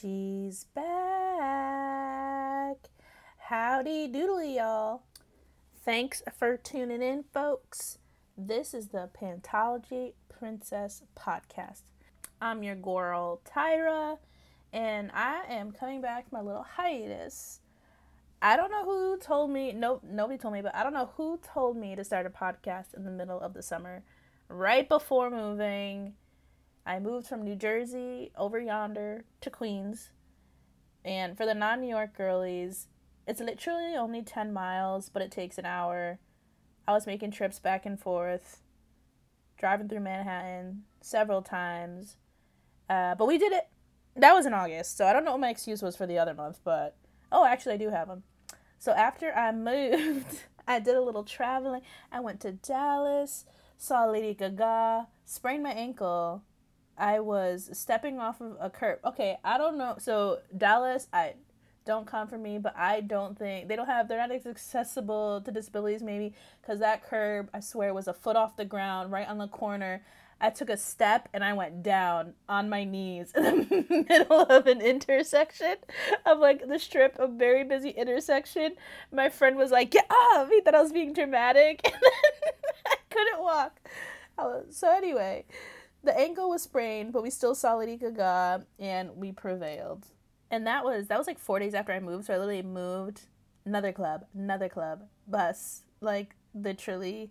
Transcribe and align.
She's 0.00 0.64
back. 0.74 2.76
Howdy 3.38 4.12
doodly, 4.12 4.56
y'all. 4.56 5.02
Thanks 5.84 6.22
for 6.36 6.56
tuning 6.56 7.02
in, 7.02 7.24
folks. 7.32 7.98
This 8.36 8.74
is 8.74 8.88
the 8.88 9.08
Pantology 9.20 10.12
Princess 10.28 11.02
Podcast. 11.18 11.82
I'm 12.40 12.62
your 12.62 12.76
girl, 12.76 13.40
Tyra, 13.44 14.18
and 14.72 15.10
I 15.12 15.42
am 15.48 15.72
coming 15.72 16.00
back 16.00 16.28
from 16.28 16.38
my 16.38 16.44
little 16.44 16.66
hiatus. 16.76 17.60
I 18.40 18.56
don't 18.56 18.70
know 18.70 18.84
who 18.84 19.18
told 19.18 19.50
me, 19.50 19.72
no, 19.72 20.00
nobody 20.04 20.38
told 20.38 20.54
me, 20.54 20.62
but 20.62 20.76
I 20.76 20.84
don't 20.84 20.94
know 20.94 21.10
who 21.16 21.40
told 21.42 21.76
me 21.76 21.96
to 21.96 22.04
start 22.04 22.24
a 22.24 22.30
podcast 22.30 22.94
in 22.96 23.04
the 23.04 23.10
middle 23.10 23.40
of 23.40 23.52
the 23.52 23.62
summer, 23.62 24.04
right 24.48 24.88
before 24.88 25.28
moving 25.28 26.14
I 26.88 26.98
moved 27.00 27.26
from 27.26 27.42
New 27.42 27.54
Jersey 27.54 28.32
over 28.34 28.58
yonder 28.58 29.26
to 29.42 29.50
Queens. 29.50 30.08
And 31.04 31.36
for 31.36 31.44
the 31.44 31.54
non 31.54 31.82
New 31.82 31.88
York 31.88 32.16
girlies, 32.16 32.86
it's 33.26 33.40
literally 33.40 33.94
only 33.94 34.22
10 34.22 34.54
miles, 34.54 35.10
but 35.10 35.20
it 35.20 35.30
takes 35.30 35.58
an 35.58 35.66
hour. 35.66 36.18
I 36.88 36.92
was 36.92 37.06
making 37.06 37.32
trips 37.32 37.58
back 37.58 37.84
and 37.84 38.00
forth, 38.00 38.62
driving 39.58 39.86
through 39.86 40.00
Manhattan 40.00 40.84
several 41.02 41.42
times. 41.42 42.16
Uh, 42.88 43.14
but 43.14 43.28
we 43.28 43.36
did 43.36 43.52
it. 43.52 43.68
That 44.16 44.32
was 44.32 44.46
in 44.46 44.54
August, 44.54 44.96
so 44.96 45.06
I 45.06 45.12
don't 45.12 45.26
know 45.26 45.32
what 45.32 45.40
my 45.40 45.50
excuse 45.50 45.82
was 45.82 45.94
for 45.94 46.06
the 46.06 46.18
other 46.18 46.32
month, 46.32 46.58
but 46.64 46.96
oh, 47.30 47.44
actually, 47.44 47.74
I 47.74 47.76
do 47.78 47.90
have 47.90 48.08
them. 48.08 48.22
So 48.78 48.92
after 48.92 49.30
I 49.34 49.52
moved, 49.52 50.44
I 50.66 50.80
did 50.80 50.96
a 50.96 51.02
little 51.02 51.24
traveling. 51.24 51.82
I 52.10 52.20
went 52.20 52.40
to 52.40 52.52
Dallas, 52.52 53.44
saw 53.76 54.06
Lady 54.06 54.32
Gaga, 54.32 55.08
sprained 55.26 55.62
my 55.62 55.72
ankle, 55.72 56.44
I 56.98 57.20
was 57.20 57.70
stepping 57.72 58.18
off 58.18 58.40
of 58.40 58.56
a 58.60 58.70
curb. 58.70 58.98
Okay, 59.04 59.38
I 59.44 59.58
don't 59.58 59.78
know. 59.78 59.96
So 59.98 60.40
Dallas, 60.56 61.06
I 61.12 61.34
don't 61.86 62.06
come 62.06 62.28
for 62.28 62.36
me, 62.36 62.58
but 62.58 62.76
I 62.76 63.00
don't 63.00 63.38
think 63.38 63.68
they 63.68 63.76
don't 63.76 63.86
have. 63.86 64.08
They're 64.08 64.18
not 64.18 64.30
accessible 64.30 65.40
to 65.40 65.50
disabilities, 65.50 66.02
maybe 66.02 66.34
because 66.60 66.80
that 66.80 67.02
curb, 67.02 67.48
I 67.54 67.60
swear, 67.60 67.94
was 67.94 68.08
a 68.08 68.12
foot 68.12 68.36
off 68.36 68.56
the 68.56 68.66
ground, 68.66 69.10
right 69.10 69.26
on 69.26 69.38
the 69.38 69.48
corner. 69.48 70.02
I 70.40 70.50
took 70.50 70.70
a 70.70 70.76
step 70.76 71.28
and 71.32 71.42
I 71.42 71.52
went 71.52 71.82
down 71.82 72.34
on 72.48 72.68
my 72.68 72.84
knees 72.84 73.32
in 73.36 73.42
the 73.42 74.04
middle 74.08 74.42
of 74.42 74.66
an 74.66 74.80
intersection 74.80 75.76
of 76.26 76.38
like 76.38 76.68
the 76.68 76.78
strip, 76.78 77.16
a 77.18 77.26
very 77.26 77.64
busy 77.64 77.90
intersection. 77.90 78.74
My 79.10 79.30
friend 79.30 79.56
was 79.56 79.70
like, 79.70 79.90
"Get 79.90 80.06
off!" 80.10 80.48
He 80.50 80.60
thought 80.60 80.74
I 80.74 80.82
was 80.82 80.92
being 80.92 81.12
dramatic, 81.12 81.80
and 81.84 81.94
then 81.94 82.02
I 82.86 82.96
couldn't 83.10 83.40
walk. 83.40 83.80
Was, 84.36 84.76
so 84.76 84.94
anyway, 84.94 85.44
the 86.04 86.16
ankle 86.18 86.50
was 86.50 86.62
sprained, 86.62 87.12
but 87.12 87.22
we 87.22 87.30
still 87.30 87.54
saw 87.54 87.74
Lady 87.76 87.96
Gaga 87.96 88.64
and 88.78 89.16
we 89.16 89.32
prevailed. 89.32 90.06
And 90.50 90.66
that 90.66 90.84
was 90.84 91.08
that 91.08 91.18
was 91.18 91.26
like 91.26 91.38
four 91.38 91.58
days 91.58 91.74
after 91.74 91.92
I 91.92 92.00
moved, 92.00 92.26
so 92.26 92.34
I 92.34 92.38
literally 92.38 92.62
moved 92.62 93.22
another 93.66 93.92
club, 93.92 94.24
another 94.34 94.68
club, 94.68 95.04
bus, 95.26 95.82
like 96.00 96.34
literally. 96.54 97.30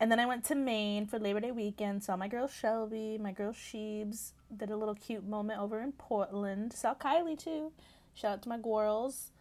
And 0.00 0.10
then 0.12 0.20
I 0.20 0.26
went 0.26 0.44
to 0.44 0.54
Maine 0.54 1.06
for 1.06 1.18
Labor 1.18 1.40
Day 1.40 1.50
weekend, 1.50 2.04
saw 2.04 2.16
my 2.16 2.28
girl 2.28 2.46
Shelby, 2.46 3.18
my 3.18 3.32
girl 3.32 3.52
Sheebs, 3.52 4.32
did 4.56 4.70
a 4.70 4.76
little 4.76 4.94
cute 4.94 5.26
moment 5.26 5.60
over 5.60 5.80
in 5.80 5.92
Portland. 5.92 6.72
Saw 6.72 6.94
Kylie 6.94 7.38
too. 7.38 7.72
Shout 8.14 8.32
out 8.32 8.42
to 8.42 8.48
my 8.48 8.58
girls. 8.58 9.32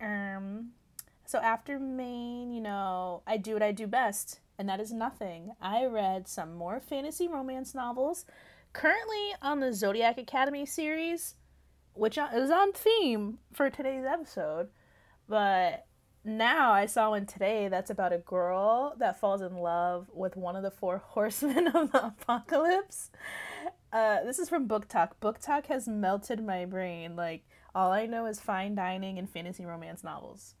Um 0.00 0.70
so 1.26 1.38
after 1.38 1.78
Maine, 1.78 2.52
you 2.52 2.60
know, 2.60 3.22
I 3.26 3.36
do 3.36 3.54
what 3.54 3.62
I 3.62 3.72
do 3.72 3.86
best 3.86 4.40
and 4.62 4.68
that 4.68 4.78
is 4.78 4.92
nothing. 4.92 5.50
I 5.60 5.86
read 5.86 6.28
some 6.28 6.54
more 6.54 6.78
fantasy 6.78 7.26
romance 7.26 7.74
novels. 7.74 8.24
Currently 8.72 9.34
on 9.42 9.58
the 9.58 9.74
Zodiac 9.74 10.18
Academy 10.18 10.66
series, 10.66 11.34
which 11.94 12.16
is 12.16 12.48
on 12.48 12.72
theme 12.72 13.38
for 13.52 13.70
today's 13.70 14.04
episode. 14.04 14.68
But 15.28 15.86
now 16.24 16.70
I 16.70 16.86
saw 16.86 17.10
one 17.10 17.26
today 17.26 17.66
that's 17.66 17.90
about 17.90 18.12
a 18.12 18.18
girl 18.18 18.94
that 19.00 19.18
falls 19.18 19.42
in 19.42 19.56
love 19.56 20.06
with 20.14 20.36
one 20.36 20.54
of 20.54 20.62
the 20.62 20.70
four 20.70 20.98
horsemen 21.04 21.66
of 21.66 21.90
the 21.90 22.06
apocalypse. 22.06 23.10
Uh, 23.92 24.22
this 24.22 24.38
is 24.38 24.48
from 24.48 24.68
BookTok. 24.68 25.14
Book 25.18 25.40
Talk 25.40 25.66
has 25.66 25.88
melted 25.88 26.40
my 26.46 26.66
brain. 26.66 27.16
Like, 27.16 27.48
all 27.74 27.90
I 27.90 28.06
know 28.06 28.26
is 28.26 28.38
fine 28.38 28.76
dining 28.76 29.18
and 29.18 29.28
fantasy 29.28 29.64
romance 29.64 30.04
novels. 30.04 30.54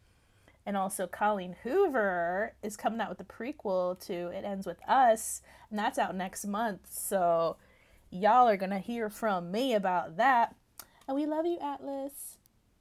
And 0.64 0.76
also, 0.76 1.06
Colleen 1.06 1.56
Hoover 1.64 2.54
is 2.62 2.76
coming 2.76 3.00
out 3.00 3.08
with 3.08 3.20
a 3.20 3.24
prequel 3.24 3.98
to 4.06 4.28
It 4.28 4.44
Ends 4.44 4.66
With 4.66 4.78
Us, 4.88 5.42
and 5.70 5.78
that's 5.78 5.98
out 5.98 6.14
next 6.14 6.46
month. 6.46 6.88
So, 6.90 7.56
y'all 8.10 8.48
are 8.48 8.56
going 8.56 8.70
to 8.70 8.78
hear 8.78 9.10
from 9.10 9.50
me 9.50 9.74
about 9.74 10.16
that. 10.18 10.54
And 11.08 11.16
we 11.16 11.26
love 11.26 11.46
you, 11.46 11.58
Atlas. 11.60 12.36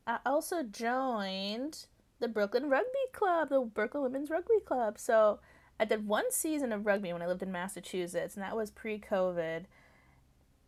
I 0.06 0.19
also 0.25 0.62
joined 0.62 1.86
the 2.19 2.28
Brooklyn 2.28 2.69
Rugby 2.69 2.88
Club, 3.14 3.50
the 3.50 3.62
Brooklyn 3.62 4.03
Women's 4.03 4.30
Rugby 4.30 4.59
Club. 4.63 5.00
So, 5.00 5.40
I 5.81 5.86
did 5.86 6.08
one 6.08 6.31
season 6.31 6.72
of 6.72 6.86
rugby 6.86 7.12
when 7.12 7.24
I 7.24 7.28
lived 7.28 7.42
in 7.42 7.52
Massachusetts, 7.52 8.36
and 8.36 8.44
that 8.44 8.56
was 8.56 8.69
pre 8.69 9.00
COVID. 9.00 9.63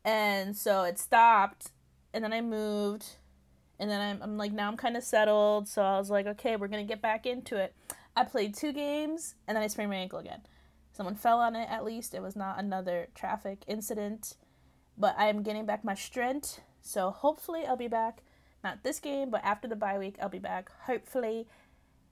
And 0.03 0.57
so 0.57 0.83
it 0.83 0.97
stopped, 0.97 1.69
and 2.13 2.23
then 2.23 2.33
I 2.33 2.41
moved 2.41 3.17
and 3.79 3.89
then 3.89 3.99
I'm, 4.01 4.21
I'm 4.21 4.37
like 4.37 4.51
now 4.51 4.67
i'm 4.67 4.77
kind 4.77 4.97
of 4.97 5.03
settled. 5.03 5.67
So 5.67 5.81
i 5.81 5.97
was 5.97 6.09
like 6.09 6.27
okay 6.27 6.55
we're 6.55 6.67
gonna 6.67 6.83
get 6.83 7.01
back 7.01 7.25
into 7.25 7.57
it. 7.57 7.75
I 8.15 8.23
played 8.23 8.55
two 8.55 8.71
games 8.71 9.35
and 9.47 9.55
then 9.55 9.63
i 9.63 9.67
sprained 9.67 9.91
my 9.91 9.97
ankle 9.97 10.19
again. 10.19 10.41
Someone 10.91 11.15
fell 11.15 11.39
on 11.39 11.55
it 11.55 11.67
at 11.69 11.83
least. 11.83 12.13
It 12.13 12.21
was 12.21 12.35
not 12.35 12.59
another 12.59 13.07
traffic 13.15 13.63
incident. 13.67 14.35
But 14.97 15.15
i 15.17 15.27
am 15.27 15.43
getting 15.43 15.65
back 15.65 15.83
my 15.83 15.95
strength. 15.95 16.61
So 16.81 17.11
hopefully 17.11 17.65
i'll 17.65 17.77
be 17.77 17.87
back. 17.87 18.21
Not 18.63 18.83
this 18.83 18.99
game 18.99 19.29
but 19.29 19.43
after 19.43 19.67
the 19.67 19.75
bye 19.75 19.97
week 19.97 20.17
i'll 20.21 20.29
be 20.29 20.39
back. 20.39 20.71
Hopefully. 20.85 21.47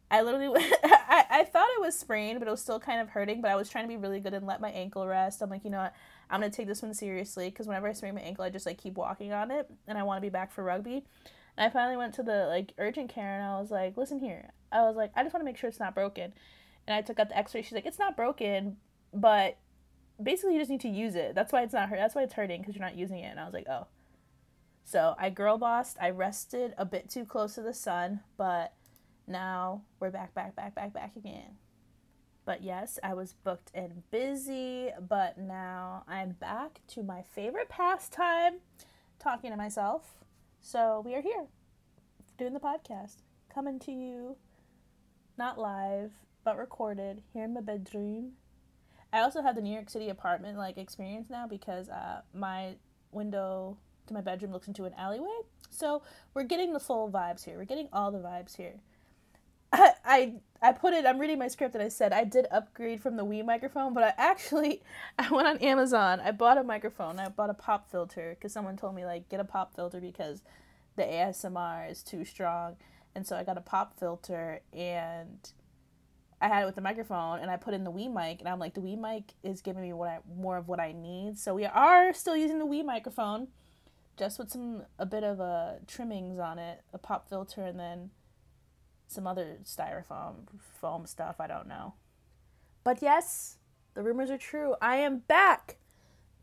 I 0.10 0.24
literally 0.24 0.48
I, 0.84 1.26
I 1.30 1.44
thought 1.46 1.70
it 1.78 1.82
was 1.82 1.98
sprained 1.98 2.40
but 2.40 2.48
it 2.48 2.52
was 2.52 2.62
still 2.62 2.80
kind 2.80 3.00
of 3.00 3.10
hurting. 3.10 3.42
But 3.42 3.52
i 3.52 3.56
was 3.56 3.70
trying 3.70 3.86
to 3.86 3.90
be 3.90 3.98
really 3.98 4.20
good 4.20 4.34
and 4.34 4.48
let 4.48 4.62
my 4.62 4.72
ankle 4.72 5.08
rest. 5.08 5.42
I'm 5.42 5.50
like 5.50 5.64
you 5.64 5.70
know 5.70 5.82
what? 5.82 5.94
I'm 6.32 6.40
gonna 6.40 6.52
take 6.52 6.68
this 6.68 6.82
one 6.82 6.94
seriously 6.94 7.50
because 7.50 7.68
whenever 7.68 7.88
i 7.88 7.94
sprain 7.94 8.16
my 8.16 8.22
ankle 8.22 8.44
i 8.44 8.50
just 8.50 8.66
like 8.66 8.78
keep 8.78 8.96
walking 8.96 9.34
on 9.34 9.52
it 9.52 9.70
and 9.88 9.98
i 9.98 10.04
want 10.04 10.18
to 10.18 10.22
be 10.22 10.30
back 10.30 10.52
for 10.52 10.64
rugby 10.64 11.04
and 11.58 11.66
I 11.66 11.70
finally 11.70 11.98
went 11.98 12.14
to 12.16 12.24
the 12.24 12.46
like 12.48 12.74
urgent 12.78 13.10
care 13.10 13.36
and 13.36 13.44
I 13.44 13.60
was 13.60 13.72
like, 13.72 13.98
listen 13.98 14.20
here. 14.20 14.52
I 14.72 14.82
was 14.82 14.96
like, 14.96 15.12
I 15.16 15.24
just 15.24 15.34
want 15.34 15.42
to 15.42 15.46
make 15.46 15.58
sure 15.58 15.70
it's 15.70 15.80
not 15.80 15.96
broken. 15.96 16.34
And 16.88 16.96
I 16.96 17.02
took 17.02 17.20
out 17.20 17.30
the 17.30 17.38
x-ray. 17.38 17.62
She's 17.62 17.74
like, 17.74 17.86
it's 17.86 18.00
not 18.00 18.16
broken, 18.18 18.78
but 19.14 19.58
basically 20.22 20.54
you 20.54 20.60
just 20.60 20.72
need 20.72 20.82
to 20.82 20.90
use 20.90 21.16
it. 21.16 21.36
That's 21.36 21.52
why 21.52 21.64
it's 21.64 21.74
not 21.74 21.90
hurt. 21.90 21.98
That's 21.98 22.16
why 22.16 22.24
it's 22.24 22.34
hurting 22.34 22.62
because 22.62 22.76
you're 22.76 22.86
not 22.86 22.98
using 22.98 23.20
it. 23.20 23.30
And 23.30 23.40
I 23.40 23.46
was 23.46 23.54
like, 23.54 23.68
oh. 23.70 23.88
So 24.84 25.16
I 25.20 25.30
girl 25.30 25.58
bossed. 25.58 25.98
I 26.02 26.10
rested 26.10 26.74
a 26.78 26.86
bit 26.86 27.10
too 27.10 27.26
close 27.26 27.56
to 27.56 27.62
the 27.62 27.74
sun, 27.74 28.22
but 28.38 28.74
now 29.28 29.84
we're 30.00 30.10
back, 30.10 30.34
back, 30.34 30.56
back, 30.56 30.74
back, 30.74 30.94
back 30.94 31.16
again. 31.16 31.58
But 32.46 32.64
yes, 32.64 32.98
I 33.04 33.14
was 33.14 33.34
booked 33.34 33.72
and 33.74 34.10
busy, 34.10 34.90
but 35.08 35.38
now 35.38 36.04
I'm 36.08 36.32
back 36.32 36.82
to 36.90 37.04
my 37.04 37.24
favorite 37.36 37.70
pastime, 37.70 38.56
talking 39.20 39.52
to 39.52 39.58
myself. 39.58 40.21
So 40.64 41.02
we 41.04 41.16
are 41.16 41.22
here 41.22 41.48
doing 42.38 42.54
the 42.54 42.60
podcast, 42.60 43.24
coming 43.54 43.80
to 43.80 43.92
you 43.92 44.38
not 45.38 45.58
live, 45.58 46.12
but 46.44 46.56
recorded 46.56 47.24
here 47.34 47.46
in 47.46 47.54
my 47.56 47.62
bedroom. 47.62 48.34
I 49.12 49.22
also 49.22 49.42
have 49.42 49.56
the 49.56 49.62
New 49.62 49.74
York 49.74 49.90
City 49.90 50.10
apartment 50.10 50.60
like 50.60 50.78
experience 50.78 51.32
now 51.32 51.48
because 51.48 51.90
uh, 51.90 52.22
my 52.34 52.76
window 53.12 53.76
to 54.06 54.14
my 54.14 54.22
bedroom 54.22 54.52
looks 54.52 54.68
into 54.68 54.86
an 54.86 54.94
alleyway. 54.98 55.40
So 55.72 56.04
we're 56.36 56.44
getting 56.44 56.74
the 56.74 56.80
full 56.80 57.10
vibes 57.10 57.44
here. 57.44 57.58
We're 57.58 57.66
getting 57.66 57.90
all 57.92 58.12
the 58.12 58.20
vibes 58.20 58.56
here. 58.56 58.76
I, 59.72 59.92
I 60.06 60.34
I 60.64 60.74
put 60.74 60.94
it. 60.94 61.06
I'm 61.06 61.18
reading 61.18 61.40
my 61.40 61.48
script 61.48 61.74
and 61.74 61.84
I 61.84 61.90
said 61.90 62.14
I 62.14 62.24
did 62.24 62.46
upgrade 62.52 63.02
from 63.02 63.18
the 63.18 63.26
Wii 63.26 63.44
microphone, 63.44 63.94
but 63.94 64.04
I 64.04 64.14
actually 64.18 64.84
I 65.20 65.30
went 65.32 65.48
on 65.48 65.58
Amazon. 65.58 66.20
I 66.20 66.32
bought 66.32 66.58
a 66.58 66.64
microphone. 66.64 67.20
I 67.20 67.30
bought 67.30 67.50
a 67.50 67.56
pop 67.56 67.90
filter 67.90 68.36
because 68.38 68.54
someone 68.54 68.78
told 68.78 68.96
me 68.96 69.06
like 69.06 69.30
get 69.30 69.40
a 69.40 69.46
pop 69.46 69.76
filter 69.76 70.00
because 70.00 70.44
the 70.98 71.04
ASMR 71.04 71.90
is 71.90 72.04
too 72.04 72.26
strong, 72.26 72.76
and 73.16 73.26
so 73.26 73.36
I 73.36 73.44
got 73.44 73.58
a 73.58 73.62
pop 73.62 73.98
filter 74.00 74.62
and 74.74 75.52
I 76.42 76.48
had 76.48 76.64
it 76.64 76.66
with 76.66 76.76
the 76.76 76.82
microphone 76.82 77.40
and 77.40 77.52
I 77.52 77.58
put 77.58 77.74
in 77.74 77.84
the 77.84 77.92
Wii 77.92 78.12
mic 78.14 78.40
and 78.40 78.50
I'm 78.50 78.60
like 78.60 78.74
the 78.74 78.82
Wii 78.82 79.00
mic 79.00 79.34
is 79.44 79.62
giving 79.62 79.82
me 79.82 79.94
what 79.94 80.10
I 80.10 80.20
more 80.36 80.58
of 80.58 80.68
what 80.68 80.80
I 80.80 80.92
need. 80.92 81.40
So 81.40 81.54
we 81.54 81.66
are 81.66 82.14
still 82.14 82.36
using 82.36 82.60
the 82.60 82.66
Wii 82.66 82.86
microphone, 82.86 83.48
just 84.18 84.38
with 84.38 84.52
some 84.52 84.84
a 85.00 85.06
bit 85.06 85.24
of 85.24 85.40
a 85.40 85.44
uh, 85.44 85.74
trimmings 85.88 86.40
on 86.40 86.60
it, 86.60 86.82
a 86.94 86.98
pop 86.98 87.30
filter 87.30 87.64
and 87.64 87.80
then 87.80 88.12
some 89.12 89.28
other 89.28 89.58
styrofoam 89.64 90.48
foam 90.80 91.06
stuff, 91.06 91.36
I 91.40 91.48
don't 91.48 91.68
know. 91.68 91.94
But 92.84 93.02
yes, 93.02 93.58
the 93.94 94.02
rumors 94.02 94.32
are 94.32 94.38
true. 94.38 94.76
I 94.82 94.98
am 94.98 95.20
back. 95.20 95.78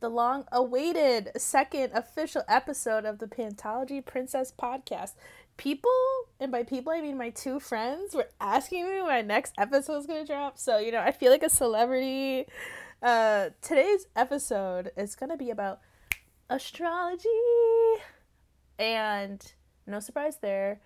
The 0.00 0.08
long 0.08 0.44
awaited 0.52 1.32
second 1.36 1.92
official 1.92 2.42
episode 2.46 3.04
of 3.04 3.18
the 3.18 3.26
Pantology 3.26 4.04
Princess 4.04 4.52
podcast. 4.56 5.14
People, 5.56 5.90
and 6.38 6.52
by 6.52 6.62
people 6.62 6.92
I 6.92 7.00
mean 7.00 7.18
my 7.18 7.30
two 7.30 7.58
friends, 7.58 8.14
were 8.14 8.28
asking 8.40 8.84
me 8.84 8.98
when 8.98 9.06
my 9.06 9.22
next 9.22 9.54
episode 9.58 9.98
is 9.98 10.06
going 10.06 10.24
to 10.24 10.32
drop. 10.32 10.56
So, 10.56 10.78
you 10.78 10.92
know, 10.92 11.00
I 11.00 11.10
feel 11.10 11.32
like 11.32 11.42
a 11.42 11.50
celebrity. 11.50 12.46
Uh, 13.02 13.50
today's 13.60 14.06
episode 14.14 14.92
is 14.96 15.16
going 15.16 15.30
to 15.30 15.36
be 15.36 15.50
about 15.50 15.80
astrology. 16.48 17.28
And 18.78 19.44
no 19.84 19.98
surprise 19.98 20.38
there, 20.40 20.80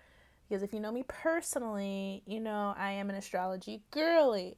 because 0.47 0.63
if 0.63 0.73
you 0.73 0.79
know 0.79 0.91
me 0.91 1.03
personally, 1.07 2.23
you 2.25 2.39
know 2.39 2.73
I 2.77 2.91
am 2.91 3.09
an 3.09 3.15
astrology 3.15 3.81
girly. 3.91 4.57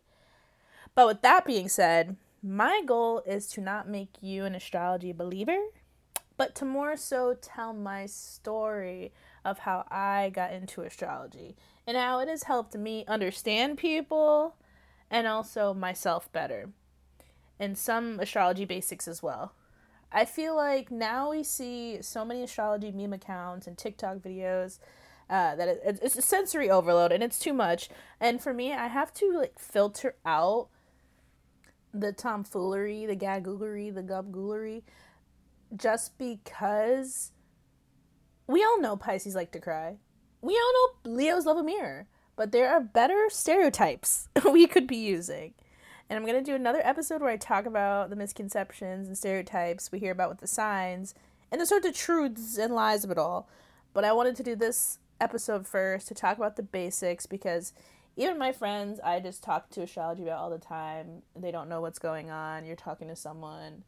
But 0.94 1.08
with 1.08 1.22
that 1.22 1.46
being 1.46 1.70
said, 1.70 2.16
my 2.42 2.82
goal 2.86 3.24
is 3.26 3.48
to 3.50 3.62
not 3.62 3.90
make 3.90 4.18
you 4.22 4.46
an 4.46 4.56
astrology 4.56 5.12
believer, 5.12 5.58
but 6.38 6.56
to 6.56 6.66
more 6.66 6.96
so 6.96 7.36
tell 7.42 7.74
my 7.74 8.06
story 8.06 9.12
of 9.44 9.60
how 9.60 9.86
I 9.90 10.32
got 10.34 10.54
into 10.54 10.82
astrology 10.82 11.56
and 11.88 11.98
how 11.98 12.20
it 12.20 12.28
has 12.28 12.44
helped 12.44 12.76
me 12.76 13.06
understand 13.08 13.78
people 13.78 14.56
and 15.10 15.28
also 15.28 15.74
myself 15.74 16.32
better. 16.32 16.70
And 17.60 17.78
some 17.78 18.20
astrology 18.20 18.66
basics 18.66 19.08
as 19.08 19.24
well. 19.24 19.54
I 20.12 20.26
feel 20.26 20.56
like 20.56 20.92
now 20.92 21.32
we 21.32 21.44
see 21.44 22.02
so 22.02 22.26
many 22.26 22.44
astrology 22.44 22.92
meme 22.92 23.14
accounts 23.14 23.68
and 23.68 23.78
TikTok 23.78 24.18
videos 24.18 24.80
uh, 25.30 25.56
that 25.56 25.68
it, 25.68 26.00
it's 26.02 26.18
a 26.18 26.22
sensory 26.22 26.70
overload 26.70 27.12
and 27.12 27.24
it's 27.24 27.40
too 27.40 27.54
much. 27.54 27.90
And 28.20 28.42
for 28.42 28.54
me, 28.54 28.74
I 28.74 28.88
have 28.88 29.14
to 29.16 29.32
like 29.38 29.60
filter 29.60 30.16
out 30.26 30.70
the 31.94 32.12
tomfoolery, 32.12 33.06
the 33.06 33.16
gagoolery, 33.16 33.94
the 33.94 34.04
gubgoolery, 34.04 34.84
just 35.76 36.18
because 36.18 37.32
we 38.48 38.64
all 38.64 38.80
know 38.80 38.96
Pisces 38.96 39.36
like 39.36 39.52
to 39.52 39.60
cry. 39.60 39.98
We 40.42 40.54
all 40.54 40.74
know 41.06 41.12
Leos 41.12 41.46
love 41.46 41.58
a 41.58 41.64
mirror, 41.64 42.08
but 42.36 42.52
there 42.52 42.70
are 42.70 42.82
better 42.82 43.28
stereotypes 43.30 44.28
we 44.52 44.68
could 44.68 44.86
be 44.86 44.98
using. 44.98 45.54
And 46.08 46.18
I'm 46.18 46.26
going 46.26 46.38
to 46.38 46.52
do 46.52 46.56
another 46.56 46.82
episode 46.84 47.22
where 47.22 47.32
I 47.32 47.38
talk 47.38 47.66
about 47.66 48.12
the 48.12 48.16
misconceptions 48.16 49.08
and 49.08 49.18
stereotypes 49.18 49.92
we 49.92 49.98
hear 49.98 50.12
about 50.12 50.30
with 50.30 50.40
the 50.40 50.48
signs 50.48 51.16
and 51.52 51.60
the 51.60 51.66
sorts 51.66 51.88
of 51.88 51.96
truths 51.96 52.58
and 52.60 52.76
lies 52.76 53.04
of 53.04 53.10
it 53.10 53.18
all. 53.18 53.50
But 53.94 54.04
I 54.04 54.12
wanted 54.12 54.36
to 54.36 54.44
do 54.44 54.56
this 54.56 55.00
episode 55.20 55.68
first 55.68 56.08
to 56.08 56.14
talk 56.14 56.38
about 56.38 56.56
the 56.56 56.64
basics 56.64 57.26
because 57.26 57.74
even 58.16 58.38
my 58.38 58.52
friends 58.52 59.00
I 59.04 59.20
just 59.20 59.44
talk 59.44 59.70
to 59.72 59.82
astrology 59.82 60.24
about 60.24 60.40
all 60.40 60.50
the 60.50 60.58
time, 60.58 61.24
they 61.36 61.52
don't 61.52 61.70
know 61.70 61.82
what's 61.82 62.00
going 62.00 62.30
on. 62.30 62.66
You're 62.66 62.76
talking 62.76 63.08
to 63.08 63.16
someone 63.16 63.84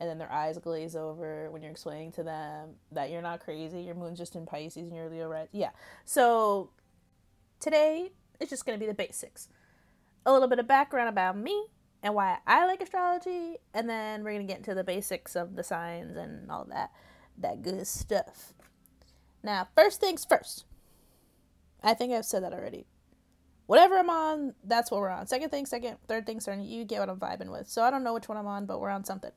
and 0.00 0.08
then 0.08 0.18
their 0.18 0.30
eyes 0.30 0.58
glaze 0.58 0.94
over 0.94 1.50
when 1.50 1.62
you're 1.62 1.72
explaining 1.72 2.12
to 2.12 2.22
them 2.22 2.70
that 2.92 3.10
you're 3.10 3.22
not 3.22 3.40
crazy, 3.40 3.80
your 3.80 3.96
moon's 3.96 4.18
just 4.18 4.36
in 4.36 4.46
Pisces 4.46 4.88
and 4.88 4.94
you're 4.94 5.08
Leo 5.08 5.28
right. 5.28 5.48
Yeah. 5.52 5.70
So 6.04 6.70
today 7.60 8.12
it's 8.40 8.50
just 8.50 8.64
going 8.64 8.78
to 8.78 8.80
be 8.80 8.88
the 8.88 8.94
basics 8.94 9.48
a 10.24 10.32
little 10.32 10.48
bit 10.48 10.58
of 10.58 10.68
background 10.68 11.08
about 11.08 11.36
me 11.36 11.66
and 12.02 12.14
why 12.14 12.38
I 12.46 12.66
like 12.66 12.80
astrology, 12.80 13.56
and 13.74 13.88
then 13.88 14.22
we're 14.22 14.32
gonna 14.32 14.44
get 14.44 14.58
into 14.58 14.74
the 14.74 14.84
basics 14.84 15.34
of 15.34 15.56
the 15.56 15.64
signs 15.64 16.16
and 16.16 16.50
all 16.50 16.64
that 16.70 16.90
that 17.38 17.62
good 17.62 17.86
stuff. 17.86 18.52
Now, 19.42 19.68
first 19.76 20.00
things 20.00 20.24
first. 20.24 20.64
I 21.82 21.94
think 21.94 22.12
I've 22.12 22.24
said 22.24 22.42
that 22.42 22.52
already. 22.52 22.86
Whatever 23.66 23.98
I'm 23.98 24.10
on, 24.10 24.54
that's 24.64 24.90
what 24.90 25.00
we're 25.00 25.10
on. 25.10 25.26
Second 25.26 25.50
thing, 25.50 25.66
second, 25.66 25.98
third 26.08 26.26
thing, 26.26 26.40
certain 26.40 26.64
you 26.64 26.84
get 26.84 27.00
what 27.00 27.10
I'm 27.10 27.20
vibing 27.20 27.50
with. 27.50 27.68
So 27.68 27.82
I 27.82 27.90
don't 27.90 28.02
know 28.02 28.14
which 28.14 28.28
one 28.28 28.38
I'm 28.38 28.46
on, 28.46 28.66
but 28.66 28.80
we're 28.80 28.88
on 28.88 29.04
something. 29.04 29.32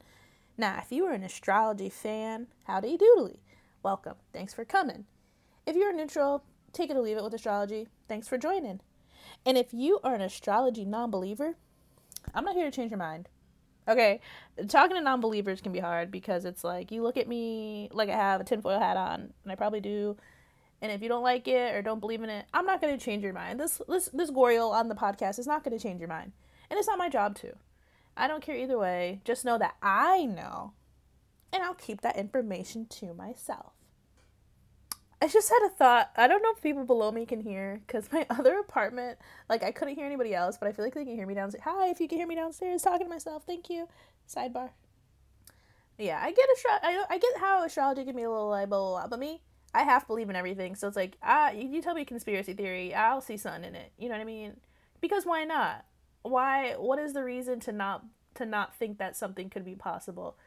Now, 0.57 0.79
if 0.81 0.91
you 0.91 1.05
are 1.05 1.13
an 1.13 1.23
astrology 1.23 1.89
fan, 1.89 2.47
howdy 2.65 2.97
doodly. 2.97 3.39
Welcome. 3.83 4.15
Thanks 4.31 4.53
for 4.53 4.63
coming. 4.63 5.05
If 5.65 5.75
you're 5.75 5.93
neutral, 5.93 6.43
take 6.71 6.89
it 6.89 6.95
or 6.95 7.01
leave 7.01 7.17
it 7.17 7.23
with 7.23 7.33
astrology. 7.33 7.87
Thanks 8.07 8.27
for 8.27 8.37
joining. 8.37 8.79
And 9.45 9.57
if 9.57 9.73
you 9.73 9.99
are 10.03 10.15
an 10.15 10.21
astrology 10.21 10.85
non 10.85 11.11
believer, 11.11 11.55
I'm 12.33 12.45
not 12.45 12.55
here 12.55 12.65
to 12.65 12.71
change 12.71 12.91
your 12.91 12.97
mind. 12.97 13.27
Okay, 13.87 14.21
talking 14.67 14.95
to 14.95 15.01
non 15.01 15.21
believers 15.21 15.61
can 15.61 15.71
be 15.71 15.79
hard 15.79 16.11
because 16.11 16.45
it's 16.45 16.63
like 16.63 16.91
you 16.91 17.01
look 17.01 17.17
at 17.17 17.27
me 17.27 17.89
like 17.91 18.09
I 18.09 18.15
have 18.15 18.41
a 18.41 18.43
tinfoil 18.43 18.79
hat 18.79 18.97
on, 18.97 19.33
and 19.43 19.51
I 19.51 19.55
probably 19.55 19.81
do. 19.81 20.17
And 20.83 20.91
if 20.91 21.01
you 21.01 21.09
don't 21.09 21.23
like 21.23 21.47
it 21.47 21.75
or 21.75 21.81
don't 21.81 21.99
believe 21.99 22.23
in 22.23 22.29
it, 22.29 22.45
I'm 22.53 22.65
not 22.65 22.81
going 22.81 22.97
to 22.97 23.03
change 23.03 23.23
your 23.23 23.33
mind. 23.33 23.59
This 23.59 23.81
this 23.87 24.09
this 24.13 24.31
Goriel 24.31 24.71
on 24.71 24.87
the 24.87 24.95
podcast 24.95 25.39
is 25.39 25.47
not 25.47 25.63
going 25.63 25.77
to 25.77 25.81
change 25.81 25.99
your 25.99 26.09
mind, 26.09 26.31
and 26.69 26.77
it's 26.77 26.87
not 26.87 26.97
my 26.97 27.09
job 27.09 27.35
to. 27.39 27.53
I 28.15 28.27
don't 28.27 28.43
care 28.43 28.55
either 28.55 28.77
way. 28.77 29.21
Just 29.25 29.45
know 29.45 29.57
that 29.57 29.75
I 29.81 30.25
know, 30.25 30.73
and 31.51 31.63
I'll 31.63 31.73
keep 31.73 32.01
that 32.01 32.17
information 32.17 32.85
to 32.87 33.13
myself. 33.13 33.73
I 35.21 35.27
just 35.27 35.49
had 35.49 35.63
a 35.65 35.69
thought. 35.69 36.11
I 36.15 36.27
don't 36.27 36.41
know 36.41 36.51
if 36.55 36.63
people 36.63 36.83
below 36.83 37.11
me 37.11 37.25
can 37.27 37.41
hear 37.41 37.81
because 37.85 38.11
my 38.11 38.25
other 38.29 38.57
apartment, 38.57 39.19
like 39.49 39.63
I 39.63 39.71
couldn't 39.71 39.95
hear 39.95 40.05
anybody 40.05 40.33
else, 40.33 40.57
but 40.57 40.67
I 40.67 40.71
feel 40.71 40.83
like 40.83 40.95
they 40.95 41.05
can 41.05 41.15
hear 41.15 41.27
me 41.27 41.35
downstairs. 41.35 41.63
Hi, 41.65 41.89
if 41.89 41.99
you 41.99 42.07
can 42.07 42.17
hear 42.17 42.27
me 42.27 42.35
downstairs 42.35 42.81
talking 42.81 43.05
to 43.05 43.09
myself, 43.09 43.43
thank 43.45 43.69
you. 43.69 43.87
Sidebar. 44.27 44.71
Yeah, 45.99 46.19
I 46.21 46.31
get 46.31 46.49
astro- 46.55 46.79
I, 46.89 47.03
I 47.11 47.17
get 47.19 47.37
how 47.39 47.63
astrology 47.63 48.03
can 48.03 48.15
be 48.15 48.23
a 48.23 48.29
little 48.29 48.49
like 48.49 48.69
blah, 48.69 48.79
blah, 48.79 48.89
blah, 49.01 49.07
but 49.07 49.19
me, 49.19 49.41
I 49.75 49.83
half 49.83 50.07
believe 50.07 50.29
in 50.31 50.35
everything. 50.35 50.75
So 50.75 50.87
it's 50.87 50.97
like, 50.97 51.17
ah, 51.21 51.51
you, 51.51 51.67
you 51.67 51.81
tell 51.83 51.93
me 51.93 52.03
conspiracy 52.03 52.53
theory, 52.53 52.95
I'll 52.95 53.21
see 53.21 53.37
something 53.37 53.65
in 53.65 53.75
it. 53.75 53.91
You 53.99 54.09
know 54.09 54.15
what 54.15 54.21
I 54.21 54.25
mean? 54.25 54.57
Because 55.01 55.25
why 55.25 55.43
not? 55.43 55.85
Why? 56.23 56.73
What 56.73 56.97
is 56.97 57.13
the 57.13 57.23
reason 57.23 57.59
to 57.61 57.71
not 57.71 58.03
to 58.35 58.45
not 58.47 58.75
think 58.75 58.97
that 58.97 59.15
something 59.15 59.51
could 59.51 59.65
be 59.65 59.75
possible? 59.75 60.37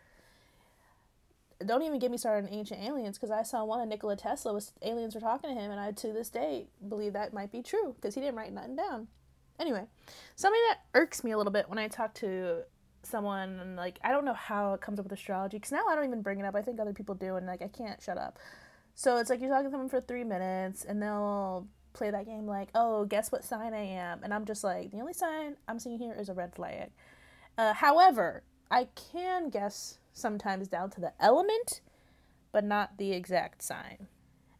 Don't 1.66 1.82
even 1.82 1.98
get 1.98 2.10
me 2.10 2.16
started 2.16 2.48
on 2.48 2.54
ancient 2.54 2.82
aliens 2.82 3.18
because 3.18 3.30
I 3.30 3.42
saw 3.42 3.64
one 3.64 3.80
of 3.80 3.88
Nikola 3.88 4.16
Tesla 4.16 4.52
was 4.52 4.72
aliens 4.82 5.14
were 5.14 5.20
talking 5.20 5.54
to 5.54 5.60
him, 5.60 5.70
and 5.70 5.80
I 5.80 5.92
to 5.92 6.12
this 6.12 6.28
day 6.28 6.68
believe 6.88 7.12
that 7.14 7.32
might 7.32 7.52
be 7.52 7.62
true 7.62 7.94
because 7.94 8.14
he 8.14 8.20
didn't 8.20 8.36
write 8.36 8.52
nothing 8.52 8.76
down. 8.76 9.08
Anyway, 9.58 9.84
something 10.34 10.60
that 10.68 10.80
irks 10.94 11.22
me 11.22 11.30
a 11.30 11.36
little 11.36 11.52
bit 11.52 11.68
when 11.68 11.78
I 11.78 11.88
talk 11.88 12.14
to 12.14 12.62
someone 13.02 13.60
and 13.60 13.76
like 13.76 13.98
I 14.02 14.10
don't 14.10 14.24
know 14.24 14.34
how 14.34 14.74
it 14.74 14.80
comes 14.80 14.98
up 14.98 15.04
with 15.04 15.12
astrology 15.12 15.58
because 15.58 15.72
now 15.72 15.86
I 15.88 15.94
don't 15.94 16.04
even 16.04 16.22
bring 16.22 16.40
it 16.40 16.46
up. 16.46 16.54
I 16.56 16.62
think 16.62 16.80
other 16.80 16.92
people 16.92 17.14
do, 17.14 17.36
and 17.36 17.46
like 17.46 17.62
I 17.62 17.68
can't 17.68 18.02
shut 18.02 18.18
up. 18.18 18.38
So 18.94 19.16
it's 19.16 19.30
like 19.30 19.40
you're 19.40 19.50
talking 19.50 19.66
to 19.66 19.70
someone 19.70 19.88
for 19.88 20.00
three 20.00 20.24
minutes, 20.24 20.84
and 20.84 21.02
they'll 21.02 21.66
play 21.92 22.10
that 22.10 22.26
game 22.26 22.46
like, 22.46 22.68
"Oh, 22.74 23.04
guess 23.04 23.30
what 23.30 23.44
sign 23.44 23.74
I 23.74 23.84
am?" 23.84 24.22
And 24.22 24.32
I'm 24.34 24.44
just 24.44 24.64
like, 24.64 24.90
the 24.90 25.00
only 25.00 25.12
sign 25.12 25.56
I'm 25.68 25.78
seeing 25.78 25.98
here 25.98 26.14
is 26.18 26.28
a 26.28 26.34
red 26.34 26.54
flag. 26.54 26.90
Uh, 27.56 27.72
however, 27.72 28.42
I 28.70 28.88
can 29.12 29.50
guess 29.50 29.98
sometimes 30.14 30.68
down 30.68 30.88
to 30.90 31.00
the 31.00 31.12
element, 31.20 31.82
but 32.52 32.64
not 32.64 32.96
the 32.96 33.12
exact 33.12 33.62
sign. 33.62 34.06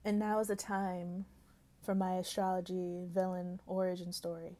And 0.05 0.19
now 0.19 0.41
is 0.41 0.49
the 0.49 0.57
time 0.57 1.25
for 1.81 1.95
my 1.95 2.17
astrology 2.17 3.05
villain 3.07 3.61
origin 3.67 4.13
story. 4.13 4.59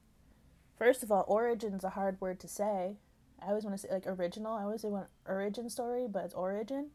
First 0.79 1.03
of 1.03 1.13
all, 1.13 1.25
origin's 1.29 1.85
a 1.85 1.91
hard 1.91 2.21
word 2.21 2.41
to 2.41 2.49
say. 2.49 2.97
I 3.43 3.49
always 3.49 3.65
want 3.65 3.77
to 3.77 3.83
say 3.83 3.93
like 3.93 4.07
original. 4.07 4.55
I 4.55 4.63
always 4.63 4.83
say 4.83 4.89
one 4.89 5.07
origin 5.27 5.69
story, 5.69 6.07
but 6.09 6.25
it's 6.25 6.35
origin. 6.35 6.91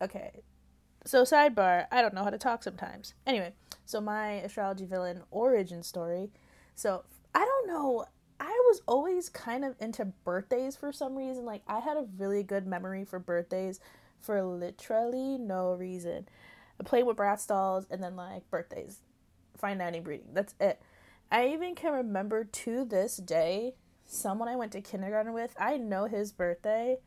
Okay. 0.00 0.42
So 1.04 1.22
sidebar, 1.22 1.86
I 1.90 2.00
don't 2.00 2.14
know 2.14 2.24
how 2.24 2.30
to 2.30 2.38
talk 2.38 2.62
sometimes. 2.62 3.14
Anyway, 3.26 3.52
so 3.84 4.00
my 4.00 4.32
astrology 4.34 4.84
villain 4.84 5.22
origin 5.30 5.82
story. 5.82 6.30
So 6.74 7.04
I 7.34 7.44
don't 7.44 7.68
know 7.68 8.06
I 8.42 8.60
was 8.66 8.82
always 8.88 9.28
kind 9.28 9.64
of 9.64 9.76
into 9.78 10.04
birthdays 10.04 10.74
for 10.74 10.92
some 10.92 11.14
reason. 11.16 11.44
Like 11.44 11.62
I 11.68 11.78
had 11.78 11.96
a 11.96 12.08
really 12.18 12.42
good 12.42 12.66
memory 12.66 13.04
for 13.04 13.20
birthdays 13.20 13.78
for 14.20 14.42
literally 14.42 15.38
no 15.38 15.74
reason. 15.74 16.28
I 16.80 16.82
played 16.82 17.04
with 17.04 17.16
Bratz 17.16 17.46
dolls 17.46 17.86
and 17.88 18.02
then 18.02 18.16
like 18.16 18.50
birthdays, 18.50 19.00
fine 19.56 19.78
dining 19.78 20.02
breeding. 20.02 20.34
That's 20.34 20.56
it. 20.60 20.82
I 21.30 21.50
even 21.50 21.76
can 21.76 21.92
remember 21.92 22.42
to 22.42 22.84
this 22.84 23.16
day 23.16 23.74
someone 24.06 24.48
I 24.48 24.56
went 24.56 24.72
to 24.72 24.80
kindergarten 24.80 25.32
with. 25.34 25.54
I 25.56 25.76
know 25.76 26.06
his 26.06 26.32
birthday, 26.32 26.98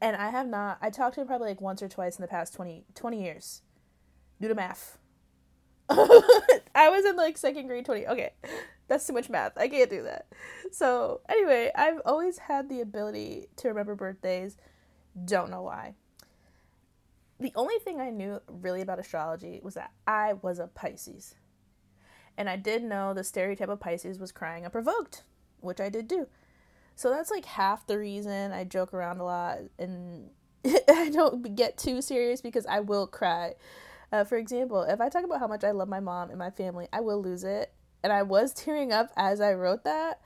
and 0.00 0.16
I 0.16 0.30
have 0.30 0.46
not. 0.46 0.78
I 0.80 0.88
talked 0.88 1.16
to 1.16 1.20
him 1.20 1.26
probably 1.26 1.48
like 1.48 1.60
once 1.60 1.82
or 1.82 1.88
twice 1.88 2.16
in 2.16 2.22
the 2.22 2.28
past 2.28 2.54
20, 2.54 2.86
20 2.94 3.22
years. 3.22 3.60
Do 4.40 4.48
the 4.48 4.54
math. 4.54 4.96
I 5.90 6.88
was 6.88 7.04
in 7.04 7.16
like 7.16 7.36
second 7.36 7.66
grade 7.66 7.84
20. 7.84 8.06
Okay. 8.06 8.32
That's 8.88 9.06
too 9.06 9.12
much 9.12 9.30
math. 9.30 9.52
I 9.56 9.68
can't 9.68 9.90
do 9.90 10.02
that. 10.02 10.26
So, 10.70 11.20
anyway, 11.28 11.70
I've 11.74 12.00
always 12.04 12.38
had 12.38 12.68
the 12.68 12.80
ability 12.80 13.46
to 13.56 13.68
remember 13.68 13.94
birthdays. 13.94 14.56
Don't 15.24 15.50
know 15.50 15.62
why. 15.62 15.94
The 17.40 17.52
only 17.56 17.78
thing 17.78 18.00
I 18.00 18.10
knew 18.10 18.40
really 18.48 18.82
about 18.82 18.98
astrology 18.98 19.60
was 19.62 19.74
that 19.74 19.92
I 20.06 20.34
was 20.34 20.58
a 20.58 20.66
Pisces. 20.66 21.34
And 22.36 22.48
I 22.48 22.56
did 22.56 22.82
know 22.82 23.12
the 23.14 23.24
stereotype 23.24 23.68
of 23.68 23.80
Pisces 23.80 24.18
was 24.18 24.32
crying 24.32 24.64
unprovoked, 24.64 25.22
which 25.60 25.80
I 25.80 25.88
did 25.88 26.08
do. 26.08 26.28
So 26.94 27.10
that's 27.10 27.30
like 27.30 27.44
half 27.44 27.86
the 27.86 27.98
reason 27.98 28.52
I 28.52 28.64
joke 28.64 28.94
around 28.94 29.20
a 29.20 29.24
lot 29.24 29.58
and 29.78 30.30
I 30.64 31.10
don't 31.10 31.54
get 31.54 31.76
too 31.76 32.00
serious 32.00 32.40
because 32.40 32.66
I 32.66 32.80
will 32.80 33.06
cry. 33.06 33.54
Uh, 34.12 34.24
for 34.24 34.36
example, 34.36 34.82
if 34.82 35.00
I 35.00 35.08
talk 35.08 35.24
about 35.24 35.40
how 35.40 35.48
much 35.48 35.64
I 35.64 35.70
love 35.70 35.88
my 35.88 36.00
mom 36.00 36.30
and 36.30 36.38
my 36.38 36.50
family, 36.50 36.86
I 36.92 37.00
will 37.00 37.20
lose 37.20 37.44
it 37.44 37.72
and 38.02 38.12
I 38.12 38.22
was 38.22 38.52
tearing 38.52 38.92
up 38.92 39.10
as 39.16 39.40
I 39.40 39.52
wrote 39.54 39.84
that. 39.84 40.20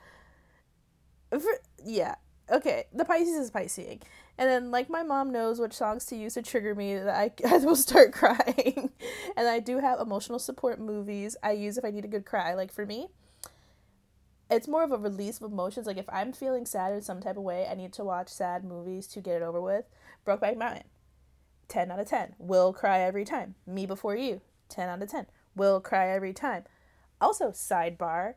For, 1.29 1.59
yeah, 1.83 2.15
okay. 2.49 2.85
The 2.93 3.05
Pisces 3.05 3.35
is 3.35 3.51
Pisceing, 3.51 4.01
and 4.37 4.49
then 4.49 4.71
like 4.71 4.89
my 4.89 5.03
mom 5.03 5.31
knows 5.31 5.59
which 5.59 5.73
songs 5.73 6.05
to 6.05 6.15
use 6.15 6.35
to 6.35 6.41
trigger 6.41 6.75
me 6.75 6.95
that 6.95 7.09
I, 7.09 7.31
I 7.53 7.57
will 7.57 7.75
start 7.75 8.13
crying, 8.13 8.91
and 9.37 9.47
I 9.47 9.59
do 9.59 9.79
have 9.79 9.99
emotional 9.99 10.39
support 10.39 10.79
movies 10.79 11.35
I 11.43 11.51
use 11.51 11.77
if 11.77 11.85
I 11.85 11.91
need 11.91 12.05
a 12.05 12.09
good 12.09 12.25
cry. 12.25 12.53
Like 12.53 12.71
for 12.71 12.85
me, 12.85 13.07
it's 14.49 14.67
more 14.67 14.83
of 14.83 14.91
a 14.91 14.97
release 14.97 15.41
of 15.41 15.51
emotions. 15.51 15.87
Like 15.87 15.97
if 15.97 16.09
I'm 16.09 16.31
feeling 16.31 16.65
sad 16.65 16.93
in 16.93 17.01
some 17.01 17.19
type 17.19 17.37
of 17.37 17.43
way, 17.43 17.67
I 17.69 17.75
need 17.75 17.93
to 17.93 18.03
watch 18.03 18.29
sad 18.29 18.63
movies 18.63 19.07
to 19.07 19.21
get 19.21 19.37
it 19.37 19.43
over 19.43 19.61
with. 19.61 19.85
Brokeback 20.25 20.57
Mountain. 20.57 20.83
10 21.67 21.91
out 21.91 21.99
of 21.99 22.07
10. 22.07 22.35
Will 22.39 22.73
cry 22.73 22.99
every 22.99 23.25
time. 23.25 23.55
Me 23.65 23.85
before 23.85 24.15
you, 24.15 24.41
10 24.69 24.89
out 24.89 25.01
of 25.01 25.09
10. 25.09 25.25
Will 25.55 25.81
cry 25.81 26.09
every 26.09 26.33
time. 26.33 26.63
Also, 27.19 27.49
sidebar, 27.49 28.35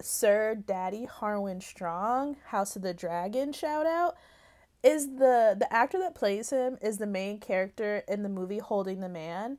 Sir 0.00 0.54
Daddy 0.54 1.06
Harwin 1.06 1.62
Strong, 1.62 2.36
House 2.46 2.76
of 2.76 2.82
the 2.82 2.94
Dragon 2.94 3.52
shout 3.52 3.86
out, 3.86 4.16
is 4.82 5.06
the 5.16 5.56
the 5.58 5.66
actor 5.72 5.98
that 5.98 6.14
plays 6.14 6.50
him 6.50 6.78
is 6.80 6.98
the 6.98 7.06
main 7.06 7.40
character 7.40 8.04
in 8.06 8.22
the 8.22 8.28
movie 8.28 8.58
Holding 8.58 9.00
the 9.00 9.08
Man 9.08 9.58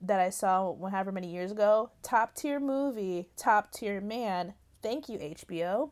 that 0.00 0.20
I 0.20 0.30
saw 0.30 0.76
however 0.88 1.12
many 1.12 1.28
years 1.28 1.50
ago. 1.50 1.90
Top 2.02 2.34
tier 2.34 2.60
movie, 2.60 3.30
top 3.36 3.72
tier 3.72 4.00
man. 4.00 4.54
Thank 4.82 5.08
you 5.08 5.18
HBO. 5.18 5.90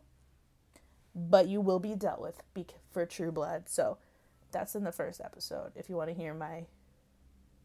But 1.15 1.49
you 1.49 1.61
will 1.61 1.79
be 1.79 1.95
dealt 1.95 2.21
with 2.21 2.41
for 2.91 3.05
True 3.05 3.33
Blood. 3.33 3.69
So 3.69 3.99
that's 4.51 4.75
in 4.75 4.85
the 4.85 4.93
first 4.93 5.21
episode 5.21 5.73
if 5.77 5.89
you 5.89 5.97
want 5.97 6.11
to 6.11 6.15
hear 6.15 6.35
my 6.35 6.65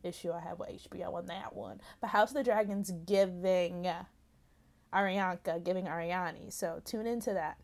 issue 0.03 0.31
I 0.31 0.39
have 0.39 0.59
with 0.59 0.69
HBO 0.69 1.13
on 1.13 1.25
that 1.27 1.55
one. 1.55 1.81
But 2.01 2.07
House 2.07 2.31
of 2.31 2.35
the 2.35 2.43
Dragons 2.43 2.91
giving 3.05 3.87
Arianka, 4.93 5.63
giving 5.63 5.85
Ariani. 5.85 6.51
So 6.51 6.81
tune 6.83 7.07
into 7.07 7.33
that. 7.33 7.57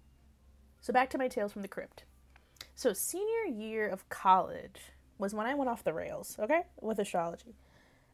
So 0.82 0.92
back 0.92 1.10
to 1.12 1.18
my 1.18 1.28
tales 1.28 1.54
from 1.54 1.62
the 1.62 1.68
crypt. 1.68 2.04
So 2.76 2.94
senior 2.94 3.46
year 3.46 3.88
of 3.88 4.10
college 4.10 4.92
was 5.18 5.34
when 5.34 5.46
I 5.46 5.54
went 5.54 5.70
off 5.70 5.84
the 5.84 5.94
rails, 5.94 6.38
okay, 6.40 6.64
with 6.82 7.00
astrology. 7.00 7.56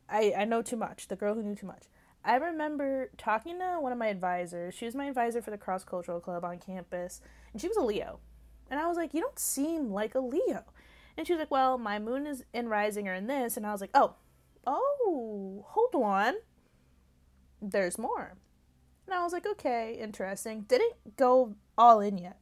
I, 0.10 0.34
I 0.38 0.46
know 0.46 0.62
too 0.62 0.78
much, 0.78 1.08
the 1.08 1.16
girl 1.16 1.36
who 1.36 1.44
knew 1.44 1.56
too 1.56 1.68
much. 1.68 1.84
I 2.24 2.36
remember 2.36 3.12
talking 3.18 3.60
to 3.60 3.78
one 3.80 3.92
of 3.92 3.98
my 3.98 4.08
advisors. 4.08 4.76
She 4.76 4.86
was 4.86 4.96
my 4.96 5.06
advisor 5.06 5.42
for 5.42 5.52
the 5.52 5.58
cross 5.58 5.84
cultural 5.84 6.20
club 6.20 6.44
on 6.44 6.60
campus, 6.60 7.22
and 7.54 7.62
she 7.62 7.68
was 7.68 7.78
a 7.78 7.82
Leo. 7.82 8.20
And 8.70 8.80
I 8.80 8.88
was 8.88 8.98
like, 8.98 9.14
You 9.14 9.22
don't 9.22 9.40
seem 9.40 9.92
like 9.92 10.16
a 10.16 10.20
Leo. 10.20 10.64
And 11.18 11.26
she 11.26 11.34
was 11.34 11.40
like, 11.40 11.52
Well, 11.52 11.78
my 11.78 11.98
moon 11.98 12.28
is 12.28 12.44
in 12.54 12.68
rising 12.68 13.08
or 13.08 13.14
in 13.14 13.28
this. 13.28 13.58
And 13.58 13.66
I 13.66 13.72
was 13.72 13.82
like, 13.82 13.92
Oh, 13.94 14.16
oh, 14.68 15.66
hold 15.70 15.96
on. 15.96 16.36
There's 17.62 17.98
more. 17.98 18.36
And 19.10 19.18
I 19.18 19.24
was 19.24 19.34
like, 19.34 19.48
Okay, 19.48 19.98
interesting. 20.00 20.66
Didn't 20.68 21.18
go 21.18 21.56
all 21.78 22.00
in 22.00 22.20
yet. 22.20 22.38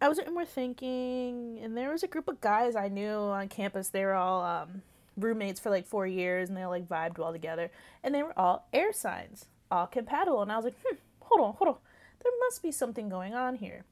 I 0.00 0.08
was 0.08 0.18
more 0.32 0.46
thinking, 0.46 1.58
and 1.62 1.76
there 1.76 1.90
was 1.90 2.02
a 2.02 2.06
group 2.08 2.26
of 2.28 2.40
guys 2.40 2.74
I 2.74 2.88
knew 2.88 3.10
on 3.10 3.48
campus. 3.48 3.88
They 3.88 4.02
were 4.06 4.14
all 4.14 4.42
um, 4.42 4.80
roommates 5.18 5.60
for 5.60 5.68
like 5.68 5.86
four 5.86 6.06
years, 6.06 6.48
and 6.48 6.56
they 6.56 6.62
all 6.62 6.70
like 6.70 6.88
vibed 6.88 7.18
well 7.18 7.32
together. 7.32 7.70
And 8.02 8.14
they 8.14 8.22
were 8.22 8.38
all 8.38 8.66
air 8.72 8.94
signs, 8.94 9.44
all 9.70 9.86
compatible. 9.86 10.40
And 10.40 10.50
I 10.50 10.56
was 10.56 10.64
like, 10.64 10.76
hmm, 10.82 10.96
hold 11.20 11.46
on, 11.46 11.54
hold 11.54 11.68
on. 11.68 11.80
There 12.22 12.32
must 12.40 12.62
be 12.62 12.72
something 12.72 13.10
going 13.10 13.34
on 13.34 13.56
here. 13.56 13.84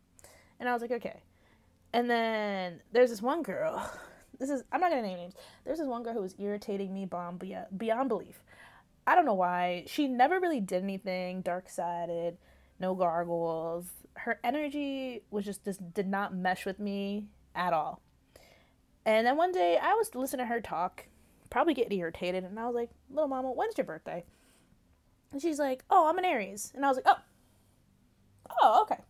And 0.58 0.66
I 0.68 0.72
was 0.72 0.80
like, 0.80 0.92
okay. 0.92 1.20
And 1.92 2.08
then 2.08 2.80
there's 2.92 3.10
this 3.10 3.22
one 3.22 3.42
girl. 3.42 3.90
This 4.38 4.50
is 4.50 4.62
I'm 4.70 4.80
not 4.80 4.90
gonna 4.90 5.02
name 5.02 5.16
names. 5.16 5.34
There's 5.64 5.78
this 5.78 5.88
one 5.88 6.04
girl 6.04 6.12
who 6.12 6.22
was 6.22 6.36
irritating 6.38 6.94
me 6.94 7.06
beyond 7.06 7.42
beyond 7.76 8.08
belief. 8.08 8.40
I 9.08 9.14
don't 9.14 9.24
know 9.24 9.32
why. 9.32 9.84
She 9.86 10.06
never 10.06 10.38
really 10.38 10.60
did 10.60 10.82
anything 10.82 11.40
dark 11.40 11.70
sided, 11.70 12.36
no 12.78 12.94
gargles. 12.94 13.86
Her 14.12 14.38
energy 14.44 15.22
was 15.30 15.46
just 15.46 15.64
just 15.64 15.94
did 15.94 16.06
not 16.06 16.34
mesh 16.34 16.66
with 16.66 16.78
me 16.78 17.28
at 17.54 17.72
all. 17.72 18.02
And 19.06 19.26
then 19.26 19.38
one 19.38 19.50
day 19.50 19.78
I 19.80 19.94
was 19.94 20.14
listening 20.14 20.44
to 20.44 20.52
her 20.52 20.60
talk, 20.60 21.06
probably 21.48 21.72
getting 21.72 21.98
irritated, 21.98 22.44
and 22.44 22.60
I 22.60 22.66
was 22.66 22.74
like, 22.74 22.90
"Little 23.08 23.28
mama, 23.28 23.50
when's 23.50 23.78
your 23.78 23.86
birthday?" 23.86 24.26
And 25.32 25.40
she's 25.40 25.58
like, 25.58 25.86
"Oh, 25.88 26.06
I'm 26.06 26.18
an 26.18 26.26
Aries," 26.26 26.70
and 26.74 26.84
I 26.84 26.88
was 26.88 26.98
like, 26.98 27.06
"Oh, 27.08 27.18
oh, 28.60 28.82
okay." 28.82 29.00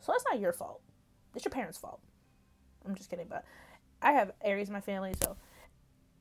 So 0.00 0.12
that's 0.12 0.26
not 0.30 0.40
your 0.40 0.52
fault. 0.52 0.82
It's 1.34 1.46
your 1.46 1.52
parents' 1.52 1.78
fault. 1.78 2.00
I'm 2.84 2.94
just 2.94 3.08
kidding, 3.08 3.28
but 3.30 3.46
I 4.02 4.12
have 4.12 4.32
Aries 4.42 4.68
in 4.68 4.74
my 4.74 4.82
family, 4.82 5.14
so 5.22 5.38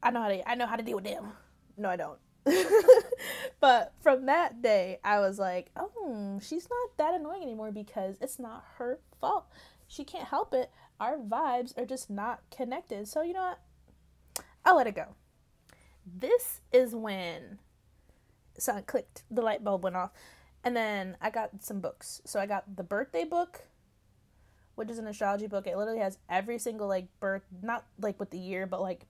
I 0.02 0.12
know 0.12 0.22
how 0.22 0.30
to 0.30 0.50
I 0.50 0.56
know 0.56 0.66
how 0.66 0.78
to 0.78 0.84
deal 0.84 0.96
with 0.96 1.04
them. 1.04 1.34
No, 1.76 1.90
I 1.90 1.98
don't. 1.98 2.20
but 3.60 3.94
from 4.02 4.26
that 4.26 4.62
day, 4.62 5.00
I 5.04 5.20
was 5.20 5.40
like, 5.40 5.72
oh, 5.76 6.40
she's 6.42 6.68
not 6.70 6.98
that 6.98 7.20
annoying 7.20 7.44
anymore 7.44 7.72
because 7.72 8.18
it's 8.22 8.40
not 8.40 8.64
her 8.78 9.00
fault. 9.20 9.46
She 9.88 10.04
can't 10.04 10.28
help 10.28 10.54
it. 10.54 10.70
Our 11.00 11.18
vibes 11.18 11.78
are 11.78 11.86
just 11.86 12.10
not 12.10 12.42
connected. 12.56 13.08
So, 13.08 13.22
you 13.22 13.34
know 13.34 13.56
what? 14.36 14.46
I'll 14.66 14.78
let 14.78 14.88
it 14.88 14.96
go. 14.96 15.16
This 16.06 16.62
is 16.72 16.96
when 16.96 17.60
something 18.58 18.86
clicked, 18.86 19.24
the 19.30 19.42
light 19.42 19.64
bulb 19.64 19.84
went 19.84 19.96
off. 19.96 20.12
And 20.64 20.76
then 20.76 21.16
I 21.22 21.30
got 21.30 21.64
some 21.64 21.80
books. 21.80 22.22
So 22.26 22.40
I 22.40 22.46
got 22.46 22.76
the 22.76 22.84
birthday 22.84 23.24
book 23.24 23.62
which 24.78 24.92
is 24.92 25.00
an 25.00 25.08
astrology 25.08 25.48
book. 25.48 25.66
It 25.66 25.76
literally 25.76 26.02
has 26.02 26.20
every 26.30 26.60
single 26.60 26.88
like 26.88 27.08
birth, 27.20 27.42
not 27.64 27.84
like 28.00 28.20
with 28.20 28.30
the 28.30 28.38
year, 28.38 28.68
but 28.68 28.80
like. 28.80 29.08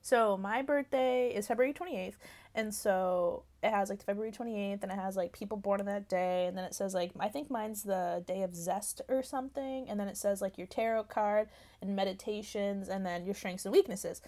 So 0.00 0.36
my 0.36 0.62
birthday 0.62 1.34
is 1.34 1.48
February 1.48 1.72
twenty 1.72 1.96
eighth, 1.98 2.18
and 2.56 2.74
so 2.74 3.44
it 3.62 3.70
has 3.70 3.88
like 3.88 4.02
February 4.02 4.32
twenty 4.32 4.58
eighth, 4.58 4.82
and 4.82 4.90
it 4.90 4.98
has 4.98 5.16
like 5.16 5.32
people 5.32 5.56
born 5.56 5.78
on 5.78 5.86
that 5.86 6.08
day, 6.08 6.46
and 6.46 6.58
then 6.58 6.64
it 6.64 6.74
says 6.74 6.92
like 6.94 7.12
I 7.20 7.28
think 7.28 7.50
mine's 7.50 7.84
the 7.84 8.24
day 8.26 8.42
of 8.42 8.56
zest 8.56 9.00
or 9.08 9.22
something, 9.22 9.88
and 9.88 10.00
then 10.00 10.08
it 10.08 10.16
says 10.16 10.42
like 10.42 10.58
your 10.58 10.66
tarot 10.66 11.04
card 11.04 11.48
and 11.80 11.94
meditations, 11.94 12.88
and 12.88 13.06
then 13.06 13.24
your 13.24 13.34
strengths 13.34 13.64
and 13.64 13.72
weaknesses, 13.72 14.20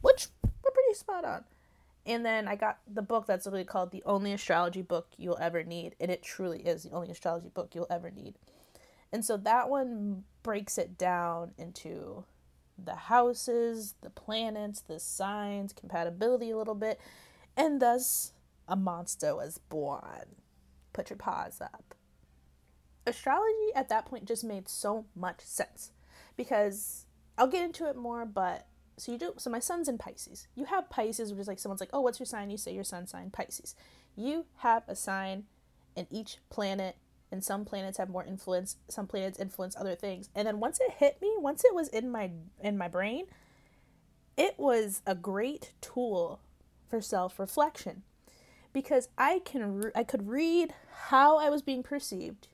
which 0.00 0.26
were 0.42 0.72
pretty 0.72 0.94
spot 0.94 1.24
on. 1.24 1.44
And 2.06 2.24
then 2.24 2.46
I 2.46 2.54
got 2.54 2.78
the 2.86 3.02
book 3.02 3.26
that's 3.26 3.46
literally 3.46 3.64
called 3.64 3.90
The 3.90 4.04
Only 4.06 4.32
Astrology 4.32 4.80
Book 4.82 5.08
You'll 5.16 5.38
Ever 5.40 5.64
Need. 5.64 5.96
And 5.98 6.08
it 6.08 6.22
truly 6.22 6.60
is 6.60 6.84
the 6.84 6.92
only 6.92 7.10
astrology 7.10 7.48
book 7.48 7.74
you'll 7.74 7.88
ever 7.90 8.12
need. 8.12 8.36
And 9.12 9.24
so 9.24 9.36
that 9.38 9.68
one 9.68 10.22
breaks 10.44 10.78
it 10.78 10.96
down 10.96 11.50
into 11.58 12.24
the 12.78 12.94
houses, 12.94 13.94
the 14.02 14.10
planets, 14.10 14.82
the 14.82 15.00
signs, 15.00 15.72
compatibility 15.72 16.52
a 16.52 16.56
little 16.56 16.76
bit, 16.76 17.00
and 17.56 17.80
thus 17.80 18.32
a 18.68 18.76
monster 18.76 19.34
was 19.34 19.58
born. 19.58 20.36
Put 20.92 21.10
your 21.10 21.16
paws 21.16 21.60
up. 21.60 21.94
Astrology 23.06 23.72
at 23.74 23.88
that 23.88 24.06
point 24.06 24.26
just 24.26 24.44
made 24.44 24.68
so 24.68 25.06
much 25.14 25.40
sense 25.40 25.92
because 26.36 27.06
I'll 27.38 27.46
get 27.46 27.64
into 27.64 27.88
it 27.88 27.96
more, 27.96 28.24
but 28.26 28.66
so 28.96 29.12
you 29.12 29.18
do 29.18 29.34
so 29.36 29.50
my 29.50 29.58
sun's 29.58 29.88
in 29.88 29.98
Pisces. 29.98 30.48
You 30.54 30.64
have 30.64 30.90
Pisces, 30.90 31.32
which 31.32 31.42
is 31.42 31.48
like 31.48 31.58
someone's 31.58 31.80
like, 31.80 31.90
Oh, 31.92 32.00
what's 32.00 32.18
your 32.18 32.26
sign? 32.26 32.50
You 32.50 32.56
say 32.56 32.74
your 32.74 32.84
sun 32.84 33.06
sign 33.06 33.30
Pisces. 33.30 33.74
You 34.16 34.46
have 34.58 34.82
a 34.88 34.96
sign 34.96 35.44
in 35.94 36.06
each 36.10 36.38
planet 36.50 36.96
and 37.30 37.44
some 37.44 37.64
planets 37.64 37.98
have 37.98 38.08
more 38.08 38.24
influence 38.24 38.76
some 38.88 39.06
planets 39.06 39.38
influence 39.38 39.74
other 39.76 39.94
things 39.94 40.28
and 40.34 40.46
then 40.46 40.60
once 40.60 40.78
it 40.80 40.92
hit 40.98 41.20
me 41.20 41.32
once 41.38 41.64
it 41.64 41.74
was 41.74 41.88
in 41.88 42.10
my 42.10 42.30
in 42.62 42.78
my 42.78 42.86
brain 42.86 43.24
it 44.36 44.54
was 44.58 45.02
a 45.06 45.14
great 45.14 45.72
tool 45.80 46.40
for 46.88 47.00
self-reflection 47.00 48.02
because 48.72 49.08
i 49.18 49.40
can 49.44 49.74
re- 49.76 49.90
i 49.94 50.02
could 50.02 50.28
read 50.28 50.74
how 51.08 51.38
i 51.38 51.48
was 51.48 51.62
being 51.62 51.82
perceived 51.82 52.48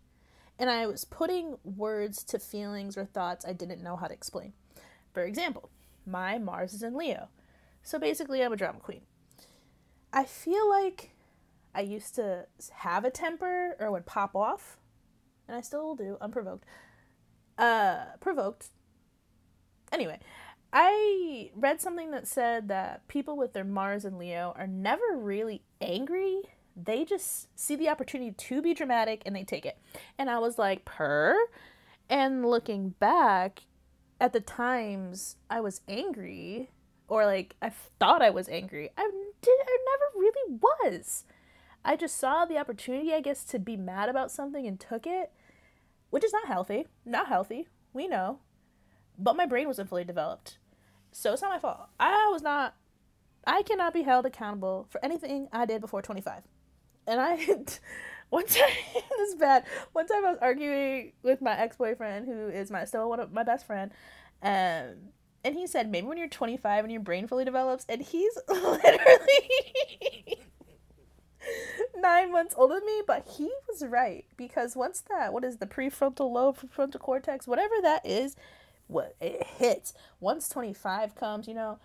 and 0.59 0.71
i 0.71 0.87
was 0.87 1.05
putting 1.05 1.57
words 1.65 2.23
to 2.23 2.39
feelings 2.39 2.97
or 2.97 3.05
thoughts 3.05 3.45
i 3.45 3.53
didn't 3.53 3.83
know 3.83 3.97
how 3.97 4.07
to 4.07 4.15
explain 4.15 4.53
for 5.13 5.25
example 5.25 5.71
my 6.07 6.39
mars 6.39 6.73
is 6.75 6.83
in 6.83 6.95
leo 6.97 7.29
so 7.83 7.99
basically 7.99 8.43
i'm 8.43 8.53
a 8.53 8.57
drama 8.57 8.79
queen 8.79 9.03
i 10.13 10.25
feel 10.25 10.69
like 10.69 11.11
I 11.75 11.81
used 11.81 12.15
to 12.17 12.47
have 12.73 13.05
a 13.05 13.11
temper 13.11 13.77
or 13.79 13.91
would 13.91 14.07
pop 14.07 14.37
off, 14.37 14.77
and 15.49 15.57
I 15.57 15.61
still 15.61 15.95
do 15.95 16.19
unprovoked. 16.21 16.65
Uh, 17.57 18.05
provoked. 18.21 18.69
Anyway, 19.91 20.19
I 20.73 21.51
read 21.55 21.81
something 21.81 22.13
that 22.13 22.27
said 22.27 22.69
that 22.69 23.07
people 23.07 23.37
with 23.37 23.53
their 23.53 23.65
Mars 23.65 24.05
and 24.05 24.19
Leo 24.19 24.55
are 24.57 24.67
never 24.67 25.17
really 25.17 25.63
angry. 25.81 26.41
They 26.75 27.05
just 27.05 27.49
see 27.59 27.77
the 27.77 27.91
opportunity 27.91 28.33
to 28.33 28.63
be 28.63 28.73
dramatic 28.73 29.23
and 29.27 29.37
they 29.37 29.45
take 29.45 29.67
it. 29.67 29.79
And 30.19 30.31
I 30.31 30.39
was 30.39 30.59
like, 30.59 30.85
per. 30.87 31.37
And 32.09 32.47
looking 32.47 32.91
back 32.91 33.65
at 34.19 34.33
the 34.33 34.41
times 34.41 35.37
I 35.51 35.61
was 35.61 35.83
angry, 35.89 36.71
or 37.09 37.27
like 37.27 37.57
I 37.61 37.71
thought 37.99 38.23
I 38.23 38.31
was 38.31 38.49
angry, 38.49 38.91
I 38.97 39.11
did. 39.43 39.51
I 39.51 39.79
never 39.91 40.21
really 40.21 40.59
was. 40.61 41.25
I 41.85 41.97
just 41.97 42.17
saw 42.17 42.45
the 42.45 42.59
opportunity, 42.59 43.13
I 43.13 43.21
guess, 43.21 43.45
to 43.45 43.59
be 43.59 43.77
mad 43.77 44.09
about 44.09 44.31
something 44.31 44.67
and 44.67 44.79
took 44.79 45.07
it, 45.07 45.33
which 46.11 46.25
is 46.25 46.33
not 46.33 46.47
healthy. 46.47 46.87
Not 47.05 47.27
healthy. 47.27 47.67
We 47.93 48.07
know. 48.07 48.39
But 49.19 49.37
my 49.37 49.45
brain 49.47 49.67
wasn't 49.67 49.89
fully 49.89 50.05
developed. 50.05 50.59
So 51.13 51.33
it's 51.33 51.43
not 51.43 51.51
my 51.51 51.59
fault. 51.59 51.89
I 52.01 52.29
was 52.33 52.43
not, 52.43 52.75
I 53.47 53.63
cannot 53.63 53.95
be 53.95 54.03
held 54.03 54.27
accountable 54.27 54.87
for 54.91 55.05
anything 55.05 55.49
I 55.53 55.67
did 55.67 55.81
before 55.81 56.03
25. 56.03 56.43
And 57.07 57.21
I, 57.21 57.37
one 58.31 58.47
time, 58.47 58.69
this 58.95 59.29
is 59.29 59.35
bad. 59.37 59.65
One 59.93 60.07
time 60.07 60.25
I 60.25 60.31
was 60.31 60.39
arguing 60.41 61.13
with 61.23 61.43
my 61.43 61.57
ex 61.59 61.77
boyfriend, 61.77 62.27
who 62.27 62.49
is 62.49 62.71
my 62.71 62.85
still 62.85 63.09
one 63.09 63.21
of 63.21 63.33
my 63.33 63.43
best 63.43 63.67
friend. 63.67 63.91
Um, 64.43 65.13
and 65.45 65.55
he 65.55 65.67
said, 65.67 65.91
maybe 65.91 66.07
when 66.07 66.19
you're 66.19 66.29
25 66.29 66.85
and 66.85 66.93
your 66.93 67.03
brain 67.03 67.27
fully 67.27 67.45
develops. 67.45 67.85
And 67.89 68.01
he's 68.03 68.37
literally 68.49 70.39
nine 71.97 72.33
months 72.33 72.55
older 72.57 72.75
than 72.75 72.87
me, 72.87 73.03
but 73.07 73.27
he 73.37 73.51
was 73.69 73.85
right 73.87 74.25
because 74.37 74.77
once 74.77 75.03
that, 75.09 75.33
what 75.33 75.45
is 75.45 75.59
the 75.59 75.67
prefrontal 75.67 76.31
lobe, 76.31 76.59
frontal 76.71 77.01
cortex, 77.01 77.47
whatever 77.47 77.75
that 77.83 78.05
is, 78.07 78.37
what 78.93 79.17
it 79.21 79.47
hits. 79.59 79.95
Once 80.21 80.49
25 80.49 81.15
comes, 81.15 81.49
you 81.49 81.55
know, 81.55 81.79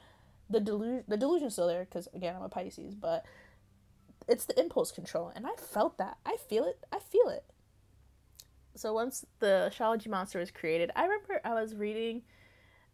the 0.50 0.60
delusion 0.60 1.04
the 1.08 1.18
delusion's 1.18 1.54
still 1.54 1.68
there 1.68 1.86
because 1.86 2.08
again 2.14 2.36
I'm 2.36 2.42
a 2.42 2.50
Pisces, 2.50 2.96
but 2.96 3.26
it's 4.28 4.46
the 4.46 4.60
impulse 4.60 4.92
control, 4.92 5.32
and 5.36 5.48
I 5.48 5.52
felt 5.58 5.98
that. 5.98 6.18
I 6.26 6.38
feel 6.50 6.66
it. 6.66 6.80
I 6.92 7.00
feel 7.00 7.30
it. 7.30 7.46
So 8.76 8.94
once 8.94 9.26
the 9.40 9.68
astrology 9.68 10.10
monster 10.10 10.40
was 10.40 10.52
created, 10.52 10.92
I 10.96 11.04
remember 11.04 11.42
I 11.44 11.54
was 11.54 11.76
reading 11.76 12.24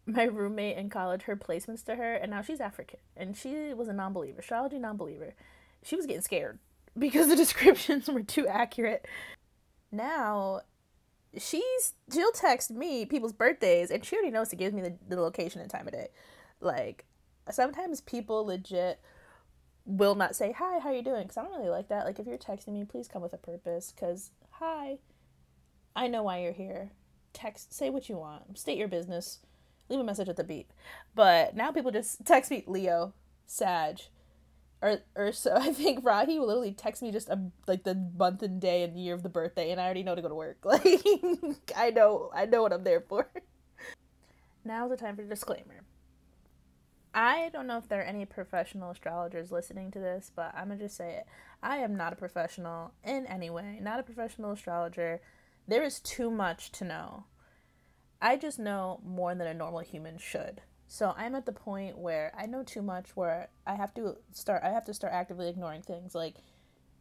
my 0.06 0.24
roommate 0.24 0.76
in 0.76 0.88
college 0.90 1.22
her 1.22 1.36
placements 1.36 1.84
to 1.86 1.96
her, 1.96 2.14
and 2.14 2.30
now 2.30 2.42
she's 2.42 2.60
African, 2.60 3.00
and 3.16 3.36
she 3.36 3.74
was 3.74 3.88
a 3.88 3.92
non-believer, 3.92 4.40
astrology 4.40 4.78
non-believer. 4.78 5.34
She 5.82 5.96
was 5.96 6.06
getting 6.06 6.22
scared 6.22 6.58
because 6.98 7.28
the 7.28 7.36
descriptions 7.36 8.08
were 8.08 8.22
too 8.22 8.46
accurate. 8.46 9.06
Now 9.90 10.62
she's 11.38 11.94
she'll 12.12 12.32
text 12.32 12.70
me 12.70 13.04
people's 13.04 13.32
birthdays 13.32 13.90
and 13.90 14.04
she 14.04 14.16
already 14.16 14.30
knows 14.30 14.48
to 14.48 14.56
give 14.56 14.72
me 14.72 14.82
the, 14.82 14.94
the 15.08 15.20
location 15.20 15.60
and 15.60 15.70
time 15.70 15.86
of 15.86 15.92
day. 15.92 16.08
Like 16.60 17.04
sometimes 17.50 18.00
people 18.00 18.46
legit 18.46 19.00
will 19.86 20.14
not 20.14 20.34
say 20.34 20.52
hi 20.52 20.78
how 20.78 20.90
you 20.90 21.02
doing? 21.02 21.22
Because 21.22 21.36
i 21.36 21.42
don't 21.42 21.52
really 21.52 21.68
like 21.68 21.88
that. 21.88 22.04
Like 22.04 22.18
if 22.18 22.26
you're 22.26 22.38
texting 22.38 22.68
me 22.68 22.84
please 22.84 23.08
come 23.08 23.22
with 23.22 23.32
a 23.32 23.38
purpose 23.38 23.92
because 23.94 24.30
hi 24.50 24.98
i 25.94 26.06
know 26.06 26.22
why 26.22 26.40
you're 26.40 26.52
here. 26.52 26.92
Text 27.32 27.74
say 27.74 27.90
what 27.90 28.08
you 28.08 28.16
want. 28.16 28.58
State 28.58 28.78
your 28.78 28.88
business. 28.88 29.40
Leave 29.88 30.00
a 30.00 30.04
message 30.04 30.28
at 30.28 30.36
the 30.36 30.44
beep. 30.44 30.72
But 31.14 31.54
now 31.54 31.70
people 31.70 31.90
just 31.90 32.24
text 32.24 32.50
me 32.50 32.64
leo 32.66 33.12
sag 33.46 34.00
or 34.84 34.98
or 35.16 35.32
so 35.32 35.56
I 35.56 35.72
think 35.72 36.04
Rahi 36.04 36.38
will 36.38 36.46
literally 36.46 36.72
text 36.72 37.02
me 37.02 37.10
just 37.10 37.28
a, 37.30 37.40
like 37.66 37.82
the 37.84 37.94
month 37.94 38.42
and 38.42 38.60
day 38.60 38.82
and 38.82 38.96
year 38.96 39.14
of 39.14 39.22
the 39.22 39.28
birthday, 39.28 39.70
and 39.70 39.80
I 39.80 39.84
already 39.84 40.02
know 40.02 40.14
to 40.14 40.22
go 40.22 40.28
to 40.28 40.34
work. 40.34 40.58
Like 40.64 41.72
I 41.74 41.90
know 41.90 42.30
I 42.34 42.44
know 42.46 42.62
what 42.62 42.72
I'm 42.72 42.84
there 42.84 43.00
for. 43.00 43.28
Now's 44.64 44.90
the 44.90 44.96
time 44.96 45.16
for 45.16 45.24
disclaimer. 45.24 45.82
I 47.14 47.50
don't 47.52 47.66
know 47.66 47.78
if 47.78 47.88
there 47.88 48.00
are 48.00 48.04
any 48.04 48.24
professional 48.26 48.90
astrologers 48.90 49.52
listening 49.52 49.90
to 49.92 50.00
this, 50.00 50.32
but 50.34 50.52
I'm 50.54 50.68
gonna 50.68 50.80
just 50.80 50.96
say 50.96 51.14
it. 51.14 51.26
I 51.62 51.78
am 51.78 51.96
not 51.96 52.12
a 52.12 52.16
professional 52.16 52.92
in 53.02 53.26
any 53.26 53.50
way, 53.50 53.78
not 53.80 54.00
a 54.00 54.02
professional 54.02 54.52
astrologer. 54.52 55.20
There 55.66 55.82
is 55.82 56.00
too 56.00 56.30
much 56.30 56.72
to 56.72 56.84
know. 56.84 57.24
I 58.20 58.36
just 58.36 58.58
know 58.58 59.00
more 59.04 59.34
than 59.34 59.46
a 59.46 59.54
normal 59.54 59.80
human 59.80 60.18
should. 60.18 60.60
So 60.94 61.12
I'm 61.16 61.34
at 61.34 61.44
the 61.44 61.50
point 61.50 61.98
where 61.98 62.32
I 62.38 62.46
know 62.46 62.62
too 62.62 62.80
much 62.80 63.16
where 63.16 63.48
I 63.66 63.74
have 63.74 63.92
to 63.94 64.16
start 64.30 64.62
I 64.62 64.68
have 64.68 64.84
to 64.84 64.94
start 64.94 65.12
actively 65.12 65.48
ignoring 65.48 65.82
things. 65.82 66.14
Like 66.14 66.36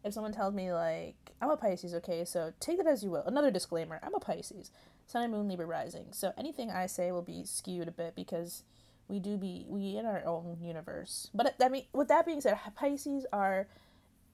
if 0.03 0.15
someone 0.15 0.33
tells 0.33 0.55
me 0.55 0.73
like 0.73 1.13
I'm 1.39 1.51
a 1.51 1.57
Pisces, 1.57 1.93
okay, 1.93 2.25
so 2.25 2.53
take 2.59 2.77
that 2.77 2.87
as 2.87 3.03
you 3.03 3.11
will. 3.11 3.21
Another 3.21 3.51
disclaimer, 3.51 3.99
I'm 4.01 4.15
a 4.15 4.19
Pisces. 4.19 4.71
Sun 5.05 5.21
and 5.21 5.31
Moon 5.31 5.47
Libra 5.47 5.67
rising. 5.67 6.07
So 6.09 6.33
anything 6.39 6.71
I 6.71 6.87
say 6.87 7.11
will 7.11 7.21
be 7.21 7.43
skewed 7.43 7.87
a 7.87 7.91
bit 7.91 8.15
because 8.15 8.63
we 9.07 9.19
do 9.19 9.37
be 9.37 9.67
we 9.69 9.95
in 9.95 10.07
our 10.07 10.25
own 10.25 10.57
universe. 10.59 11.29
But 11.31 11.53
I 11.61 11.69
mean 11.69 11.85
with 11.93 12.07
that 12.07 12.25
being 12.25 12.41
said, 12.41 12.57
Pisces 12.75 13.27
are 13.31 13.67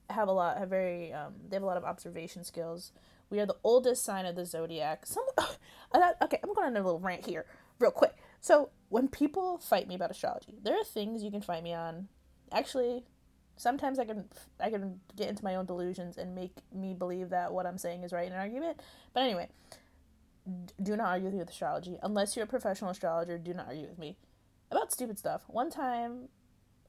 have 0.08 0.28
a 0.28 0.32
lot 0.32 0.56
have 0.56 0.70
very 0.70 1.12
um 1.12 1.34
they 1.46 1.56
have 1.56 1.62
a 1.62 1.66
lot 1.66 1.76
of 1.76 1.84
observation 1.84 2.44
skills. 2.44 2.92
We 3.28 3.40
are 3.40 3.46
the 3.46 3.58
oldest 3.62 4.04
sign 4.04 4.24
of 4.24 4.36
the 4.36 4.46
zodiac. 4.46 5.04
Some 5.04 5.26
okay, 5.94 6.40
I'm 6.42 6.54
going 6.54 6.68
on 6.68 6.76
a 6.78 6.82
little 6.82 6.98
rant 6.98 7.26
here 7.26 7.44
real 7.78 7.90
quick. 7.90 8.14
So 8.40 8.70
when 8.90 9.08
people 9.08 9.58
fight 9.58 9.88
me 9.88 9.94
about 9.94 10.10
astrology, 10.10 10.58
there 10.62 10.78
are 10.78 10.84
things 10.84 11.22
you 11.22 11.30
can 11.30 11.40
fight 11.40 11.62
me 11.62 11.72
on. 11.72 12.08
Actually, 12.52 13.04
sometimes 13.56 13.98
I 13.98 14.04
can 14.04 14.24
I 14.58 14.68
can 14.68 15.00
get 15.16 15.28
into 15.28 15.44
my 15.44 15.54
own 15.54 15.64
delusions 15.64 16.18
and 16.18 16.34
make 16.34 16.52
me 16.74 16.92
believe 16.92 17.30
that 17.30 17.52
what 17.52 17.66
I'm 17.66 17.78
saying 17.78 18.02
is 18.02 18.12
right 18.12 18.26
in 18.26 18.32
an 18.32 18.38
argument. 18.40 18.80
But 19.14 19.22
anyway, 19.22 19.48
do 20.82 20.96
not 20.96 21.06
argue 21.06 21.26
with 21.26 21.34
me 21.34 21.38
with 21.38 21.50
astrology 21.50 21.98
unless 22.02 22.36
you're 22.36 22.44
a 22.44 22.48
professional 22.48 22.90
astrologer. 22.90 23.38
Do 23.38 23.54
not 23.54 23.68
argue 23.68 23.86
with 23.86 23.98
me 23.98 24.16
about 24.72 24.92
stupid 24.92 25.18
stuff. 25.18 25.42
One 25.46 25.70
time, 25.70 26.28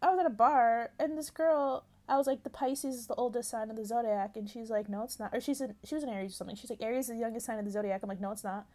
I 0.01 0.10
was 0.10 0.20
at 0.20 0.25
a 0.25 0.31
bar 0.31 0.91
and 1.00 1.17
this 1.17 1.29
girl. 1.29 1.86
I 2.10 2.17
was 2.17 2.25
like, 2.25 2.43
the 2.43 2.50
Pisces 2.50 2.96
is 2.96 3.08
the 3.08 3.15
oldest 3.15 3.50
sign 3.50 3.70
of 3.70 3.77
the 3.77 3.85
zodiac, 3.85 4.35
and 4.35 4.50
she's 4.50 4.70
like, 4.70 4.90
no, 4.90 5.03
it's 5.03 5.18
not. 5.18 5.33
Or 5.33 5.40
she's 5.40 5.61
a, 5.61 5.75
she 5.85 5.96
was 5.96 6.03
an 6.03 6.09
Aries 6.09 6.31
or 6.31 6.35
something. 6.35 6.57
She's 6.57 6.70
like, 6.70 6.81
Aries 6.81 7.05
is 7.05 7.16
the 7.16 7.22
youngest 7.22 7.46
sign 7.46 7.57
of 7.57 7.64
the 7.64 7.72
zodiac. 7.72 8.01
I'm 8.03 8.09
like, 8.09 8.20
no, 8.20 8.31
it's 8.31 8.44
not. 8.44 8.66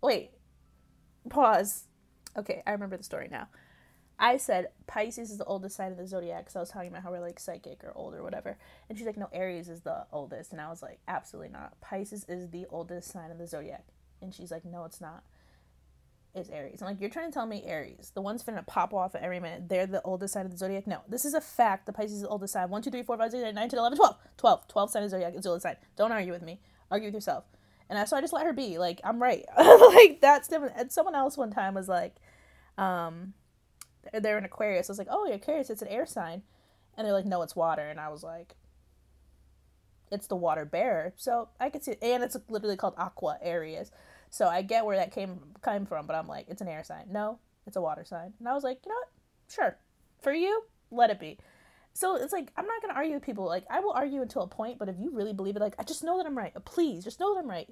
Wait, 0.00 0.30
pause 1.28 1.88
okay, 2.36 2.62
I 2.66 2.72
remember 2.72 2.96
the 2.96 3.04
story 3.04 3.28
now. 3.30 3.48
I 4.18 4.36
said 4.36 4.68
Pisces 4.86 5.30
is 5.30 5.38
the 5.38 5.44
oldest 5.44 5.76
sign 5.76 5.90
of 5.90 5.98
the 5.98 6.06
zodiac 6.06 6.44
because 6.44 6.56
I 6.56 6.60
was 6.60 6.70
talking 6.70 6.88
about 6.88 7.02
how 7.02 7.10
we're 7.10 7.20
like 7.20 7.40
psychic 7.40 7.82
or 7.82 7.92
old 7.96 8.14
or 8.14 8.22
whatever. 8.22 8.56
And 8.88 8.96
she's 8.96 9.06
like, 9.06 9.16
no, 9.16 9.28
Aries 9.32 9.68
is 9.68 9.80
the 9.80 10.06
oldest. 10.12 10.52
And 10.52 10.60
I 10.60 10.68
was 10.70 10.82
like, 10.82 11.00
absolutely 11.08 11.50
not. 11.50 11.80
Pisces 11.80 12.24
is 12.28 12.50
the 12.50 12.66
oldest 12.70 13.10
sign 13.10 13.30
of 13.30 13.38
the 13.38 13.46
zodiac. 13.46 13.84
And 14.22 14.32
she's 14.32 14.50
like, 14.50 14.64
no, 14.64 14.84
it's 14.84 15.00
not. 15.00 15.24
It's 16.34 16.48
Aries. 16.48 16.80
I'm 16.80 16.88
like, 16.88 17.00
you're 17.00 17.10
trying 17.10 17.30
to 17.30 17.34
tell 17.34 17.46
me 17.46 17.62
Aries, 17.64 18.10
the 18.14 18.20
one's 18.20 18.42
finna 18.42 18.66
pop 18.66 18.92
off 18.92 19.14
at 19.14 19.22
every 19.22 19.38
minute, 19.38 19.68
they're 19.68 19.86
the 19.86 20.02
oldest 20.02 20.34
sign 20.34 20.44
of 20.44 20.50
the 20.50 20.58
zodiac? 20.58 20.86
No, 20.86 21.00
this 21.08 21.24
is 21.24 21.34
a 21.34 21.40
fact. 21.40 21.86
The 21.86 21.92
Pisces 21.92 22.16
is 22.16 22.22
the 22.22 22.28
oldest 22.28 22.54
sign. 22.54 22.70
1, 22.70 22.82
2, 22.82 22.90
3, 22.90 23.02
4, 23.02 23.16
5, 23.18 23.30
6, 23.30 23.40
7, 23.40 23.48
8, 23.48 23.54
9, 23.54 23.68
10, 23.68 23.78
11, 23.78 23.98
12. 23.98 24.16
12. 24.36 24.68
12 24.68 24.90
sign 24.90 25.02
of 25.02 25.10
the 25.10 25.16
zodiac 25.16 25.34
is 25.34 25.42
the 25.42 25.48
oldest 25.48 25.62
sign. 25.64 25.76
Don't 25.96 26.12
argue 26.12 26.32
with 26.32 26.42
me. 26.42 26.60
Argue 26.90 27.08
with 27.08 27.14
yourself. 27.14 27.44
And 27.90 27.98
I, 27.98 28.04
so 28.04 28.16
I 28.16 28.20
just 28.20 28.32
let 28.32 28.46
her 28.46 28.52
be. 28.52 28.78
Like, 28.78 29.00
I'm 29.04 29.22
right. 29.22 29.44
like, 29.58 30.20
that's 30.20 30.48
different. 30.48 30.74
And 30.76 30.90
someone 30.90 31.14
else 31.14 31.36
one 31.36 31.50
time 31.50 31.74
was 31.74 31.88
like, 31.88 32.16
um, 32.78 33.34
they're 34.12 34.38
in 34.38 34.44
Aquarius. 34.44 34.88
I 34.88 34.92
was 34.92 34.98
like, 34.98 35.08
oh, 35.10 35.26
you're 35.26 35.36
Aquarius, 35.36 35.70
it's 35.70 35.82
an 35.82 35.88
air 35.88 36.06
sign. 36.06 36.42
And 36.96 37.06
they're 37.06 37.14
like, 37.14 37.26
no, 37.26 37.42
it's 37.42 37.56
water. 37.56 37.82
And 37.82 38.00
I 38.00 38.08
was 38.08 38.22
like, 38.22 38.54
it's 40.10 40.26
the 40.26 40.36
water 40.36 40.64
bearer. 40.64 41.12
So 41.16 41.48
I 41.60 41.70
could 41.70 41.82
see, 41.82 41.96
and 42.00 42.22
it's 42.22 42.36
literally 42.48 42.76
called 42.76 42.94
Aqua 42.96 43.38
Aries. 43.42 43.90
So 44.30 44.48
I 44.48 44.62
get 44.62 44.84
where 44.84 44.96
that 44.96 45.12
came 45.12 45.38
came 45.64 45.86
from, 45.86 46.06
but 46.06 46.16
I'm 46.16 46.26
like, 46.26 46.46
it's 46.48 46.60
an 46.60 46.68
air 46.68 46.84
sign. 46.84 47.06
No, 47.10 47.38
it's 47.66 47.76
a 47.76 47.80
water 47.80 48.04
sign. 48.04 48.32
And 48.38 48.48
I 48.48 48.54
was 48.54 48.64
like, 48.64 48.80
you 48.84 48.90
know 48.90 48.96
what? 48.96 49.08
Sure. 49.48 49.76
For 50.20 50.32
you, 50.32 50.64
let 50.90 51.10
it 51.10 51.20
be. 51.20 51.38
So 51.94 52.16
it's 52.16 52.32
like 52.32 52.50
I'm 52.56 52.66
not 52.66 52.82
gonna 52.82 52.94
argue 52.94 53.14
with 53.14 53.22
people. 53.22 53.46
Like 53.46 53.64
I 53.70 53.80
will 53.80 53.92
argue 53.92 54.20
until 54.20 54.42
a 54.42 54.48
point, 54.48 54.78
but 54.78 54.88
if 54.88 54.96
you 54.98 55.10
really 55.10 55.32
believe 55.32 55.56
it, 55.56 55.60
like 55.60 55.76
I 55.78 55.84
just 55.84 56.02
know 56.02 56.18
that 56.18 56.26
I'm 56.26 56.36
right. 56.36 56.52
Please, 56.64 57.04
just 57.04 57.20
know 57.20 57.34
that 57.34 57.40
I'm 57.40 57.48
right. 57.48 57.68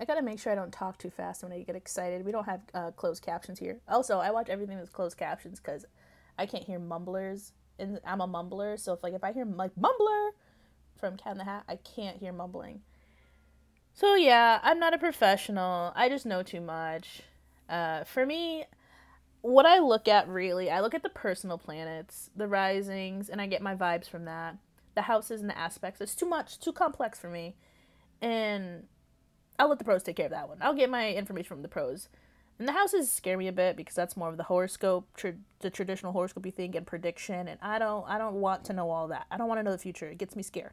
I 0.00 0.04
gotta 0.04 0.22
make 0.22 0.38
sure 0.38 0.52
I 0.52 0.54
don't 0.54 0.72
talk 0.72 0.96
too 0.96 1.10
fast 1.10 1.42
when 1.42 1.52
I 1.52 1.62
get 1.62 1.74
excited. 1.74 2.24
We 2.24 2.30
don't 2.30 2.44
have 2.44 2.60
uh, 2.72 2.90
closed 2.92 3.24
captions 3.24 3.58
here. 3.58 3.80
Also, 3.88 4.20
I 4.20 4.30
watch 4.30 4.48
everything 4.48 4.78
with 4.78 4.92
closed 4.92 5.16
captions 5.16 5.58
because 5.58 5.86
I 6.38 6.46
can't 6.46 6.62
hear 6.62 6.78
mumblers, 6.78 7.52
and 7.80 8.00
I'm 8.06 8.20
a 8.20 8.28
mumbler. 8.28 8.78
So 8.78 8.92
if 8.92 9.02
like 9.02 9.14
if 9.14 9.24
I 9.24 9.32
hear 9.32 9.44
like 9.44 9.74
mumbler 9.74 10.30
from 10.96 11.16
Cat 11.16 11.32
in 11.32 11.38
the 11.38 11.44
Hat, 11.44 11.64
I 11.68 11.76
can't 11.76 12.18
hear 12.18 12.32
mumbling. 12.32 12.82
So 13.92 14.14
yeah, 14.14 14.60
I'm 14.62 14.78
not 14.78 14.94
a 14.94 14.98
professional. 14.98 15.92
I 15.96 16.08
just 16.08 16.24
know 16.24 16.44
too 16.44 16.60
much. 16.60 17.22
Uh, 17.68 18.04
for 18.04 18.24
me, 18.24 18.66
what 19.48 19.66
I 19.66 19.78
look 19.78 20.08
at 20.08 20.28
really, 20.28 20.70
I 20.70 20.80
look 20.80 20.94
at 20.94 21.02
the 21.02 21.08
personal 21.08 21.58
planets, 21.58 22.30
the 22.36 22.46
risings, 22.46 23.28
and 23.28 23.40
I 23.40 23.46
get 23.46 23.62
my 23.62 23.74
vibes 23.74 24.08
from 24.08 24.24
that. 24.26 24.56
The 24.94 25.02
houses 25.02 25.40
and 25.40 25.48
the 25.48 25.58
aspects. 25.58 26.00
It's 26.00 26.14
too 26.14 26.26
much, 26.26 26.58
too 26.58 26.72
complex 26.72 27.18
for 27.18 27.30
me, 27.30 27.54
and 28.20 28.84
I'll 29.58 29.68
let 29.68 29.78
the 29.78 29.84
pros 29.84 30.02
take 30.02 30.16
care 30.16 30.26
of 30.26 30.32
that 30.32 30.48
one. 30.48 30.58
I'll 30.60 30.74
get 30.74 30.90
my 30.90 31.12
information 31.12 31.48
from 31.48 31.62
the 31.62 31.68
pros. 31.68 32.08
And 32.58 32.66
the 32.66 32.72
houses 32.72 33.10
scare 33.10 33.38
me 33.38 33.46
a 33.46 33.52
bit 33.52 33.76
because 33.76 33.94
that's 33.94 34.16
more 34.16 34.28
of 34.28 34.36
the 34.36 34.42
horoscope, 34.42 35.06
tra- 35.16 35.34
the 35.60 35.70
traditional 35.70 36.10
horoscope 36.10 36.44
you 36.44 36.50
think 36.50 36.74
and 36.74 36.84
prediction, 36.84 37.46
and 37.46 37.58
I 37.62 37.78
don't, 37.78 38.04
I 38.08 38.18
don't 38.18 38.36
want 38.36 38.64
to 38.64 38.72
know 38.72 38.90
all 38.90 39.08
that. 39.08 39.26
I 39.30 39.36
don't 39.36 39.46
want 39.48 39.60
to 39.60 39.62
know 39.62 39.70
the 39.70 39.78
future. 39.78 40.06
It 40.06 40.18
gets 40.18 40.34
me 40.34 40.42
scared. 40.42 40.72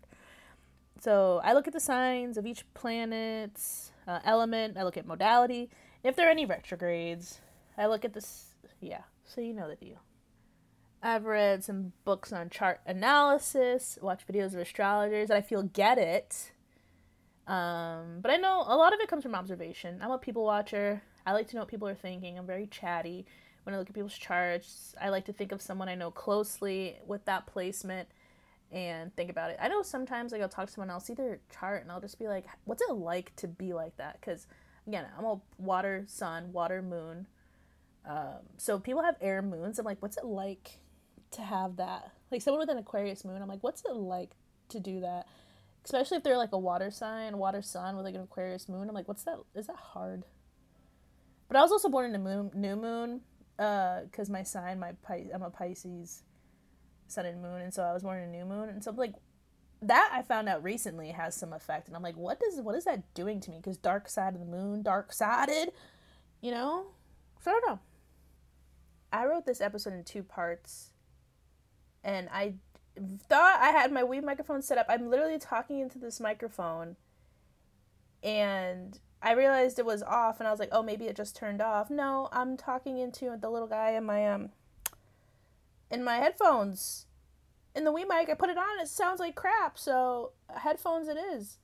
So 1.00 1.42
I 1.44 1.54
look 1.54 1.68
at 1.68 1.74
the 1.74 1.80
signs 1.80 2.38
of 2.38 2.48
each 2.48 2.66
planet's 2.74 3.92
uh, 4.08 4.20
element. 4.26 4.78
I 4.78 4.84
look 4.84 4.98
at 4.98 5.06
modality. 5.06 5.70
If 6.04 6.16
there 6.16 6.28
are 6.28 6.32
any 6.32 6.46
retrogrades, 6.46 7.40
I 7.78 7.86
look 7.86 8.04
at 8.04 8.14
this. 8.14 8.55
Yeah, 8.86 9.02
so 9.24 9.42
you 9.42 9.54
know 9.54 9.68
the 9.68 9.76
deal. 9.76 9.98
I've 11.02 11.26
read 11.26 11.64
some 11.64 11.94
books 12.04 12.32
on 12.32 12.52
chart 12.52 12.82
analysis, 12.86 13.98
watch 14.00 14.28
videos 14.32 14.54
of 14.54 14.60
astrologers, 14.60 15.32
and 15.32 15.38
I 15.38 15.42
feel 15.42 15.64
get 15.64 15.98
it. 15.98 16.52
Um, 17.48 18.20
but 18.22 18.30
I 18.30 18.38
know 18.38 18.64
a 18.68 18.78
lot 18.78 18.94
of 18.94 19.00
it 19.00 19.10
comes 19.10 19.24
from 19.24 19.34
observation. 19.34 20.00
I'm 20.04 20.12
a 20.12 20.20
people 20.20 20.46
watcher. 20.46 21.02
I 21.26 21.34
like 21.34 21.48
to 21.48 21.56
know 21.56 21.62
what 21.62 21.68
people 21.68 21.88
are 21.88 21.96
thinking. 21.96 22.38
I'm 22.38 22.46
very 22.46 22.68
chatty. 22.68 23.26
When 23.64 23.74
I 23.74 23.80
look 23.80 23.90
at 23.90 23.96
people's 23.96 24.18
charts, 24.18 24.94
I 25.02 25.10
like 25.10 25.26
to 25.26 25.34
think 25.34 25.52
of 25.52 25.64
someone 25.64 25.90
I 25.90 25.96
know 25.96 26.12
closely 26.12 26.98
with 27.08 27.26
that 27.26 27.48
placement 27.48 28.08
and 28.72 29.16
think 29.16 29.32
about 29.32 29.50
it. 29.50 29.58
I 29.60 29.68
know 29.68 29.82
sometimes 29.82 30.32
like 30.32 30.44
I'll 30.44 30.50
talk 30.50 30.68
to 30.68 30.74
someone 30.74 30.92
else, 30.92 31.06
see 31.06 31.16
their 31.16 31.40
chart, 31.52 31.82
and 31.82 31.92
I'll 31.92 32.02
just 32.02 32.20
be 32.20 32.28
like, 32.28 32.46
"What's 32.66 32.84
it 32.84 32.94
like 32.94 33.36
to 33.38 33.48
be 33.48 33.74
like 33.74 33.98
that?" 33.98 34.20
Because 34.22 34.46
again, 34.86 35.06
I'm 35.18 35.26
a 35.26 35.42
water 35.58 36.04
sun, 36.08 36.54
water 36.54 36.84
moon. 36.84 37.26
Um, 38.08 38.40
so 38.58 38.80
people 38.80 39.04
have 39.04 39.16
air 39.22 39.42
moons. 39.42 39.80
I'm 39.80 39.86
like, 39.86 40.02
"What's 40.02 40.18
it 40.18 40.26
like 40.26 40.80
to 41.32 41.42
have 41.42 41.78
that?" 41.78 42.12
Like 42.32 42.42
someone 42.42 42.60
with 42.60 42.70
an 42.70 42.78
Aquarius 42.78 43.26
moon, 43.26 43.42
I'm 43.42 43.48
like, 43.48 43.64
"What's 43.64 43.84
it 43.86 43.96
like 43.96 44.32
to 44.70 44.80
do 44.80 45.02
that?" 45.02 45.28
especially 45.86 46.18
if 46.18 46.24
they're 46.24 46.38
like 46.38 46.52
a 46.52 46.58
water 46.58 46.90
sign, 46.90 47.38
water 47.38 47.62
sun 47.62 47.96
with 47.96 48.06
like 48.06 48.16
an 48.16 48.22
Aquarius 48.22 48.68
moon. 48.68 48.90
I'm 48.90 48.96
like, 48.96 49.08
what's 49.08 49.24
that? 49.24 49.38
Is 49.54 49.68
that 49.68 49.76
hard? 49.76 50.26
But 51.48 51.58
I 51.58 51.62
was 51.62 51.72
also 51.72 51.90
born 51.90 52.10
in 52.10 52.16
a 52.16 52.20
moon, 52.20 52.50
new 52.56 52.76
moon, 52.76 53.22
uh, 53.60 54.02
because 54.02 54.30
my 54.30 54.42
sign, 54.42 54.80
my 54.80 54.94
I'm 55.34 55.44
a 55.44 55.52
Pisces, 55.52 56.24
sun 57.08 57.28
and 57.28 57.40
moon, 57.40 57.62
and 57.62 57.72
so 57.72 57.84
I 57.84 57.94
was 57.94 58.02
born 58.02 58.18
in 58.18 58.30
a 58.30 58.32
new 58.32 58.46
moon, 58.46 58.70
and 58.70 58.84
so 58.84 58.90
I'm 58.90 58.98
like 58.98 59.14
that 59.84 60.10
I 60.12 60.24
found 60.24 60.50
out 60.50 60.64
recently 60.64 61.10
has 61.10 61.36
some 61.36 61.54
effect, 61.54 61.88
and 61.88 61.96
I'm 61.96 62.02
like, 62.02 62.18
what 62.18 62.40
does 62.40 62.60
what 62.62 62.76
is 62.76 62.86
that 62.86 63.14
doing 63.14 63.40
to 63.42 63.52
me? 63.52 63.58
Because 63.58 63.78
dark 63.78 64.10
side 64.10 64.34
of 64.34 64.40
the 64.40 64.46
moon, 64.48 64.82
dark 64.82 65.14
sided, 65.14 65.72
You 66.42 66.52
know? 66.52 66.88
So 67.42 67.52
I 67.52 67.54
don't 67.54 67.68
know. 67.68 67.80
I 69.16 69.26
wrote 69.26 69.46
this 69.46 69.62
episode 69.62 69.94
in 69.94 70.04
two 70.04 70.24
parts, 70.24 70.92
and 72.04 72.28
I 72.34 72.56
thought 73.30 73.60
I 73.62 73.70
had 73.70 73.92
my 73.92 74.02
Wii 74.02 74.22
microphone 74.22 74.62
set 74.62 74.78
up. 74.78 74.88
I'm 74.90 75.10
literally 75.10 75.40
talking 75.40 75.80
into 75.80 75.98
this 75.98 76.20
microphone, 76.20 76.98
and 78.22 79.00
I 79.22 79.32
realized 79.32 79.80
it 79.80 79.86
was 79.86 80.04
off, 80.04 80.40
and 80.40 80.48
I 80.48 80.52
was 80.52 80.60
like, 80.60 80.70
"Oh, 80.74 80.84
maybe 80.84 81.06
it 81.06 81.16
just 81.16 81.36
turned 81.36 81.62
off." 81.62 81.90
No, 81.90 82.28
I'm 82.34 82.58
talking 82.58 82.98
into 82.98 83.38
the 83.40 83.50
little 83.50 83.70
guy 83.70 83.92
in 83.92 84.04
my 84.04 84.28
um 84.28 84.50
in 85.90 86.04
my 86.04 86.18
headphones. 86.18 87.06
In 87.74 87.86
the 87.86 87.94
Wii 87.94 88.08
mic, 88.08 88.30
I 88.30 88.34
put 88.34 88.50
it 88.50 88.58
on. 88.58 88.82
It 88.82 88.90
sounds 88.90 89.22
like 89.22 89.36
crap. 89.36 89.80
So 89.80 90.32
headphones, 90.54 91.08
it 91.08 91.18
is. 91.18 91.58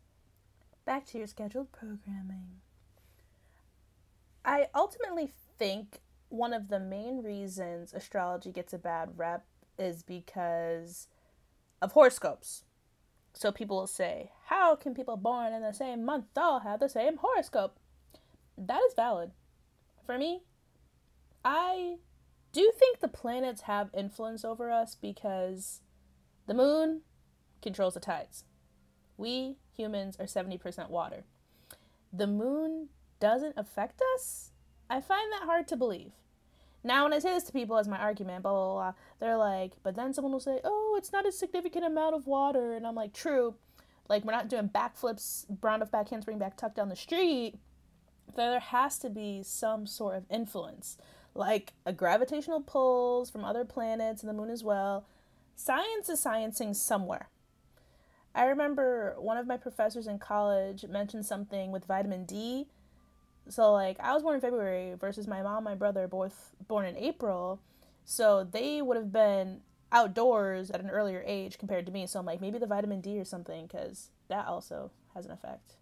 Back 0.86 1.06
to 1.08 1.18
your 1.18 1.28
scheduled 1.28 1.74
programming. 1.74 2.62
I 4.46 4.68
ultimately 4.74 5.34
think 5.60 6.02
one 6.32 6.54
of 6.54 6.70
the 6.70 6.80
main 6.80 7.22
reasons 7.22 7.94
astrology 7.94 8.52
gets 8.52 8.74
a 8.74 8.78
bad 8.78 9.18
rep 9.18 9.46
is 9.78 10.02
because 10.02 11.08
of 11.82 11.92
horoscopes. 11.92 12.64
So 13.34 13.52
people 13.52 13.78
will 13.78 13.88
say, 13.88 14.32
How 14.46 14.76
can 14.76 14.94
people 14.94 15.18
born 15.18 15.54
in 15.54 15.62
the 15.62 15.74
same 15.74 16.06
month 16.06 16.26
all 16.38 16.62
have 16.62 16.80
the 16.80 16.90
same 16.90 17.18
horoscope? 17.18 17.78
That 18.58 18.82
is 18.88 18.94
valid. 18.94 19.32
For 20.06 20.18
me, 20.18 20.42
I 21.44 21.96
do 22.52 22.72
think 22.78 23.00
the 23.00 23.08
planets 23.08 23.62
have 23.62 23.90
influence 23.94 24.44
over 24.44 24.72
us 24.72 24.96
because 24.96 25.82
the 26.48 26.54
moon 26.54 27.02
controls 27.62 27.94
the 27.94 28.00
tides. 28.00 28.44
We 29.18 29.58
humans 29.74 30.18
are 30.20 30.26
70% 30.26 30.90
water. 30.90 31.24
The 32.12 32.28
moon 32.28 32.90
doesn't 33.20 33.58
affect 33.58 34.02
us? 34.16 34.52
I 34.90 35.00
find 35.00 35.32
that 35.32 35.46
hard 35.46 35.68
to 35.70 35.78
believe. 35.78 36.12
Now, 36.84 37.04
when 37.04 37.14
I 37.14 37.20
say 37.20 37.30
this 37.32 37.44
to 37.44 37.52
people 37.52 37.78
as 37.78 37.88
my 37.88 37.98
argument, 37.98 38.44
blah, 38.44 38.52
blah, 38.52 38.74
blah, 38.74 38.94
they're 39.20 39.38
like, 39.38 39.74
but 39.84 39.96
then 39.96 40.14
someone 40.14 40.34
will 40.34 40.40
say, 40.40 40.60
oh, 40.64 40.96
it's 40.98 41.12
not 41.12 41.28
a 41.28 41.32
significant 41.32 41.86
amount 41.86 42.16
of 42.16 42.26
water. 42.26 42.74
And 42.74 42.88
I'm 42.88 42.96
like, 42.96 43.14
true. 43.14 43.56
Like, 44.10 44.26
we're 44.26 44.34
not 44.34 44.50
doing 44.50 44.70
backflips, 44.70 45.46
round 45.62 45.84
of 45.84 45.92
back 45.92 46.10
handspring 46.10 46.40
back 46.40 46.58
tuck 46.58 46.74
down 46.76 46.90
the 46.90 46.96
street. 46.96 47.56
There 48.36 48.60
has 48.60 48.98
to 49.00 49.10
be 49.10 49.44
some 49.44 49.86
sort 49.86 50.18
of 50.18 50.24
influence, 50.30 50.98
like 51.36 51.74
a 51.86 51.94
gravitational 51.94 52.62
pulls 52.62 53.30
from 53.30 53.46
other 53.46 53.64
planets 53.64 54.24
and 54.24 54.30
the 54.30 54.34
moon 54.34 54.50
as 54.50 54.64
well. 54.64 55.06
Science 55.56 56.10
is 56.10 56.24
sciencing 56.24 56.76
somewhere. 56.76 57.30
I 58.34 58.46
remember 58.46 59.16
one 59.20 59.38
of 59.38 59.46
my 59.46 59.58
professors 59.58 60.08
in 60.08 60.18
college 60.18 60.86
mentioned 60.88 61.26
something 61.26 61.72
with 61.72 61.86
vitamin 61.86 62.26
D 62.26 62.68
so 63.50 63.72
like 63.74 64.00
I 64.00 64.14
was 64.14 64.24
born 64.24 64.36
in 64.36 64.42
February 64.42 64.96
versus 65.00 65.28
my 65.28 65.42
mom, 65.42 65.64
my 65.64 65.76
brother, 65.76 66.08
both 66.08 66.54
born 66.68 66.86
in 66.86 66.96
April. 66.98 67.62
So 68.06 68.44
they 68.44 68.82
would 68.82 68.98
have 68.98 69.12
been 69.12 69.62
outdoors 69.92 70.72
at 70.72 70.80
an 70.80 70.90
earlier 70.90 71.24
age 71.26 71.58
compared 71.58 71.86
to 71.86 71.92
me. 71.92 72.08
So 72.08 72.20
I'm 72.20 72.26
like 72.26 72.42
maybe 72.42 72.60
the 72.60 72.68
vitamin 72.68 73.02
D 73.02 73.20
or 73.20 73.26
something 73.26 73.68
because 73.68 74.10
that 74.30 74.48
also 74.48 74.92
has 75.14 75.26
an 75.26 75.32
effect. 75.32 75.76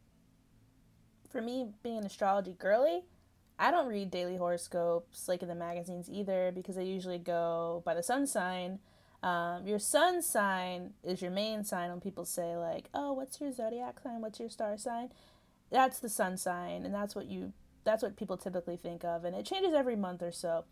For 1.30 1.42
me, 1.42 1.68
being 1.84 2.00
an 2.00 2.06
astrology 2.06 2.56
girly, 2.58 3.04
I 3.60 3.72
don't 3.72 3.88
read 3.88 4.10
daily 4.10 4.38
horoscopes 4.38 5.28
like 5.28 5.42
in 5.44 5.50
the 5.50 5.56
magazines 5.56 6.10
either 6.10 6.52
because 6.54 6.78
I 6.78 6.82
usually 6.82 7.20
go 7.20 7.84
by 7.86 7.94
the 7.94 8.02
sun 8.02 8.26
sign. 8.26 8.80
Um, 9.22 9.68
your 9.68 9.80
sun 9.80 10.22
sign 10.22 10.94
is 11.04 11.22
your 11.22 11.30
main 11.30 11.66
sign 11.66 11.90
when 11.90 12.00
people 12.00 12.24
say 12.24 12.56
like, 12.56 12.90
"Oh, 12.94 13.12
what's 13.12 13.42
your 13.42 13.52
zodiac 13.52 14.00
sign? 14.00 14.22
What's 14.22 14.40
your 14.40 14.50
star 14.50 14.78
sign?" 14.78 15.12
That's 15.72 16.00
the 16.00 16.10
sun 16.10 16.38
sign 16.38 16.84
and 16.86 16.94
that's 16.94 17.16
what 17.16 17.28
you 17.28 17.54
that's 17.84 18.04
what 18.04 18.18
people 18.18 18.38
typically 18.38 18.78
think 18.78 19.04
of 19.04 19.24
and 19.24 19.36
it 19.36 19.46
changes 19.46 19.74
every 19.74 19.96
month 19.96 20.22
or 20.22 20.32
so. 20.32 20.66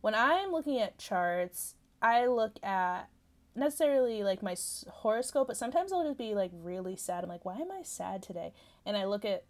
When 0.00 0.14
i'm 0.14 0.50
looking 0.50 0.80
at 0.80 0.98
charts 0.98 1.74
i 2.00 2.26
look 2.26 2.58
at 2.62 3.08
necessarily 3.54 4.22
like 4.22 4.42
my 4.42 4.56
horoscope 4.88 5.48
but 5.48 5.56
sometimes 5.56 5.92
i'll 5.92 6.04
just 6.04 6.18
be 6.18 6.34
like 6.34 6.50
really 6.54 6.96
sad. 6.96 7.24
I'm 7.24 7.30
like 7.30 7.44
why 7.44 7.56
am 7.56 7.70
i 7.72 7.82
sad 7.82 8.22
today? 8.22 8.52
And 8.86 8.96
i 8.96 9.04
look 9.04 9.24
at 9.24 9.44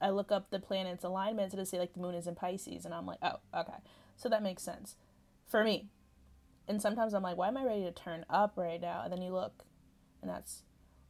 i 0.00 0.10
look 0.10 0.30
up 0.30 0.50
the 0.50 0.58
planets 0.58 1.04
alignments 1.04 1.54
to 1.54 1.64
say 1.64 1.78
like 1.78 1.94
the 1.94 2.00
moon 2.00 2.14
is 2.14 2.26
in 2.26 2.34
pisces 2.34 2.84
and 2.84 2.94
i'm 2.94 3.06
like 3.06 3.18
oh 3.22 3.38
okay. 3.54 3.78
So 4.16 4.28
that 4.28 4.42
makes 4.42 4.62
sense. 4.62 4.96
For 5.48 5.64
me. 5.64 5.88
And 6.68 6.80
sometimes 6.80 7.14
i'm 7.14 7.22
like 7.22 7.36
why 7.36 7.48
am 7.48 7.56
i 7.56 7.64
ready 7.64 7.82
to 7.82 7.92
turn 7.92 8.24
up 8.28 8.54
right 8.56 8.80
now? 8.80 9.02
And 9.04 9.12
then 9.12 9.22
you 9.22 9.32
look 9.32 9.64
and 10.20 10.30
that's 10.30 10.62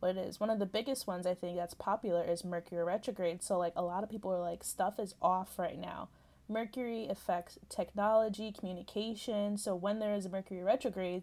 what 0.04 0.16
it 0.16 0.28
is. 0.28 0.38
One 0.38 0.50
of 0.50 0.58
the 0.58 0.66
biggest 0.66 1.06
ones 1.06 1.26
I 1.26 1.34
think 1.34 1.56
that's 1.56 1.74
popular 1.74 2.22
is 2.22 2.44
Mercury 2.44 2.84
retrograde. 2.84 3.42
So 3.42 3.58
like 3.58 3.72
a 3.74 3.82
lot 3.82 4.04
of 4.04 4.10
people 4.10 4.30
are 4.30 4.40
like 4.40 4.62
stuff 4.62 5.00
is 5.00 5.14
off 5.22 5.58
right 5.58 5.78
now. 5.78 6.08
Mercury 6.48 7.08
affects 7.08 7.58
technology, 7.70 8.52
communication. 8.52 9.56
So 9.56 9.74
when 9.74 9.98
there 9.98 10.14
is 10.14 10.26
a 10.26 10.28
Mercury 10.28 10.62
retrograde, 10.62 11.22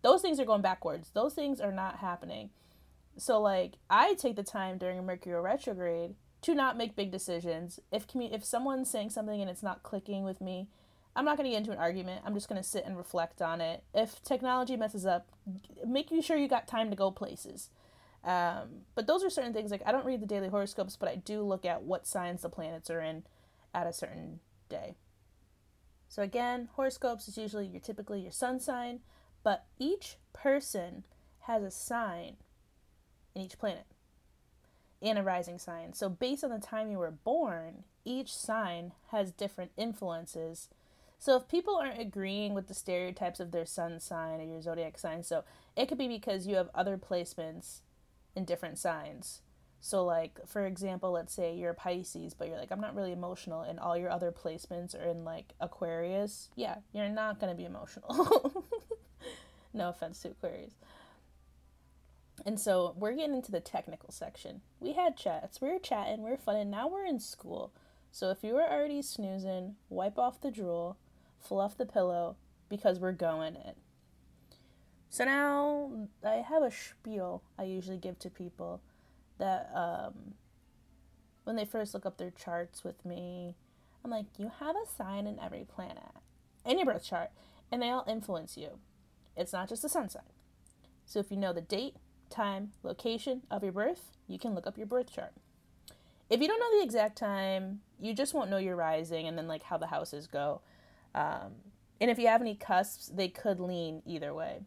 those 0.00 0.22
things 0.22 0.40
are 0.40 0.46
going 0.46 0.62
backwards. 0.62 1.10
Those 1.10 1.34
things 1.34 1.60
are 1.60 1.72
not 1.72 1.98
happening. 1.98 2.50
So 3.18 3.40
like 3.40 3.74
I 3.90 4.14
take 4.14 4.36
the 4.36 4.42
time 4.42 4.78
during 4.78 4.98
a 4.98 5.02
Mercury 5.02 5.38
retrograde 5.40 6.14
to 6.40 6.54
not 6.54 6.76
make 6.76 6.96
big 6.96 7.12
decisions. 7.12 7.80
If 7.92 8.08
commu- 8.08 8.34
if 8.34 8.44
someone's 8.44 8.90
saying 8.90 9.10
something 9.10 9.40
and 9.40 9.50
it's 9.50 9.62
not 9.62 9.82
clicking 9.82 10.24
with 10.24 10.40
me, 10.40 10.68
I'm 11.14 11.26
not 11.26 11.36
going 11.36 11.44
to 11.44 11.50
get 11.50 11.58
into 11.58 11.72
an 11.72 11.78
argument. 11.78 12.22
I'm 12.24 12.34
just 12.34 12.48
going 12.48 12.60
to 12.60 12.66
sit 12.66 12.86
and 12.86 12.96
reflect 12.96 13.42
on 13.42 13.60
it. 13.60 13.84
If 13.94 14.22
technology 14.22 14.76
messes 14.76 15.04
up, 15.04 15.28
making 15.86 16.22
sure 16.22 16.38
you 16.38 16.48
got 16.48 16.66
time 16.66 16.88
to 16.88 16.96
go 16.96 17.10
places. 17.10 17.68
Um, 18.24 18.84
but 18.94 19.06
those 19.06 19.24
are 19.24 19.30
certain 19.30 19.52
things. 19.52 19.70
Like 19.70 19.82
I 19.84 19.92
don't 19.92 20.06
read 20.06 20.20
the 20.20 20.26
daily 20.26 20.48
horoscopes, 20.48 20.96
but 20.96 21.08
I 21.08 21.16
do 21.16 21.42
look 21.42 21.64
at 21.64 21.82
what 21.82 22.06
signs 22.06 22.42
the 22.42 22.48
planets 22.48 22.90
are 22.90 23.00
in 23.00 23.24
at 23.74 23.86
a 23.86 23.92
certain 23.92 24.40
day. 24.68 24.94
So 26.08 26.22
again, 26.22 26.68
horoscopes 26.74 27.26
is 27.26 27.38
usually 27.38 27.66
your 27.66 27.80
typically 27.80 28.20
your 28.20 28.32
sun 28.32 28.60
sign, 28.60 29.00
but 29.42 29.64
each 29.78 30.16
person 30.32 31.04
has 31.40 31.62
a 31.62 31.70
sign 31.70 32.36
in 33.34 33.42
each 33.42 33.58
planet 33.58 33.86
and 35.00 35.18
a 35.18 35.22
rising 35.22 35.58
sign. 35.58 35.94
So 35.94 36.08
based 36.08 36.44
on 36.44 36.50
the 36.50 36.58
time 36.58 36.90
you 36.90 36.98
were 36.98 37.10
born, 37.10 37.84
each 38.04 38.32
sign 38.34 38.92
has 39.08 39.32
different 39.32 39.72
influences. 39.76 40.68
So 41.18 41.36
if 41.36 41.48
people 41.48 41.76
aren't 41.76 42.00
agreeing 42.00 42.54
with 42.54 42.68
the 42.68 42.74
stereotypes 42.74 43.40
of 43.40 43.50
their 43.50 43.66
sun 43.66 43.98
sign 43.98 44.40
or 44.40 44.44
your 44.44 44.62
zodiac 44.62 44.98
sign, 44.98 45.22
so 45.22 45.44
it 45.76 45.86
could 45.88 45.98
be 45.98 46.08
because 46.08 46.46
you 46.46 46.56
have 46.56 46.68
other 46.74 46.96
placements 46.96 47.80
in 48.34 48.44
different 48.44 48.78
signs. 48.78 49.40
So, 49.80 50.04
like, 50.04 50.38
for 50.46 50.64
example, 50.64 51.10
let's 51.10 51.34
say 51.34 51.56
you're 51.56 51.72
a 51.72 51.74
Pisces, 51.74 52.34
but 52.34 52.46
you're 52.46 52.56
like, 52.56 52.70
I'm 52.70 52.80
not 52.80 52.94
really 52.94 53.10
emotional, 53.10 53.62
and 53.62 53.80
all 53.80 53.96
your 53.96 54.10
other 54.10 54.30
placements 54.30 54.94
are 54.94 55.08
in 55.08 55.24
like 55.24 55.54
Aquarius. 55.60 56.50
Yeah, 56.54 56.76
you're 56.92 57.08
not 57.08 57.40
going 57.40 57.50
to 57.50 57.56
be 57.56 57.64
emotional. 57.64 58.64
no 59.74 59.88
offense 59.88 60.20
to 60.20 60.30
Aquarius. 60.30 60.74
And 62.46 62.58
so 62.58 62.94
we're 62.96 63.12
getting 63.12 63.34
into 63.34 63.50
the 63.50 63.60
technical 63.60 64.10
section. 64.12 64.62
We 64.80 64.92
had 64.92 65.16
chats, 65.16 65.60
we 65.60 65.68
were 65.68 65.78
chatting, 65.78 66.22
we 66.22 66.30
were 66.30 66.36
fun, 66.36 66.56
and 66.56 66.70
now 66.70 66.88
we're 66.88 67.04
in 67.04 67.18
school. 67.18 67.72
So 68.12 68.30
if 68.30 68.44
you 68.44 68.54
were 68.54 68.70
already 68.70 69.02
snoozing, 69.02 69.76
wipe 69.88 70.18
off 70.18 70.40
the 70.40 70.50
drool, 70.50 70.96
fluff 71.40 71.76
the 71.76 71.86
pillow, 71.86 72.36
because 72.68 73.00
we're 73.00 73.12
going 73.12 73.56
in. 73.56 73.74
So 75.12 75.26
now 75.26 75.90
I 76.24 76.36
have 76.36 76.62
a 76.62 76.70
spiel 76.70 77.42
I 77.58 77.64
usually 77.64 77.98
give 77.98 78.18
to 78.20 78.30
people 78.30 78.80
that 79.36 79.70
um, 79.74 80.32
when 81.44 81.54
they 81.54 81.66
first 81.66 81.92
look 81.92 82.06
up 82.06 82.16
their 82.16 82.30
charts 82.30 82.82
with 82.82 83.04
me, 83.04 83.54
I'm 84.02 84.10
like, 84.10 84.24
you 84.38 84.50
have 84.58 84.74
a 84.74 84.88
sign 84.96 85.26
in 85.26 85.38
every 85.38 85.66
planet 85.66 85.98
in 86.64 86.78
your 86.78 86.86
birth 86.86 87.04
chart, 87.04 87.30
and 87.70 87.82
they 87.82 87.90
all 87.90 88.06
influence 88.08 88.56
you. 88.56 88.78
It's 89.36 89.52
not 89.52 89.68
just 89.68 89.82
the 89.82 89.90
sun 89.90 90.08
sign. 90.08 90.22
So 91.04 91.18
if 91.18 91.30
you 91.30 91.36
know 91.36 91.52
the 91.52 91.60
date, 91.60 91.96
time, 92.30 92.70
location 92.82 93.42
of 93.50 93.62
your 93.62 93.72
birth, 93.72 94.12
you 94.26 94.38
can 94.38 94.54
look 94.54 94.66
up 94.66 94.78
your 94.78 94.86
birth 94.86 95.14
chart. 95.14 95.34
If 96.30 96.40
you 96.40 96.48
don't 96.48 96.58
know 96.58 96.78
the 96.78 96.84
exact 96.84 97.18
time, 97.18 97.82
you 98.00 98.14
just 98.14 98.32
won't 98.32 98.48
know 98.48 98.56
your 98.56 98.76
rising 98.76 99.28
and 99.28 99.36
then 99.36 99.46
like 99.46 99.64
how 99.64 99.76
the 99.76 99.88
houses 99.88 100.26
go. 100.26 100.62
Um, 101.14 101.52
and 102.00 102.10
if 102.10 102.18
you 102.18 102.28
have 102.28 102.40
any 102.40 102.54
cusps, 102.54 103.08
they 103.08 103.28
could 103.28 103.60
lean 103.60 104.00
either 104.06 104.32
way. 104.32 104.62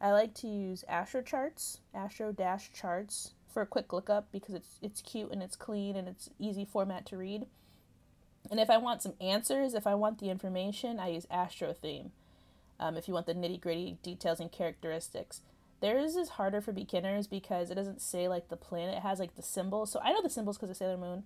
I 0.00 0.12
like 0.12 0.34
to 0.34 0.46
use 0.46 0.84
Astro 0.88 1.22
Charts, 1.22 1.80
Astro 1.94 2.32
Dash 2.32 2.70
Charts 2.72 3.32
for 3.48 3.62
a 3.62 3.66
quick 3.66 3.92
lookup 3.92 4.30
because 4.30 4.54
it's 4.54 4.78
it's 4.82 5.00
cute 5.00 5.32
and 5.32 5.42
it's 5.42 5.56
clean 5.56 5.96
and 5.96 6.06
it's 6.08 6.28
easy 6.38 6.64
format 6.64 7.06
to 7.06 7.16
read. 7.16 7.46
And 8.50 8.60
if 8.60 8.70
I 8.70 8.76
want 8.76 9.02
some 9.02 9.14
answers, 9.20 9.74
if 9.74 9.86
I 9.86 9.94
want 9.94 10.18
the 10.18 10.30
information, 10.30 11.00
I 11.00 11.08
use 11.08 11.26
Astro 11.30 11.72
Theme. 11.72 12.12
Um, 12.78 12.96
if 12.96 13.08
you 13.08 13.14
want 13.14 13.26
the 13.26 13.34
nitty 13.34 13.60
gritty 13.60 13.96
details 14.02 14.38
and 14.38 14.52
characteristics, 14.52 15.40
theirs 15.80 16.14
is 16.16 16.30
harder 16.30 16.60
for 16.60 16.72
beginners 16.72 17.26
because 17.26 17.70
it 17.70 17.74
doesn't 17.74 18.02
say 18.02 18.28
like 18.28 18.48
the 18.48 18.56
planet. 18.56 18.98
It 18.98 19.02
has 19.02 19.18
like 19.18 19.34
the 19.34 19.42
symbols. 19.42 19.90
So 19.90 20.00
I 20.04 20.12
know 20.12 20.22
the 20.22 20.30
symbols 20.30 20.58
because 20.58 20.70
of 20.70 20.76
Sailor 20.76 20.98
Moon, 20.98 21.24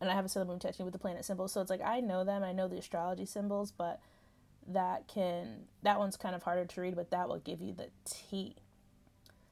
and 0.00 0.10
I 0.10 0.14
have 0.14 0.24
a 0.24 0.28
Sailor 0.28 0.46
Moon 0.46 0.58
tattoo 0.58 0.84
with 0.84 0.94
the 0.94 0.98
planet 0.98 1.26
symbols. 1.26 1.52
So 1.52 1.60
it's 1.60 1.70
like 1.70 1.82
I 1.82 2.00
know 2.00 2.24
them. 2.24 2.42
I 2.42 2.52
know 2.52 2.66
the 2.66 2.78
astrology 2.78 3.26
symbols, 3.26 3.70
but 3.70 4.00
that 4.68 5.06
can 5.08 5.64
that 5.82 5.98
one's 5.98 6.16
kind 6.16 6.34
of 6.34 6.42
harder 6.42 6.64
to 6.64 6.80
read 6.80 6.96
but 6.96 7.10
that 7.10 7.28
will 7.28 7.38
give 7.38 7.60
you 7.60 7.72
the 7.72 7.88
t 8.04 8.56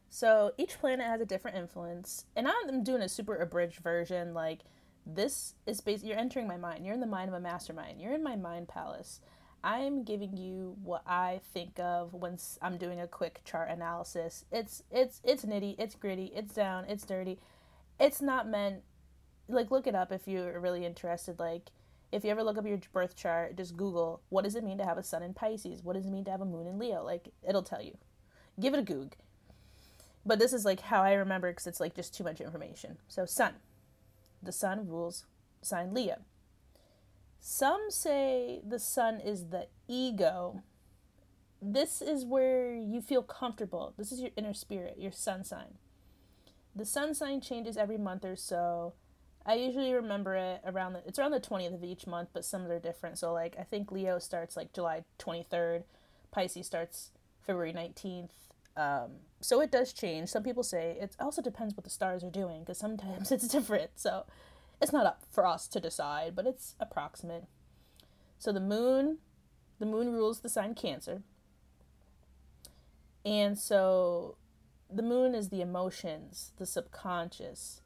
so 0.08 0.52
each 0.58 0.78
planet 0.78 1.06
has 1.06 1.20
a 1.20 1.26
different 1.26 1.56
influence 1.56 2.24
and 2.36 2.48
i'm 2.48 2.82
doing 2.84 3.02
a 3.02 3.08
super 3.08 3.36
abridged 3.36 3.78
version 3.80 4.34
like 4.34 4.60
This 5.06 5.54
is 5.66 5.80
basically 5.80 6.10
you're 6.10 6.18
entering 6.18 6.46
my 6.48 6.56
mind. 6.56 6.84
You're 6.84 6.94
in 6.94 7.00
the 7.00 7.06
mind 7.06 7.28
of 7.28 7.34
a 7.34 7.40
mastermind. 7.40 8.00
You're 8.00 8.14
in 8.14 8.22
my 8.22 8.36
mind 8.36 8.68
palace. 8.68 9.20
I'm 9.62 10.02
giving 10.04 10.36
you 10.36 10.76
what 10.82 11.02
I 11.06 11.40
think 11.52 11.78
of 11.78 12.12
when 12.14 12.38
I'm 12.62 12.76
doing 12.78 13.00
a 13.00 13.06
quick 13.06 13.40
chart 13.44 13.70
analysis. 13.70 14.44
It's 14.50 14.82
it's 14.90 15.20
it's 15.24 15.44
nitty, 15.44 15.76
it's 15.78 15.94
gritty, 15.94 16.32
it's 16.34 16.54
down, 16.54 16.84
it's 16.86 17.04
dirty. 17.04 17.38
It's 17.98 18.20
not 18.22 18.48
meant 18.48 18.82
like 19.48 19.70
look 19.70 19.86
it 19.86 19.94
up 19.94 20.10
if 20.12 20.26
you're 20.26 20.58
really 20.60 20.84
interested 20.86 21.38
like 21.38 21.70
if 22.14 22.24
you 22.24 22.30
ever 22.30 22.44
look 22.44 22.56
up 22.56 22.66
your 22.66 22.78
birth 22.92 23.16
chart, 23.16 23.56
just 23.56 23.76
Google 23.76 24.20
what 24.28 24.44
does 24.44 24.54
it 24.54 24.62
mean 24.62 24.78
to 24.78 24.84
have 24.84 24.98
a 24.98 25.02
sun 25.02 25.22
in 25.22 25.34
Pisces? 25.34 25.82
What 25.82 25.94
does 25.94 26.06
it 26.06 26.12
mean 26.12 26.24
to 26.26 26.30
have 26.30 26.40
a 26.40 26.46
moon 26.46 26.66
in 26.66 26.78
Leo? 26.78 27.02
Like 27.02 27.28
it'll 27.46 27.62
tell 27.62 27.82
you. 27.82 27.96
Give 28.60 28.72
it 28.72 28.78
a 28.78 28.82
goog. 28.82 29.14
But 30.24 30.38
this 30.38 30.52
is 30.52 30.64
like 30.64 30.80
how 30.80 31.02
I 31.02 31.14
remember 31.14 31.50
because 31.50 31.66
it's 31.66 31.80
like 31.80 31.94
just 31.96 32.14
too 32.14 32.24
much 32.24 32.40
information. 32.40 32.98
So 33.08 33.26
sun, 33.26 33.54
the 34.42 34.52
sun 34.52 34.88
rules 34.88 35.26
sign 35.60 35.92
Leo. 35.92 36.18
Some 37.40 37.90
say 37.90 38.60
the 38.66 38.78
sun 38.78 39.20
is 39.20 39.48
the 39.48 39.66
ego. 39.88 40.62
This 41.60 42.00
is 42.00 42.24
where 42.24 42.74
you 42.74 43.00
feel 43.00 43.22
comfortable. 43.22 43.92
This 43.98 44.12
is 44.12 44.20
your 44.20 44.30
inner 44.36 44.54
spirit, 44.54 44.96
your 44.98 45.12
sun 45.12 45.42
sign. 45.44 45.78
The 46.76 46.84
sun 46.84 47.14
sign 47.14 47.40
changes 47.40 47.76
every 47.76 47.98
month 47.98 48.24
or 48.24 48.36
so 48.36 48.94
I 49.46 49.54
usually 49.54 49.92
remember 49.92 50.36
it 50.36 50.62
around 50.64 50.94
the 50.94 51.02
it's 51.06 51.18
around 51.18 51.32
the 51.32 51.40
20th 51.40 51.74
of 51.74 51.84
each 51.84 52.06
month, 52.06 52.30
but 52.32 52.44
some 52.44 52.66
are 52.66 52.78
different. 52.78 53.18
So 53.18 53.32
like 53.32 53.56
I 53.58 53.62
think 53.62 53.92
Leo 53.92 54.18
starts 54.18 54.56
like 54.56 54.72
July 54.72 55.04
23rd, 55.18 55.84
Pisces 56.30 56.66
starts 56.66 57.10
February 57.46 57.72
19th. 57.72 58.30
Um, 58.76 59.10
so 59.40 59.60
it 59.60 59.70
does 59.70 59.92
change. 59.92 60.30
Some 60.30 60.42
people 60.42 60.62
say 60.62 60.96
it 61.00 61.14
also 61.20 61.42
depends 61.42 61.76
what 61.76 61.84
the 61.84 61.90
stars 61.90 62.24
are 62.24 62.30
doing 62.30 62.60
because 62.60 62.78
sometimes 62.78 63.30
it's 63.32 63.48
different. 63.48 63.90
So 63.96 64.24
it's 64.80 64.92
not 64.92 65.06
up 65.06 65.22
for 65.30 65.46
us 65.46 65.68
to 65.68 65.80
decide, 65.80 66.34
but 66.34 66.46
it's 66.46 66.74
approximate. 66.80 67.44
So 68.38 68.50
the 68.50 68.60
moon, 68.60 69.18
the 69.78 69.86
moon 69.86 70.12
rules 70.12 70.40
the 70.40 70.48
sign 70.48 70.74
Cancer. 70.74 71.22
And 73.24 73.58
so 73.58 74.36
the 74.90 75.02
moon 75.02 75.34
is 75.34 75.48
the 75.48 75.60
emotions, 75.60 76.52
the 76.58 76.66
subconscious, 76.66 77.80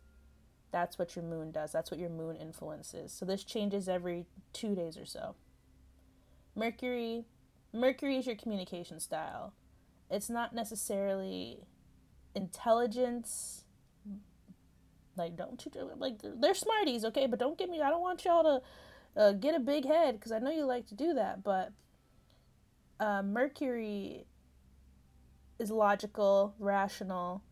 that's 0.71 0.99
what 0.99 1.17
your 1.17 1.25
moon 1.25 1.51
does. 1.51 1.73
That's 1.73 1.91
what 1.91 2.01
your 2.01 2.11
moon 2.11 2.37
influences. 2.37 3.13
So 3.13 3.25
this 3.25 3.45
changes 3.45 3.89
every 3.89 4.27
two 4.53 4.75
days 4.75 4.97
or 4.99 5.07
so. 5.07 5.35
Mercury, 6.55 7.25
Mercury 7.73 8.17
is 8.17 8.27
your 8.27 8.37
communication 8.37 9.01
style. 9.01 9.55
It's 10.11 10.29
not 10.29 10.55
necessarily 10.55 11.61
intelligence. 12.35 13.65
Like 15.17 15.37
don't 15.37 15.65
you 15.65 15.91
like 15.99 16.21
they're 16.23 16.55
smarties, 16.55 17.05
okay? 17.07 17.27
But 17.27 17.39
don't 17.39 17.59
get 17.59 17.69
me. 17.69 17.81
I 17.81 17.91
don't 17.91 18.03
want 18.03 18.25
y'all 18.25 18.43
to 19.17 19.21
uh, 19.21 19.33
get 19.33 19.55
a 19.55 19.61
big 19.61 19.85
head 19.87 20.15
because 20.15 20.33
I 20.33 20.39
know 20.39 20.51
you 20.51 20.65
like 20.65 20.87
to 20.89 20.95
do 20.95 21.15
that. 21.15 21.43
But 21.43 21.73
uh, 23.01 23.23
Mercury 23.23 24.27
is 25.59 25.71
logical, 25.71 26.55
rational, 26.59 27.43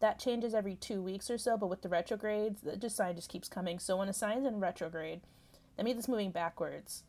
that 0.00 0.18
changes 0.18 0.54
every 0.54 0.74
two 0.74 1.00
weeks 1.00 1.30
or 1.30 1.38
so, 1.38 1.56
but 1.56 1.68
with 1.68 1.82
the 1.82 1.88
retrogrades, 1.88 2.60
the 2.60 2.76
just 2.76 2.96
sign 2.96 3.16
just 3.16 3.30
keeps 3.30 3.48
coming. 3.48 3.78
So 3.78 3.96
when 3.96 4.08
a 4.08 4.12
sign's 4.12 4.46
in 4.46 4.60
retrograde, 4.60 5.20
that 5.76 5.84
means 5.84 5.98
it's 5.98 6.08
moving 6.08 6.30
backwards 6.30 7.04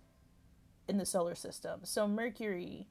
in 0.87 0.97
the 0.97 1.05
solar 1.05 1.35
system. 1.35 1.81
So 1.83 2.07
Mercury 2.07 2.87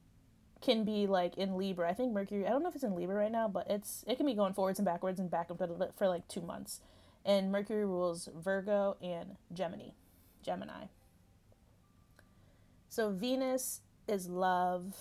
can 0.61 0.85
be 0.85 1.07
like 1.07 1.37
in 1.37 1.57
Libra. 1.57 1.89
I 1.89 1.95
think 1.95 2.13
Mercury. 2.13 2.47
I 2.47 2.51
don't 2.51 2.63
know 2.63 2.69
if 2.69 2.75
it's 2.75 2.85
in 2.85 2.95
Libra 2.95 3.17
right 3.17 3.33
now, 3.33 3.49
but 3.49 3.69
it's 3.71 4.05
it 4.07 4.17
can 4.17 4.27
be 4.27 4.35
going 4.35 4.55
forwards 4.55 4.79
and 4.79 4.87
backwards 4.87 5.19
and 5.19 5.31
back 5.31 5.49
for 5.97 6.09
like 6.09 6.29
two 6.29 6.43
months. 6.43 6.81
And 7.25 7.51
Mercury 7.51 7.85
rules 7.85 8.29
Virgo 8.35 8.97
and 9.03 9.37
Gemini. 9.53 9.91
Gemini. 10.43 10.87
So 12.89 13.11
Venus 13.11 13.81
is 14.07 14.29
love. 14.29 14.95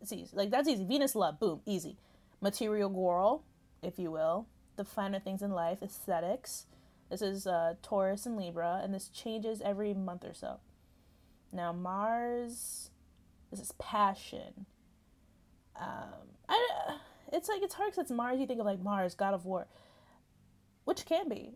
It's 0.00 0.12
easy. 0.12 0.30
Like 0.34 0.50
that's 0.50 0.68
easy. 0.68 0.84
Venus 0.84 1.14
love. 1.14 1.40
Boom. 1.40 1.60
Easy. 1.66 1.96
Material 2.40 2.90
girl 2.90 3.42
if 3.86 3.98
you 3.98 4.10
will, 4.10 4.46
the 4.76 4.84
finer 4.84 5.20
things 5.20 5.42
in 5.42 5.52
life, 5.52 5.78
aesthetics. 5.82 6.66
This 7.08 7.22
is 7.22 7.46
uh, 7.46 7.74
Taurus 7.82 8.26
and 8.26 8.36
Libra, 8.36 8.80
and 8.82 8.92
this 8.92 9.08
changes 9.08 9.62
every 9.64 9.94
month 9.94 10.24
or 10.24 10.34
so. 10.34 10.58
Now, 11.52 11.72
Mars, 11.72 12.90
this 13.50 13.60
is 13.60 13.72
passion. 13.78 14.66
Um, 15.80 16.34
I, 16.48 16.96
it's 17.32 17.48
like, 17.48 17.62
it's 17.62 17.74
hard 17.74 17.92
because 17.92 18.04
it's 18.04 18.10
Mars. 18.10 18.40
You 18.40 18.46
think 18.46 18.60
of 18.60 18.66
like 18.66 18.82
Mars, 18.82 19.14
God 19.14 19.34
of 19.34 19.46
War, 19.46 19.68
which 20.84 21.06
can 21.06 21.28
be. 21.28 21.52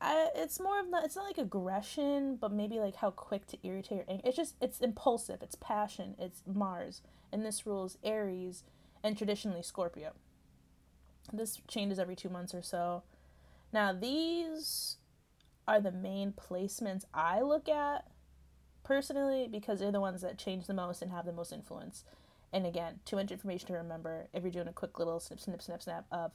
I, 0.00 0.28
it's 0.34 0.60
more 0.60 0.80
of 0.80 0.90
not, 0.90 1.04
it's 1.04 1.16
not 1.16 1.24
like 1.24 1.38
aggression, 1.38 2.36
but 2.36 2.52
maybe 2.52 2.80
like 2.80 2.96
how 2.96 3.10
quick 3.10 3.46
to 3.46 3.58
irritate 3.62 4.00
or 4.00 4.04
anger. 4.08 4.22
It's 4.26 4.36
just, 4.36 4.56
it's 4.60 4.80
impulsive, 4.80 5.42
it's 5.42 5.54
passion, 5.54 6.16
it's 6.18 6.42
Mars. 6.46 7.02
And 7.32 7.46
this 7.46 7.66
rules 7.66 7.98
Aries 8.02 8.64
and 9.02 9.16
traditionally 9.16 9.62
Scorpio. 9.62 10.12
This 11.32 11.60
changes 11.68 11.98
every 11.98 12.16
two 12.16 12.28
months 12.28 12.54
or 12.54 12.62
so. 12.62 13.02
Now, 13.72 13.92
these 13.92 14.96
are 15.68 15.80
the 15.80 15.92
main 15.92 16.32
placements 16.32 17.04
I 17.12 17.40
look 17.40 17.68
at 17.68 18.06
personally 18.84 19.48
because 19.50 19.80
they're 19.80 19.90
the 19.90 20.00
ones 20.00 20.22
that 20.22 20.38
change 20.38 20.66
the 20.66 20.74
most 20.74 21.02
and 21.02 21.10
have 21.10 21.26
the 21.26 21.32
most 21.32 21.52
influence. 21.52 22.04
And 22.52 22.64
again, 22.64 23.00
too 23.04 23.16
much 23.16 23.32
information 23.32 23.66
to 23.68 23.74
remember 23.74 24.28
if 24.32 24.42
you're 24.42 24.52
doing 24.52 24.68
a 24.68 24.72
quick 24.72 24.98
little 24.98 25.18
snip, 25.18 25.40
snip, 25.40 25.60
snip, 25.60 25.82
snap 25.82 26.06
of 26.12 26.32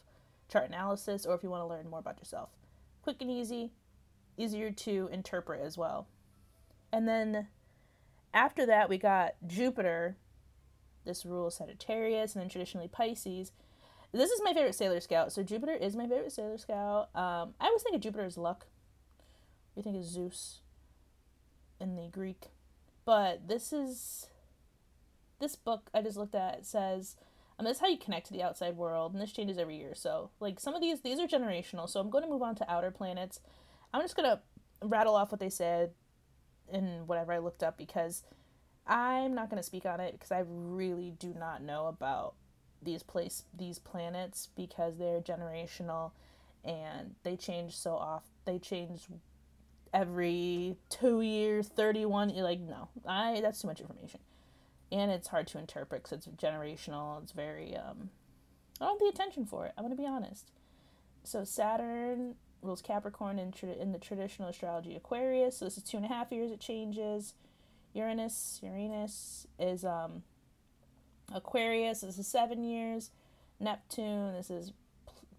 chart 0.50 0.68
analysis 0.68 1.26
or 1.26 1.34
if 1.34 1.44
you 1.44 1.50
want 1.50 1.62
to 1.62 1.68
learn 1.68 1.90
more 1.90 2.00
about 2.00 2.20
yourself. 2.20 2.50
Quick 3.02 3.22
and 3.22 3.32
easy, 3.32 3.72
easier 4.38 4.70
to 4.72 5.10
interpret 5.12 5.62
as 5.62 5.78
well. 5.78 6.08
And 6.92 7.08
then 7.08 7.48
after 8.34 8.66
that, 8.66 8.90
we 8.90 8.98
got 8.98 9.36
Jupiter. 9.48 10.18
This 11.06 11.26
rules 11.26 11.56
Sagittarius 11.56 12.36
and 12.36 12.42
then 12.42 12.50
traditionally 12.50 12.90
Pisces. 12.90 13.52
This 14.12 14.32
is 14.32 14.42
my 14.44 14.54
favorite 14.54 14.76
Sailor 14.76 15.00
Scout. 15.00 15.32
So 15.32 15.42
Jupiter 15.42 15.74
is 15.74 15.96
my 15.96 16.08
favorite 16.08 16.32
Sailor 16.32 16.58
Scout. 16.58 17.10
Um, 17.16 17.54
I 17.60 17.68
always 17.68 17.82
think 17.82 17.96
of 17.96 18.02
Jupiter 18.02 18.26
as 18.26 18.38
luck. 18.38 18.68
We 19.76 19.82
think 19.82 19.96
of 19.96 20.04
Zeus 20.04 20.60
in 21.80 21.96
the 21.96 22.10
Greek, 22.12 22.48
but 23.06 23.48
this 23.48 23.72
is 23.72 24.28
this 25.40 25.56
book 25.56 25.90
I 25.94 26.02
just 26.02 26.18
looked 26.18 26.36
at. 26.36 26.66
Says, 26.66 27.16
and 27.58 27.66
this 27.66 27.78
is 27.78 27.82
how 27.82 27.88
you 27.88 27.98
connect 27.98 28.28
to 28.28 28.34
the 28.34 28.44
outside 28.44 28.76
world, 28.76 29.14
and 29.14 29.22
this 29.22 29.32
changes 29.32 29.58
every 29.58 29.78
year. 29.78 29.96
So 29.96 30.32
like 30.42 30.60
some 30.60 30.76
of 30.76 30.82
these 30.82 31.02
these 31.02 31.20
are 31.20 31.28
generational. 31.28 31.88
So 31.88 32.02
I'm 32.02 32.10
going 32.10 32.26
to 32.26 32.30
move 32.30 32.42
on 32.42 32.56
to 32.56 32.70
outer 32.70 32.92
planets. 32.92 33.40
I'm 33.94 34.02
just 34.02 34.18
gonna 34.18 34.42
rattle 34.84 35.16
off 35.16 35.32
what 35.32 35.40
they 35.40 35.50
said 35.50 35.92
and 36.72 37.08
whatever 37.08 37.34
I 37.34 37.40
looked 37.40 37.64
up 37.64 37.78
because 37.78 38.24
I'm 38.88 39.36
not 39.36 39.50
going 39.50 39.58
to 39.58 39.64
speak 39.64 39.86
on 39.86 40.00
it 40.00 40.14
because 40.14 40.32
I 40.32 40.44
really 40.46 41.12
do 41.12 41.34
not 41.38 41.62
know 41.62 41.88
about 41.88 42.34
these 42.82 43.04
place 43.04 43.44
these 43.56 43.80
planets 43.80 44.50
because 44.56 44.98
they're 44.98 45.22
generational 45.22 46.12
and 46.64 47.16
they 47.24 47.36
change 47.36 47.76
so 47.78 47.92
off 47.92 48.24
they 48.46 48.60
change 48.60 49.02
every 49.94 50.76
two 50.90 51.22
years 51.22 51.68
31 51.68 52.30
you're 52.30 52.44
like 52.44 52.60
no 52.60 52.88
i 53.08 53.40
that's 53.42 53.62
too 53.62 53.68
much 53.68 53.82
information. 53.82 54.20
And 54.94 55.10
it's 55.10 55.30
hard 55.30 55.48
to 55.48 55.58
interpret 55.58 56.04
because 56.04 56.28
it's 56.28 56.28
generational 56.42 57.22
it's 57.24 57.32
very 57.32 57.76
um 57.76 58.10
i 58.80 58.86
don't 58.86 58.94
have 58.94 59.00
the 59.00 59.08
attention 59.08 59.46
for 59.46 59.66
it 59.66 59.74
i'm 59.78 59.84
going 59.84 59.96
to 59.96 60.02
be 60.02 60.08
honest. 60.08 60.52
So 61.24 61.44
saturn 61.44 62.36
rules 62.62 62.82
capricorn 62.82 63.40
in, 63.40 63.52
tra- 63.52 63.70
in 63.74 63.92
the 63.92 64.00
traditional 64.00 64.50
astrology 64.50 64.96
aquarius 64.96 65.58
so 65.58 65.66
this 65.66 65.78
is 65.78 65.84
two 65.84 65.98
and 65.98 66.06
a 66.06 66.10
half 66.10 66.32
years 66.32 66.52
it 66.52 66.60
changes. 66.60 67.34
Uranus 67.94 68.60
uranus 68.64 69.48
is 69.60 69.84
um 69.84 70.24
Aquarius, 71.34 72.02
this 72.02 72.18
is 72.18 72.28
seven 72.28 72.64
years. 72.64 73.12
Neptune, 73.60 74.34
this 74.34 74.50
is 74.50 74.74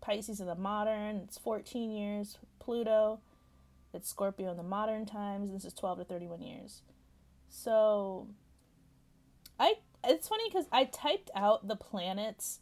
Pisces 0.00 0.40
in 0.40 0.46
the 0.46 0.55
modern, 0.55 1.22
it's 1.24 1.38
14 1.38 1.90
years. 1.90 2.38
Pluto, 2.59 3.20
it's 3.92 4.09
Scorpio 4.09 4.50
in 4.50 4.57
the 4.57 4.62
modern 4.62 5.07
times, 5.07 5.52
this 5.52 5.64
is 5.64 5.72
12 5.74 5.98
to 5.98 6.05
31 6.05 6.42
years. 6.42 6.83
So, 7.48 8.28
I 9.59 9.74
it's 10.05 10.28
funny 10.28 10.48
because 10.48 10.66
I 10.72 10.85
typed 10.85 11.31
out 11.35 11.68
the 11.68 11.76
planets 11.76 12.61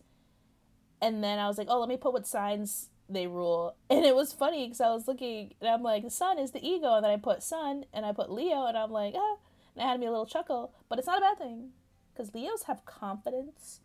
and 1.00 1.24
then 1.24 1.38
I 1.38 1.46
was 1.46 1.56
like, 1.56 1.68
oh, 1.70 1.80
let 1.80 1.88
me 1.88 1.96
put 1.96 2.12
what 2.12 2.26
signs 2.26 2.88
they 3.08 3.26
rule. 3.26 3.74
And 3.90 4.04
it 4.04 4.14
was 4.14 4.32
funny 4.32 4.66
because 4.66 4.80
I 4.80 4.90
was 4.90 5.08
looking 5.08 5.54
and 5.60 5.70
I'm 5.70 5.82
like, 5.82 6.02
the 6.02 6.10
sun 6.10 6.38
is 6.38 6.50
the 6.50 6.66
ego. 6.66 6.94
And 6.94 7.04
then 7.04 7.10
I 7.10 7.16
put 7.16 7.42
sun 7.42 7.84
and 7.92 8.04
I 8.04 8.12
put 8.12 8.30
Leo 8.30 8.66
and 8.66 8.76
I'm 8.76 8.90
like, 8.90 9.14
ah. 9.16 9.36
And 9.74 9.84
it 9.84 9.88
had 9.88 10.00
me 10.00 10.06
a 10.06 10.10
little 10.10 10.26
chuckle, 10.26 10.74
but 10.88 10.98
it's 10.98 11.06
not 11.06 11.18
a 11.18 11.20
bad 11.20 11.38
thing 11.38 11.70
because 12.12 12.34
Leos 12.34 12.64
have 12.64 12.84
confidence, 12.84 13.80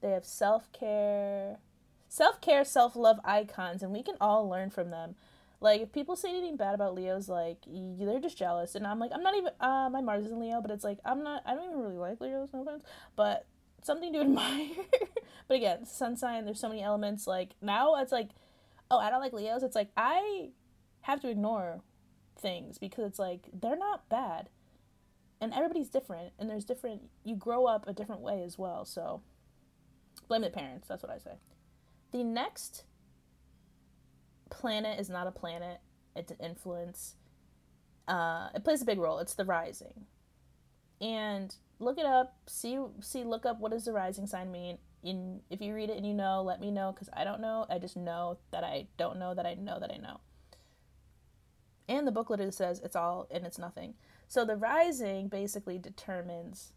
they 0.00 0.10
have 0.10 0.24
self 0.24 0.70
care, 0.72 1.58
self 2.08 2.40
care, 2.40 2.64
self 2.64 2.96
love 2.96 3.18
icons, 3.24 3.82
and 3.82 3.92
we 3.92 4.02
can 4.02 4.16
all 4.20 4.48
learn 4.48 4.70
from 4.70 4.90
them. 4.90 5.14
Like 5.60 5.80
if 5.80 5.92
people 5.92 6.16
say 6.16 6.30
anything 6.30 6.56
bad 6.56 6.74
about 6.74 6.94
Leos, 6.94 7.28
like 7.28 7.58
they're 7.66 8.18
just 8.18 8.36
jealous, 8.36 8.74
and 8.74 8.86
I'm 8.86 8.98
like, 8.98 9.12
I'm 9.14 9.22
not 9.22 9.36
even. 9.36 9.52
Uh, 9.60 9.88
my 9.90 10.00
Mars 10.00 10.26
is 10.26 10.32
in 10.32 10.40
Leo, 10.40 10.60
but 10.60 10.70
it's 10.70 10.84
like 10.84 10.98
I'm 11.04 11.22
not. 11.22 11.42
I 11.46 11.54
don't 11.54 11.68
even 11.70 11.80
really 11.80 11.98
like 11.98 12.20
Leos, 12.20 12.50
no 12.52 12.62
offense, 12.62 12.82
but 13.14 13.46
something 13.82 14.12
to 14.12 14.20
admire. 14.22 14.68
but 15.48 15.56
again, 15.56 15.86
sun 15.86 16.16
sign. 16.16 16.44
There's 16.44 16.60
so 16.60 16.68
many 16.68 16.82
elements. 16.82 17.26
Like 17.28 17.50
now, 17.62 17.94
it's 17.96 18.12
like, 18.12 18.30
oh, 18.90 18.98
I 18.98 19.08
don't 19.08 19.20
like 19.20 19.32
Leos. 19.32 19.62
It's 19.62 19.76
like 19.76 19.90
I 19.96 20.50
have 21.02 21.20
to 21.20 21.28
ignore 21.28 21.80
things 22.36 22.78
because 22.78 23.06
it's 23.06 23.18
like 23.18 23.48
they're 23.52 23.76
not 23.76 24.08
bad. 24.08 24.48
And 25.42 25.52
everybody's 25.52 25.88
different 25.88 26.32
and 26.38 26.48
there's 26.48 26.64
different 26.64 27.02
you 27.24 27.34
grow 27.34 27.66
up 27.66 27.88
a 27.88 27.92
different 27.92 28.20
way 28.20 28.44
as 28.44 28.56
well. 28.56 28.84
So 28.84 29.22
blame 30.28 30.42
the 30.42 30.50
parents, 30.50 30.86
that's 30.86 31.02
what 31.02 31.10
I 31.10 31.18
say. 31.18 31.32
The 32.12 32.22
next 32.22 32.84
planet 34.50 35.00
is 35.00 35.10
not 35.10 35.26
a 35.26 35.32
planet, 35.32 35.80
it's 36.14 36.30
an 36.30 36.36
influence. 36.40 37.16
Uh, 38.06 38.50
it 38.54 38.62
plays 38.62 38.82
a 38.82 38.84
big 38.84 39.00
role. 39.00 39.18
It's 39.18 39.34
the 39.34 39.44
rising. 39.44 40.06
And 41.00 41.52
look 41.80 41.98
it 41.98 42.06
up, 42.06 42.36
see 42.46 42.78
see 43.00 43.24
look 43.24 43.44
up 43.44 43.58
what 43.58 43.72
does 43.72 43.84
the 43.86 43.92
rising 43.92 44.28
sign 44.28 44.52
mean. 44.52 44.78
In 45.02 45.40
if 45.50 45.60
you 45.60 45.74
read 45.74 45.90
it 45.90 45.96
and 45.96 46.06
you 46.06 46.14
know, 46.14 46.42
let 46.42 46.60
me 46.60 46.70
know 46.70 46.92
cuz 46.92 47.08
I 47.12 47.24
don't 47.24 47.40
know. 47.40 47.66
I 47.68 47.80
just 47.80 47.96
know 47.96 48.38
that 48.52 48.62
I 48.62 48.86
don't 48.96 49.18
know 49.18 49.34
that 49.34 49.44
I 49.44 49.54
know 49.54 49.80
that 49.80 49.90
I 49.90 49.96
know. 49.96 50.20
And 51.88 52.06
the 52.06 52.12
booklet 52.12 52.54
says 52.54 52.80
it's 52.84 52.94
all 52.94 53.26
and 53.28 53.44
it's 53.44 53.58
nothing. 53.58 53.94
So 54.32 54.46
the 54.46 54.56
rising 54.56 55.28
basically 55.28 55.76
determines 55.76 56.72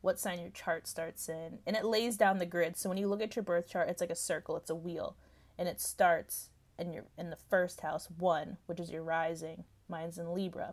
what 0.00 0.18
sign 0.18 0.40
your 0.40 0.48
chart 0.48 0.88
starts 0.88 1.28
in 1.28 1.58
and 1.66 1.76
it 1.76 1.84
lays 1.84 2.16
down 2.16 2.38
the 2.38 2.46
grid. 2.46 2.78
So 2.78 2.88
when 2.88 2.96
you 2.96 3.06
look 3.06 3.20
at 3.20 3.36
your 3.36 3.42
birth 3.42 3.68
chart, 3.68 3.90
it's 3.90 4.00
like 4.00 4.08
a 4.08 4.16
circle, 4.16 4.56
it's 4.56 4.70
a 4.70 4.74
wheel 4.74 5.14
and 5.58 5.68
it 5.68 5.78
starts 5.78 6.48
in 6.78 6.94
your 6.94 7.04
in 7.18 7.28
the 7.28 7.36
first 7.36 7.82
house, 7.82 8.08
1, 8.16 8.56
which 8.64 8.80
is 8.80 8.90
your 8.90 9.02
rising. 9.02 9.64
Mine's 9.90 10.16
in 10.16 10.32
Libra. 10.32 10.72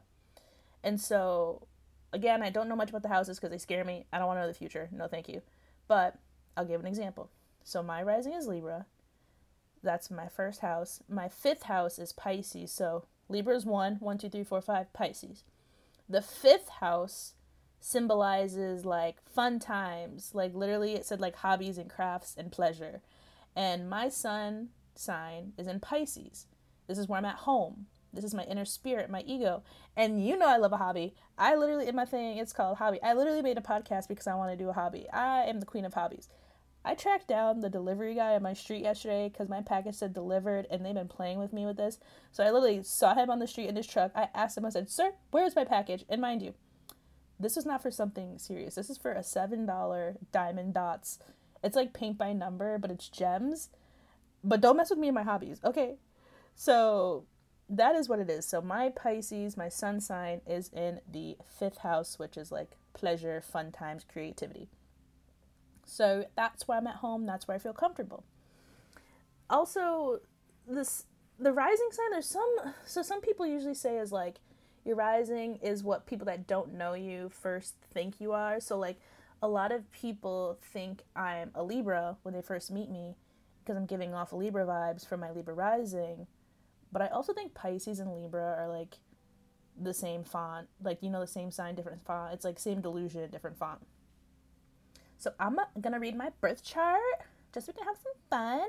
And 0.82 1.02
so 1.02 1.68
again, 2.14 2.42
I 2.42 2.50
don't 2.50 2.70
know 2.70 2.78
much 2.78 2.92
about 2.92 3.04
the 3.04 3.10
houses 3.10 3.38
because 3.38 3.52
they 3.52 3.58
scare 3.58 3.84
me. 3.84 4.06
I 4.14 4.18
don't 4.18 4.28
want 4.28 4.38
to 4.38 4.44
know 4.44 4.48
the 4.48 4.54
future. 4.54 4.88
No, 4.94 5.08
thank 5.08 5.28
you. 5.28 5.42
But 5.90 6.18
I'll 6.56 6.64
give 6.64 6.80
an 6.80 6.88
example. 6.88 7.32
So 7.66 7.84
my 7.84 8.02
rising 8.02 8.32
is 8.32 8.48
Libra. 8.48 8.86
That's 9.84 10.10
my 10.10 10.30
first 10.30 10.62
house. 10.62 11.04
My 11.10 11.28
fifth 11.28 11.64
house 11.64 12.00
is 12.00 12.14
Pisces. 12.14 12.72
So 12.72 13.08
Libra 13.28 13.58
is 13.58 13.66
one, 13.66 13.98
one, 14.00 14.18
two, 14.18 14.30
three, 14.30 14.46
four, 14.46 14.62
five, 14.62 14.94
Pisces. 14.94 15.44
The 16.10 16.22
fifth 16.22 16.70
house 16.70 17.34
symbolizes 17.80 18.86
like 18.86 19.18
fun 19.30 19.60
times. 19.60 20.32
Like 20.34 20.54
literally, 20.54 20.94
it 20.94 21.06
said 21.06 21.22
like 21.22 21.36
hobbies 21.38 21.78
and 21.78 21.90
crafts 21.90 22.36
and 22.38 22.52
pleasure. 22.52 23.02
And 23.56 23.90
my 23.90 24.10
sun 24.10 24.70
sign 24.96 25.54
is 25.58 25.68
in 25.68 25.80
Pisces. 25.80 26.46
This 26.88 26.98
is 26.98 27.08
where 27.08 27.18
I'm 27.18 27.26
at 27.26 27.36
home. 27.36 27.88
This 28.14 28.24
is 28.24 28.34
my 28.34 28.44
inner 28.44 28.66
spirit, 28.66 29.10
my 29.10 29.22
ego. 29.22 29.64
And 29.98 30.26
you 30.26 30.38
know 30.38 30.48
I 30.48 30.58
love 30.58 30.72
a 30.72 30.78
hobby. 30.78 31.16
I 31.38 31.56
literally 31.56 31.88
in 31.88 31.96
my 31.96 32.06
thing 32.06 32.38
it's 32.38 32.54
called 32.54 32.78
hobby. 32.78 33.02
I 33.02 33.14
literally 33.14 33.42
made 33.42 33.58
a 33.58 33.62
podcast 33.62 34.08
because 34.08 34.28
I 34.28 34.36
want 34.36 34.52
to 34.52 34.64
do 34.64 34.70
a 34.70 34.74
hobby. 34.74 35.10
I 35.12 35.44
am 35.46 35.60
the 35.60 35.66
queen 35.66 35.86
of 35.86 35.94
hobbies. 35.94 36.30
I 36.86 36.96
tracked 36.96 37.28
down 37.28 37.62
the 37.62 37.70
delivery 37.70 38.16
guy 38.16 38.36
on 38.36 38.44
my 38.44 38.54
street 38.54 38.84
yesterday 38.84 39.30
because 39.30 39.48
my 39.48 39.62
package 39.62 39.96
said 39.96 40.14
delivered 40.14 40.68
and 40.70 40.86
they've 40.86 40.94
been 40.94 41.08
playing 41.08 41.40
with 41.40 41.54
me 41.54 41.66
with 41.66 41.78
this. 41.78 41.98
So 42.32 42.44
I 42.44 42.52
literally 42.52 42.84
saw 42.84 43.16
him 43.16 43.30
on 43.30 43.40
the 43.40 43.48
street 43.48 43.70
in 43.70 43.76
his 43.76 43.88
truck. 43.88 44.12
I 44.16 44.28
asked 44.34 44.58
him, 44.58 44.66
I 44.66 44.70
said, 44.70 44.90
Sir, 44.90 45.14
where 45.32 45.46
is 45.46 45.56
my 45.56 45.64
package? 45.64 46.04
And 46.10 46.20
mind 46.20 46.42
you, 46.42 46.54
this 47.40 47.56
is 47.56 47.66
not 47.66 47.82
for 47.82 47.92
something 47.92 48.38
serious. 48.38 48.76
This 48.76 48.90
is 48.90 48.98
for 48.98 49.14
a 49.14 49.20
$7 49.20 50.18
diamond 50.32 50.74
dots. 50.74 51.20
It's 51.64 51.76
like 51.76 51.94
paint 51.94 52.18
by 52.18 52.34
number, 52.34 52.78
but 52.78 52.92
it's 52.92 53.08
gems. 53.08 53.70
But 54.44 54.60
don't 54.60 54.76
mess 54.76 54.90
with 54.90 55.00
me 55.00 55.08
and 55.08 55.16
my 55.16 55.24
hobbies, 55.24 55.62
okay? 55.64 55.96
So 56.54 57.26
that 57.70 57.96
is 57.96 58.10
what 58.10 58.20
it 58.20 58.30
is. 58.30 58.46
So 58.46 58.62
my 58.62 58.90
Pisces, 58.90 59.56
my 59.56 59.70
sun 59.70 60.02
sign 60.02 60.42
is 60.46 60.70
in 60.74 61.00
the 61.10 61.38
fifth 61.48 61.78
house, 61.78 62.20
which 62.20 62.36
is 62.36 62.52
like 62.52 62.72
pleasure, 62.94 63.42
fun 63.42 63.72
times, 63.72 64.06
creativity. 64.12 64.68
So 65.86 66.26
that's 66.36 66.68
why 66.68 66.78
I'm 66.78 66.88
at 66.88 66.96
home. 66.96 67.26
That's 67.26 67.48
where 67.48 67.56
I 67.56 67.60
feel 67.60 67.74
comfortable. 67.74 68.24
Also, 69.50 70.20
this 70.68 71.06
the 71.40 71.52
rising 71.52 71.90
sign. 71.92 72.12
There's 72.12 72.30
some 72.30 72.56
so 72.86 73.02
some 73.02 73.22
people 73.22 73.46
usually 73.46 73.74
say 73.74 73.98
is 73.98 74.12
like 74.12 74.40
your 74.86 74.96
rising 74.96 75.58
is 75.58 75.84
what 75.84 76.06
people 76.06 76.26
that 76.26 76.48
don't 76.48 76.74
know 76.74 76.94
you 76.94 77.30
first 77.30 77.76
think 77.94 78.20
you 78.20 78.32
are. 78.32 78.60
So 78.60 78.78
like 78.78 79.00
a 79.42 79.48
lot 79.48 79.72
of 79.72 79.92
people 79.92 80.58
think 80.62 81.04
I'm 81.16 81.52
a 81.56 81.64
Libra 81.64 82.18
when 82.24 82.34
they 82.34 82.42
first 82.42 82.72
meet 82.72 82.90
me 82.90 83.16
because 83.62 83.78
I'm 83.78 83.86
giving 83.86 84.14
off 84.14 84.34
Libra 84.34 84.66
vibes 84.66 85.08
from 85.08 85.20
my 85.20 85.32
Libra 85.32 85.54
rising 85.54 86.28
but 86.94 87.02
I 87.02 87.08
also 87.08 87.34
think 87.34 87.56
Pisces 87.56 88.00
and 88.00 88.14
Libra 88.14 88.56
are 88.60 88.70
like 88.70 89.00
the 89.82 89.94
same 89.94 90.24
font, 90.24 90.70
like 90.82 91.02
you 91.02 91.10
know 91.10 91.20
the 91.20 91.28
same 91.28 91.52
sign, 91.52 91.74
different 91.74 92.06
font. 92.06 92.34
It's 92.34 92.46
like 92.46 92.60
same 92.60 92.80
delusion, 92.80 93.30
different 93.32 93.58
font. 93.58 93.82
So 95.18 95.32
I'm 95.40 95.58
gonna 95.80 96.00
read 96.00 96.16
my 96.16 96.32
birth 96.42 96.64
chart 96.64 97.02
just 97.54 97.66
so 97.66 97.74
we 97.74 97.78
can 97.78 97.88
have 97.88 97.98
some 97.98 98.14
fun. 98.30 98.68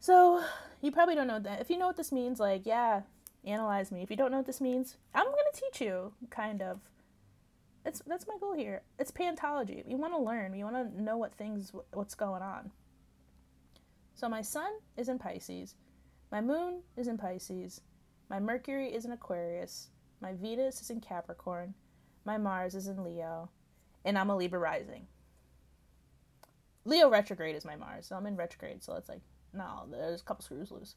So 0.00 0.42
you 0.80 0.90
probably 0.90 1.14
don't 1.14 1.26
know 1.26 1.38
that. 1.38 1.60
If 1.60 1.70
you 1.70 1.78
know 1.78 1.86
what 1.86 1.96
this 1.96 2.12
means, 2.12 2.40
like 2.40 2.66
yeah, 2.66 3.02
analyze 3.44 3.92
me. 3.92 4.02
If 4.02 4.10
you 4.10 4.16
don't 4.16 4.30
know 4.30 4.38
what 4.38 4.46
this 4.46 4.60
means, 4.60 4.96
I'm 5.14 5.26
gonna 5.26 5.36
teach 5.54 5.80
you, 5.80 6.12
kind 6.30 6.62
of. 6.62 6.80
It's 7.84 8.02
that's 8.06 8.26
my 8.26 8.36
goal 8.40 8.54
here. 8.54 8.82
It's 8.98 9.10
pantology. 9.10 9.88
You 9.88 9.96
want 9.96 10.12
to 10.12 10.18
learn. 10.18 10.54
You 10.54 10.64
want 10.64 10.76
to 10.76 11.02
know 11.02 11.16
what 11.16 11.34
things 11.34 11.72
what's 11.92 12.14
going 12.14 12.42
on. 12.42 12.70
So 14.14 14.28
my 14.28 14.42
sun 14.42 14.70
is 14.98 15.08
in 15.08 15.18
Pisces. 15.18 15.74
My 16.30 16.40
moon 16.40 16.82
is 16.96 17.08
in 17.08 17.16
Pisces. 17.16 17.80
My 18.28 18.38
Mercury 18.38 18.92
is 18.92 19.04
in 19.04 19.12
Aquarius. 19.12 19.88
My 20.20 20.34
Venus 20.34 20.82
is 20.82 20.90
in 20.90 21.00
Capricorn. 21.00 21.74
My 22.24 22.36
Mars 22.36 22.74
is 22.74 22.86
in 22.86 23.02
Leo. 23.02 23.48
And 24.04 24.18
I'm 24.18 24.30
a 24.30 24.36
Libra 24.36 24.58
rising. 24.58 25.06
Leo 26.84 27.10
retrograde 27.10 27.54
is 27.54 27.64
my 27.64 27.76
Mars, 27.76 28.06
so 28.06 28.16
I'm 28.16 28.26
in 28.26 28.36
retrograde, 28.36 28.82
so 28.82 28.94
it's 28.94 29.08
like, 29.08 29.20
no, 29.52 29.84
there's 29.90 30.22
a 30.22 30.24
couple 30.24 30.44
screws 30.44 30.70
loose. 30.70 30.94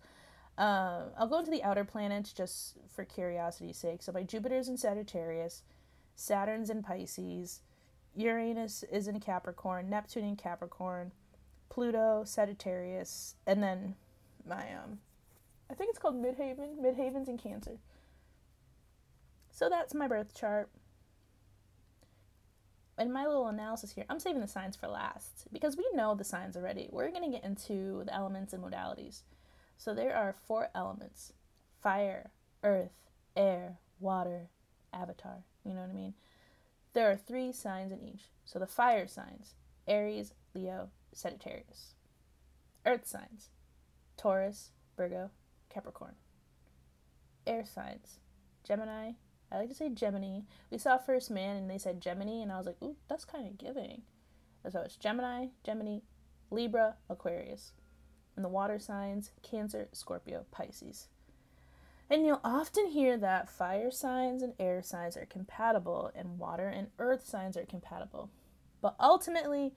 Uh, 0.58 1.06
I'll 1.18 1.28
go 1.28 1.40
into 1.40 1.52
the 1.52 1.64
outer 1.64 1.84
planets 1.84 2.32
just 2.32 2.78
for 2.88 3.04
curiosity's 3.04 3.78
sake. 3.78 4.02
So 4.02 4.12
my 4.12 4.24
Jupiter's 4.24 4.70
in 4.70 4.78
Sagittarius, 4.78 5.64
Saturn's 6.16 6.70
in 6.70 6.84
Pisces, 6.84 7.62
Uranus 8.16 8.84
is 8.92 9.08
in 9.08 9.20
Capricorn, 9.20 9.90
Neptune 9.90 10.24
in 10.24 10.36
Capricorn, 10.36 11.12
Pluto, 11.70 12.24
Sagittarius, 12.26 13.36
and 13.48 13.64
then 13.64 13.96
my 14.48 14.64
um 14.76 15.00
I 15.70 15.74
think 15.74 15.90
it's 15.90 15.98
called 15.98 16.22
Midheaven. 16.22 16.78
Midheaven's 16.80 17.30
in 17.30 17.38
Cancer. 17.38 17.80
So 19.50 19.70
that's 19.70 19.96
my 19.96 20.08
birth 20.08 20.36
chart. 20.36 20.70
And 22.98 23.12
my 23.12 23.26
little 23.26 23.48
analysis 23.48 23.92
here, 23.92 24.06
I'm 24.10 24.20
saving 24.20 24.42
the 24.42 24.48
signs 24.48 24.76
for 24.76 24.88
last 24.88 25.48
because 25.52 25.76
we 25.76 25.86
know 25.94 26.14
the 26.14 26.24
signs 26.24 26.56
already. 26.56 26.90
We're 26.92 27.10
going 27.10 27.24
to 27.24 27.36
get 27.36 27.44
into 27.44 28.04
the 28.06 28.14
elements 28.14 28.54
and 28.54 28.64
modalities. 28.64 29.22
So 29.78 29.94
there 29.94 30.16
are 30.16 30.34
four 30.34 30.70
elements 30.76 31.34
fire, 31.82 32.32
earth, 32.64 32.94
air, 33.36 33.80
water, 34.00 34.50
avatar. 34.94 35.44
You 35.66 35.74
know 35.74 35.82
what 35.82 35.90
I 35.90 35.94
mean? 35.94 36.14
There 36.94 37.10
are 37.10 37.18
three 37.18 37.52
signs 37.52 37.92
in 37.92 38.02
each. 38.02 38.26
So 38.46 38.60
the 38.60 38.68
fire 38.68 39.08
signs 39.08 39.56
Aries, 39.88 40.34
Leo, 40.54 40.90
Sagittarius. 41.14 41.96
Earth 42.86 43.08
signs 43.08 43.50
Taurus, 44.18 44.72
Virgo, 44.96 45.32
Capricorn. 45.70 46.16
Air 47.48 47.66
signs 47.66 48.20
Gemini. 48.64 49.14
I 49.54 49.60
like 49.60 49.70
to 49.70 49.76
say 49.76 49.90
Gemini. 49.90 50.40
We 50.72 50.80
saw 50.80 50.98
First 50.98 51.30
Man 51.30 51.56
and 51.56 51.70
they 51.70 51.78
said 51.78 52.02
Gemini, 52.02 52.42
and 52.42 52.52
I 52.52 52.58
was 52.58 52.66
like, 52.66 52.82
ooh, 52.82 52.96
that's 53.08 53.24
kind 53.24 53.48
of 53.48 53.58
giving. 53.58 54.02
So 54.70 54.80
it's 54.80 54.96
Gemini, 54.96 55.48
Gemini, 55.64 56.00
Libra, 56.50 56.96
Aquarius. 57.10 57.74
And 58.36 58.44
the 58.44 58.50
water 58.50 58.80
signs 58.80 59.32
Cancer, 59.44 59.90
Scorpio, 59.92 60.46
Pisces. 60.52 61.08
And 62.10 62.26
you'll 62.26 62.42
often 62.44 62.88
hear 62.88 63.16
that 63.18 63.50
fire 63.50 63.92
signs 63.92 64.42
and 64.42 64.54
air 64.60 64.82
signs 64.82 65.16
are 65.16 65.26
compatible, 65.26 66.12
and 66.16 66.40
water 66.40 66.68
and 66.68 66.88
earth 66.98 67.28
signs 67.28 67.56
are 67.56 67.66
compatible. 67.66 68.30
But 68.82 68.96
ultimately, 69.00 69.74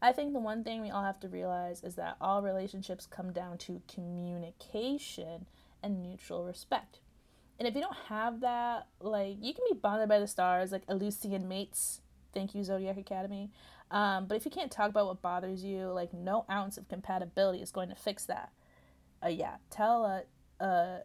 I 0.00 0.12
think 0.12 0.32
the 0.32 0.40
one 0.40 0.64
thing 0.64 0.80
we 0.80 0.90
all 0.90 1.04
have 1.04 1.20
to 1.20 1.28
realize 1.28 1.82
is 1.82 1.96
that 1.96 2.16
all 2.20 2.40
relationships 2.40 3.06
come 3.06 3.32
down 3.32 3.58
to 3.58 3.82
communication 3.92 5.46
and 5.82 6.00
mutual 6.00 6.44
respect. 6.44 7.00
And 7.58 7.66
if 7.66 7.74
you 7.74 7.80
don't 7.80 7.96
have 8.08 8.40
that, 8.40 8.86
like 9.00 9.36
you 9.40 9.52
can 9.52 9.64
be 9.68 9.74
bonded 9.74 10.08
by 10.08 10.18
the 10.20 10.26
stars, 10.26 10.70
like 10.70 10.82
Elysian 10.88 11.48
mates. 11.48 12.00
Thank 12.32 12.54
you, 12.54 12.62
Zodiac 12.62 12.96
Academy. 12.96 13.50
Um, 13.90 14.26
but 14.26 14.36
if 14.36 14.44
you 14.44 14.50
can't 14.50 14.70
talk 14.70 14.90
about 14.90 15.06
what 15.06 15.22
bothers 15.22 15.64
you, 15.64 15.86
like 15.86 16.12
no 16.12 16.44
ounce 16.50 16.76
of 16.76 16.88
compatibility 16.88 17.62
is 17.62 17.72
going 17.72 17.88
to 17.88 17.94
fix 17.94 18.26
that. 18.26 18.52
Uh, 19.24 19.28
yeah, 19.28 19.56
tell 19.70 20.04
uh, 20.60 20.64
uh, 20.64 20.98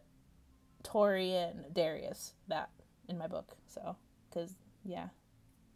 Tory 0.82 1.34
and 1.34 1.64
Darius 1.72 2.34
that 2.48 2.70
in 3.08 3.18
my 3.18 3.26
book. 3.26 3.56
So, 3.66 3.96
because 4.28 4.54
yeah, 4.84 5.08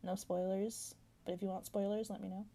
no 0.03 0.15
spoilers. 0.15 0.95
But 1.25 1.35
if 1.35 1.43
you 1.43 1.49
want 1.49 1.67
spoilers, 1.67 2.11
let 2.11 2.21
me 2.21 2.29
know. 2.29 2.47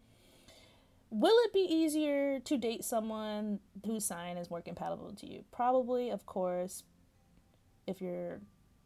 Will 1.10 1.36
it 1.46 1.54
be 1.54 1.60
easier 1.60 2.40
to 2.40 2.58
date 2.58 2.84
someone 2.84 3.60
whose 3.86 4.06
sign 4.06 4.38
is 4.38 4.50
more 4.50 4.62
compatible 4.62 5.14
to 5.14 5.28
you? 5.28 5.44
Probably, 5.52 6.10
of 6.10 6.26
course. 6.26 6.84
If 7.86 8.02
you're, 8.02 8.40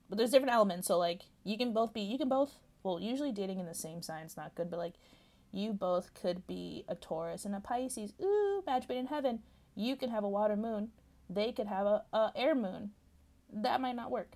but 0.10 0.18
there's 0.18 0.32
different 0.32 0.54
elements. 0.54 0.88
So 0.88 0.98
like 0.98 1.24
you 1.44 1.58
can 1.58 1.74
both 1.74 1.94
be, 1.94 2.02
you 2.02 2.18
can 2.18 2.30
both. 2.30 2.54
Well, 2.84 3.00
usually 3.00 3.32
dating 3.32 3.60
in 3.60 3.66
the 3.66 3.74
same 3.74 4.02
sign 4.02 4.26
is 4.26 4.38
not 4.38 4.56
good, 4.56 4.70
but 4.70 4.78
like 4.78 4.94
you 5.52 5.74
both 5.74 6.14
could 6.14 6.48
be 6.48 6.86
a 6.88 6.96
Taurus 6.96 7.46
and 7.46 7.56
a 7.56 7.60
Pisces. 7.60 8.14
Ooh, 8.22 8.64
match 8.66 8.88
made 8.88 9.00
in 9.00 9.08
heaven. 9.08 9.40
You 9.76 9.96
can 9.96 10.10
have 10.10 10.24
a 10.24 10.30
water 10.30 10.56
moon, 10.56 10.90
they 11.30 11.52
could 11.52 11.68
have 11.68 11.86
a, 11.86 12.04
a 12.14 12.32
air 12.36 12.56
moon. 12.56 12.92
That 13.52 13.82
might 13.82 13.96
not 13.96 14.12
work. 14.12 14.34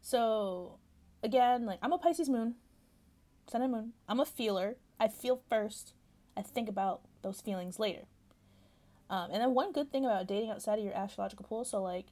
So 0.00 0.78
again, 1.22 1.66
like 1.66 1.78
I'm 1.82 1.92
a 1.92 1.98
Pisces 1.98 2.28
moon, 2.28 2.54
sun 3.50 3.62
and 3.62 3.72
moon. 3.72 3.92
I'm 4.08 4.20
a 4.20 4.24
feeler. 4.24 4.76
I 4.98 5.08
feel 5.08 5.42
first. 5.48 5.94
I 6.36 6.42
think 6.42 6.68
about 6.68 7.02
those 7.22 7.40
feelings 7.40 7.78
later. 7.78 8.02
Um, 9.08 9.30
and 9.32 9.42
then 9.42 9.54
one 9.54 9.72
good 9.72 9.90
thing 9.90 10.04
about 10.04 10.28
dating 10.28 10.50
outside 10.50 10.78
of 10.78 10.84
your 10.84 10.94
astrological 10.94 11.44
pool, 11.44 11.64
so 11.64 11.82
like 11.82 12.06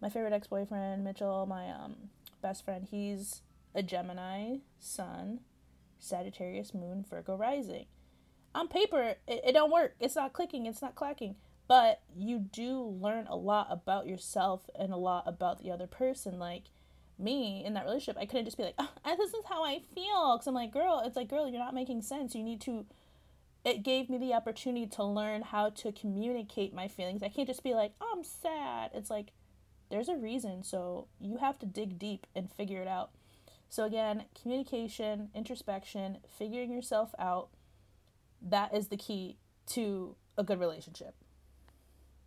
my 0.00 0.08
favorite 0.08 0.32
ex 0.32 0.46
boyfriend 0.46 1.04
Mitchell, 1.04 1.46
my 1.46 1.70
um, 1.70 1.96
best 2.42 2.64
friend, 2.64 2.86
he's 2.90 3.42
a 3.74 3.82
Gemini 3.82 4.58
sun, 4.78 5.40
Sagittarius 5.98 6.74
moon, 6.74 7.04
Virgo 7.08 7.36
rising. 7.36 7.86
On 8.54 8.68
paper, 8.68 9.16
it, 9.26 9.42
it 9.44 9.52
don't 9.52 9.70
work. 9.70 9.94
It's 10.00 10.16
not 10.16 10.32
clicking. 10.32 10.66
It's 10.66 10.82
not 10.82 10.94
clacking. 10.94 11.36
But 11.66 12.00
you 12.16 12.38
do 12.38 12.80
learn 12.80 13.26
a 13.26 13.36
lot 13.36 13.68
about 13.70 14.06
yourself 14.06 14.70
and 14.74 14.92
a 14.92 14.96
lot 14.96 15.24
about 15.26 15.62
the 15.62 15.70
other 15.70 15.86
person. 15.86 16.38
Like 16.38 16.64
me 17.18 17.62
in 17.64 17.74
that 17.74 17.84
relationship, 17.84 18.16
I 18.20 18.26
couldn't 18.26 18.46
just 18.46 18.56
be 18.56 18.62
like, 18.64 18.74
oh, 18.78 18.90
"This 19.04 19.34
is 19.34 19.44
how 19.46 19.64
I 19.64 19.80
feel," 19.94 20.36
because 20.36 20.46
I'm 20.46 20.54
like, 20.54 20.72
"Girl, 20.72 21.02
it's 21.04 21.16
like, 21.16 21.28
girl, 21.28 21.48
you're 21.48 21.58
not 21.58 21.74
making 21.74 22.02
sense. 22.02 22.34
You 22.34 22.42
need 22.42 22.60
to." 22.62 22.86
It 23.64 23.82
gave 23.82 24.08
me 24.08 24.16
the 24.18 24.32
opportunity 24.32 24.86
to 24.86 25.04
learn 25.04 25.42
how 25.42 25.70
to 25.70 25.92
communicate 25.92 26.72
my 26.72 26.88
feelings. 26.88 27.22
I 27.22 27.28
can't 27.28 27.48
just 27.48 27.62
be 27.62 27.74
like, 27.74 27.92
"I'm 28.00 28.24
sad." 28.24 28.92
It's 28.94 29.10
like, 29.10 29.32
there's 29.90 30.08
a 30.08 30.16
reason, 30.16 30.62
so 30.62 31.06
you 31.20 31.38
have 31.38 31.58
to 31.60 31.66
dig 31.66 31.98
deep 31.98 32.26
and 32.34 32.50
figure 32.50 32.80
it 32.80 32.88
out. 32.88 33.10
So, 33.68 33.84
again, 33.84 34.24
communication, 34.40 35.28
introspection, 35.34 36.18
figuring 36.38 36.72
yourself 36.72 37.14
out, 37.18 37.48
that 38.40 38.74
is 38.74 38.88
the 38.88 38.96
key 38.96 39.36
to 39.68 40.16
a 40.36 40.44
good 40.44 40.60
relationship. 40.60 41.14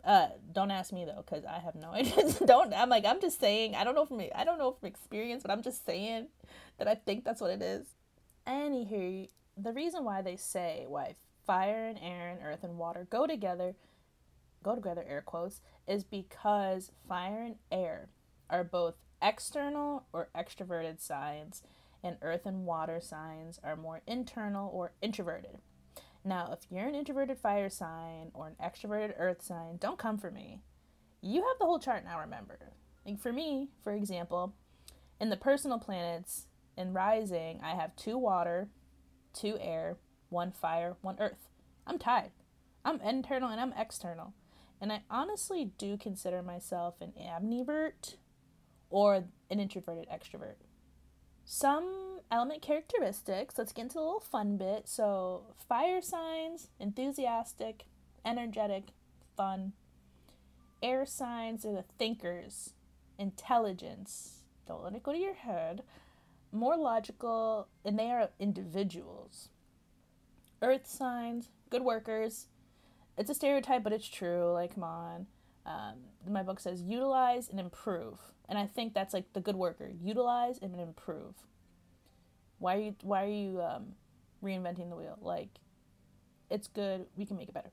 Uh, 0.04 0.28
don't 0.52 0.70
ask 0.70 0.92
me 0.92 1.04
though, 1.04 1.24
because 1.24 1.44
I 1.44 1.60
have 1.60 1.74
no 1.74 1.90
idea. 1.92 2.32
don't. 2.44 2.74
I'm 2.74 2.88
like, 2.88 3.04
I'm 3.04 3.20
just 3.20 3.40
saying. 3.40 3.74
I 3.74 3.84
don't 3.84 3.94
know 3.94 4.06
from 4.06 4.20
I 4.34 4.44
don't 4.44 4.58
know 4.58 4.72
from 4.72 4.88
experience, 4.88 5.42
but 5.42 5.50
I'm 5.50 5.62
just 5.62 5.86
saying 5.86 6.28
that 6.78 6.88
I 6.88 6.94
think 6.94 7.24
that's 7.24 7.40
what 7.40 7.50
it 7.50 7.62
is. 7.62 7.86
Anywho, 8.46 9.28
the 9.56 9.72
reason 9.72 10.04
why 10.04 10.22
they 10.22 10.36
say 10.36 10.84
why 10.88 11.14
fire 11.46 11.86
and 11.86 11.98
air 12.02 12.28
and 12.28 12.40
earth 12.44 12.64
and 12.64 12.78
water 12.78 13.06
go 13.10 13.26
together, 13.26 13.74
go 14.62 14.74
together, 14.74 15.04
air 15.06 15.22
quotes, 15.22 15.60
is 15.86 16.04
because 16.04 16.92
fire 17.08 17.42
and 17.42 17.56
air 17.70 18.08
are 18.48 18.64
both 18.64 18.94
external 19.20 20.06
or 20.12 20.28
extroverted 20.36 21.00
signs, 21.00 21.62
and 22.02 22.16
earth 22.22 22.46
and 22.46 22.66
water 22.66 23.00
signs 23.00 23.60
are 23.62 23.76
more 23.76 24.02
internal 24.06 24.70
or 24.72 24.92
introverted. 25.00 25.58
Now, 26.24 26.50
if 26.52 26.66
you're 26.70 26.88
an 26.88 26.94
introverted 26.94 27.38
fire 27.38 27.70
sign 27.70 28.30
or 28.34 28.48
an 28.48 28.56
extroverted 28.62 29.14
earth 29.18 29.42
sign, 29.42 29.76
don't 29.78 29.98
come 29.98 30.18
for 30.18 30.30
me. 30.30 30.60
You 31.20 31.42
have 31.42 31.58
the 31.58 31.64
whole 31.64 31.78
chart 31.78 32.04
now, 32.04 32.20
remember. 32.20 32.58
Like 33.06 33.20
for 33.20 33.32
me, 33.32 33.70
for 33.82 33.92
example, 33.92 34.54
in 35.20 35.30
the 35.30 35.36
personal 35.36 35.78
planets 35.78 36.46
in 36.76 36.92
rising, 36.92 37.60
I 37.62 37.74
have 37.74 37.96
two 37.96 38.18
water, 38.18 38.68
two 39.32 39.56
air, 39.60 39.98
one 40.28 40.52
fire, 40.52 40.96
one 41.00 41.16
earth. 41.18 41.48
I'm 41.86 41.98
tied. 41.98 42.30
I'm 42.84 43.00
internal 43.00 43.48
and 43.50 43.60
I'm 43.60 43.74
external. 43.76 44.34
And 44.82 44.92
I 44.92 45.02
honestly 45.08 45.70
do 45.78 45.96
consider 45.96 46.42
myself 46.42 46.96
an 47.00 47.12
ambivert 47.16 48.16
or 48.90 49.24
an 49.48 49.60
introverted 49.60 50.08
extrovert. 50.10 50.56
Some 51.44 52.18
element 52.32 52.62
characteristics, 52.62 53.56
let's 53.56 53.72
get 53.72 53.82
into 53.82 53.94
the 53.94 54.00
little 54.00 54.18
fun 54.18 54.56
bit. 54.56 54.88
So, 54.88 55.44
fire 55.68 56.02
signs, 56.02 56.68
enthusiastic, 56.80 57.84
energetic, 58.24 58.88
fun. 59.36 59.72
Air 60.82 61.06
signs 61.06 61.64
are 61.64 61.72
the 61.72 61.84
thinkers, 61.96 62.74
intelligence, 63.18 64.42
don't 64.66 64.82
let 64.82 64.94
it 64.94 65.04
go 65.04 65.12
to 65.12 65.18
your 65.18 65.34
head, 65.34 65.84
more 66.50 66.76
logical, 66.76 67.68
and 67.84 67.96
they 67.96 68.10
are 68.10 68.30
individuals. 68.40 69.48
Earth 70.60 70.88
signs, 70.88 71.50
good 71.70 71.82
workers. 71.82 72.46
It's 73.16 73.30
a 73.30 73.34
stereotype, 73.34 73.82
but 73.82 73.92
it's 73.92 74.08
true. 74.08 74.52
Like, 74.52 74.74
come 74.74 74.84
on. 74.84 75.26
Um, 75.64 75.94
my 76.28 76.42
book 76.42 76.58
says 76.58 76.82
utilize 76.82 77.48
and 77.48 77.60
improve 77.60 78.32
and 78.52 78.58
I 78.58 78.66
think 78.66 78.92
that's 78.92 79.14
like 79.14 79.32
the 79.32 79.40
good 79.40 79.56
worker. 79.56 79.90
Utilize 80.02 80.58
and 80.58 80.78
improve. 80.78 81.34
Why 82.58 82.76
are 82.76 82.80
you 82.80 82.94
why 83.02 83.24
are 83.24 83.28
you 83.28 83.62
um, 83.62 83.94
reinventing 84.44 84.90
the 84.90 84.96
wheel? 84.96 85.18
Like 85.22 85.48
it's 86.50 86.68
good, 86.68 87.06
we 87.16 87.24
can 87.24 87.38
make 87.38 87.48
it 87.48 87.54
better. 87.54 87.70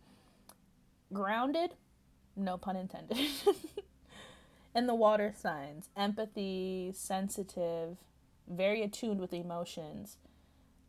Grounded, 1.12 1.72
no 2.38 2.58
pun 2.58 2.78
intended. 2.78 3.18
and 4.74 4.88
the 4.88 4.96
water 4.96 5.34
signs, 5.36 5.90
empathy, 5.98 6.92
sensitive, 6.96 7.98
very 8.48 8.82
attuned 8.82 9.20
with 9.20 9.34
emotions. 9.34 10.18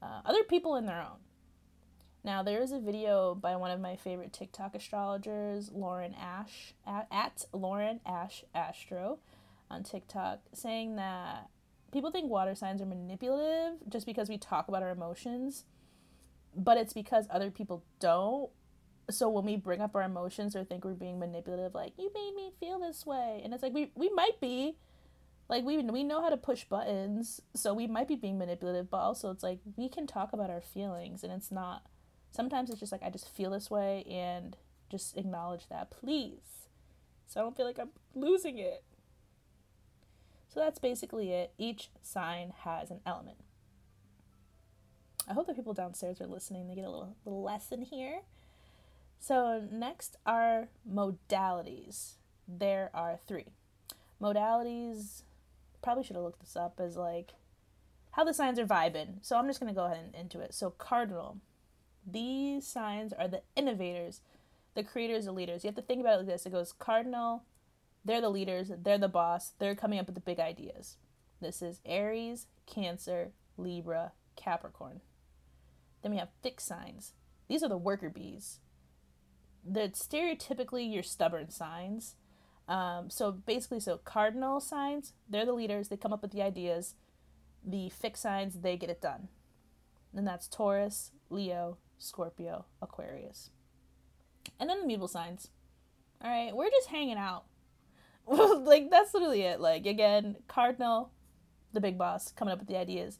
Uh, 0.01 0.21
other 0.25 0.45
people 0.45 0.77
in 0.77 0.87
their 0.87 1.01
own. 1.01 1.19
Now, 2.23 2.43
there 2.43 2.61
is 2.63 2.73
a 2.73 2.79
video 2.79 3.35
by 3.35 3.57
one 3.57 3.71
of 3.71 3.81
my 3.81 3.97
favorite 3.97 4.33
TikTok 4.33 4.75
astrologers, 4.75 5.71
Lauren 5.73 6.15
Ash, 6.15 6.75
at, 6.87 7.07
at 7.11 7.47
Lauren 7.53 8.01
Ash 8.05 8.45
Astro 8.55 9.19
on 9.71 9.83
TikTok 9.83 10.41
saying 10.53 10.97
that 10.97 11.49
people 11.93 12.11
think 12.11 12.31
water 12.31 12.55
signs 12.55 12.83
are 12.83 12.87
manipulative 12.87 13.79
just 13.89 14.05
because 14.05 14.29
we 14.29 14.37
talk 14.37 14.69
about 14.69 14.83
our 14.83 14.91
emotions, 14.91 15.65
but 16.55 16.77
it's 16.77 16.93
because 16.93 17.27
other 17.31 17.51
people 17.51 17.85
don't. 18.01 18.51
So 19.11 19.29
when 19.29 19.45
we 19.45 19.57
bring 19.57 19.81
up 19.81 19.97
our 19.97 20.03
emotions 20.03 20.55
or 20.55 20.63
think 20.63 20.85
we're 20.85 20.93
being 20.93 21.19
manipulative, 21.19 21.75
like 21.75 21.95
you 21.97 22.11
made 22.15 22.35
me 22.37 22.53
feel 22.61 22.79
this 22.79 23.07
way, 23.07 23.41
and 23.43 23.55
it's 23.55 23.63
like 23.63 23.73
we 23.73 23.91
we 23.95 24.11
might 24.11 24.41
be, 24.41 24.77
like 25.49 25.65
we 25.65 25.79
we 25.79 26.05
know 26.05 26.21
how 26.21 26.29
to 26.29 26.37
push 26.37 26.65
buttons, 26.65 27.41
so 27.55 27.75
we 27.75 27.87
might 27.87 28.07
be 28.07 28.15
being 28.15 28.39
manipulative, 28.39 28.91
but 28.91 28.99
also 28.99 29.31
it's 29.31 29.43
like 29.43 29.59
we 29.77 29.89
can 29.89 30.07
talk 30.07 30.33
about 30.33 30.51
our 30.51 30.61
feelings, 30.61 31.25
and 31.25 31.33
it's 31.33 31.51
not. 31.51 31.83
Sometimes 32.31 32.71
it's 32.71 32.81
just 32.81 32.93
like 32.93 33.03
I 33.03 33.11
just 33.11 33.29
feel 33.29 33.51
this 33.51 33.71
way, 33.71 34.05
and 34.09 34.57
just 34.91 35.17
acknowledge 35.17 35.69
that, 35.69 35.91
please. 35.91 36.69
So 37.27 37.41
I 37.41 37.43
don't 37.45 37.57
feel 37.57 37.67
like 37.67 37.79
I'm 37.79 37.91
losing 38.15 38.59
it. 38.59 38.83
So 40.49 40.59
that's 40.59 40.81
basically 40.81 41.33
it. 41.33 41.53
Each 41.59 41.91
sign 42.03 42.53
has 42.65 42.91
an 42.91 43.01
element. 43.07 43.39
I 45.29 45.33
hope 45.33 45.47
the 45.47 45.55
people 45.55 45.75
downstairs 45.75 46.21
are 46.21 46.27
listening. 46.27 46.67
They 46.67 46.75
get 46.75 46.85
a 46.85 46.91
little, 46.91 47.17
little 47.25 47.43
lesson 47.43 47.83
here. 47.83 48.23
So, 49.21 49.63
next 49.71 50.17
are 50.27 50.69
modalities. 50.91 52.15
There 52.49 52.91
are 52.93 53.21
three. 53.29 53.53
Modalities, 54.21 55.23
probably 55.83 56.03
should 56.03 56.17
have 56.17 56.25
looked 56.25 56.41
this 56.41 56.57
up 56.57 56.81
as 56.81 56.97
like 56.97 57.35
how 58.13 58.25
the 58.25 58.35
signs 58.35 58.59
are 58.59 58.67
vibing. 58.67 59.19
So, 59.21 59.37
I'm 59.37 59.47
just 59.47 59.61
going 59.61 59.73
to 59.73 59.79
go 59.79 59.85
ahead 59.85 59.99
and 60.03 60.15
into 60.15 60.41
it. 60.41 60.53
So, 60.53 60.71
cardinal. 60.71 61.37
These 62.07 62.67
signs 62.67 63.13
are 63.13 63.29
the 63.29 63.43
innovators, 63.57 64.21
the 64.75 64.83
creators, 64.83 65.27
the 65.27 65.33
leaders. 65.33 65.65
You 65.65 65.69
have 65.69 65.77
to 65.77 65.83
think 65.83 66.01
about 66.01 66.15
it 66.15 66.19
like 66.19 66.27
this 66.27 66.47
it 66.47 66.53
goes 66.53 66.73
cardinal, 66.73 67.45
they're 68.05 68.21
the 68.21 68.31
leaders, 68.31 68.73
they're 68.83 68.99
the 68.99 69.09
boss, 69.09 69.53
they're 69.59 69.75
coming 69.75 69.99
up 69.99 70.07
with 70.07 70.15
the 70.15 70.21
big 70.21 70.41
ideas. 70.41 70.97
This 71.41 71.63
is 71.63 71.81
Aries, 71.85 72.47
Cancer, 72.67 73.33
Libra, 73.57 74.13
Capricorn. 74.37 75.01
Then 76.03 76.13
we 76.13 76.19
have 76.19 76.29
fixed 76.43 76.67
signs. 76.67 77.13
These 77.49 77.63
are 77.63 77.69
the 77.69 77.77
worker 77.77 78.11
bees. 78.11 78.61
They're 79.65 79.89
stereotypically 79.89 80.91
your 80.91 81.03
stubborn 81.03 81.51
signs. 81.51 82.15
Um, 82.69 83.11
so 83.11 83.33
basically, 83.33 83.81
so 83.81 83.99
cardinal 83.99 84.61
signs, 84.61 85.13
they're 85.29 85.45
the 85.45 85.53
leaders, 85.53 85.89
they 85.89 85.97
come 85.97 86.13
up 86.13 86.23
with 86.23 86.31
the 86.31 86.43
ideas. 86.43 86.95
The 87.65 87.91
fixed 87.91 88.23
signs, 88.23 88.61
they 88.61 88.77
get 88.77 88.91
it 88.91 89.03
done. 89.03 89.29
And 90.15 90.27
that's 90.27 90.49
Taurus, 90.49 91.11
Leo, 91.29 91.77
Scorpio, 92.01 92.65
Aquarius. 92.83 93.51
And 94.59 94.69
then 94.69 94.81
the 94.81 94.87
mutable 94.87 95.09
signs. 95.09 95.51
All 96.23 96.31
right, 96.31 96.55
we're 96.55 96.71
just 96.71 96.89
hanging 96.89 97.17
out. 97.17 97.45
like 98.27 98.91
that's 98.91 99.15
literally 99.15 99.43
it. 99.43 99.61
Like 99.61 99.87
again, 99.87 100.37
Cardinal, 100.49 101.13
the 101.73 101.81
big 101.81 101.97
boss, 101.99 102.33
coming 102.33 102.53
up 102.53 102.59
with 102.59 102.69
the 102.69 102.77
ideas. 102.77 103.19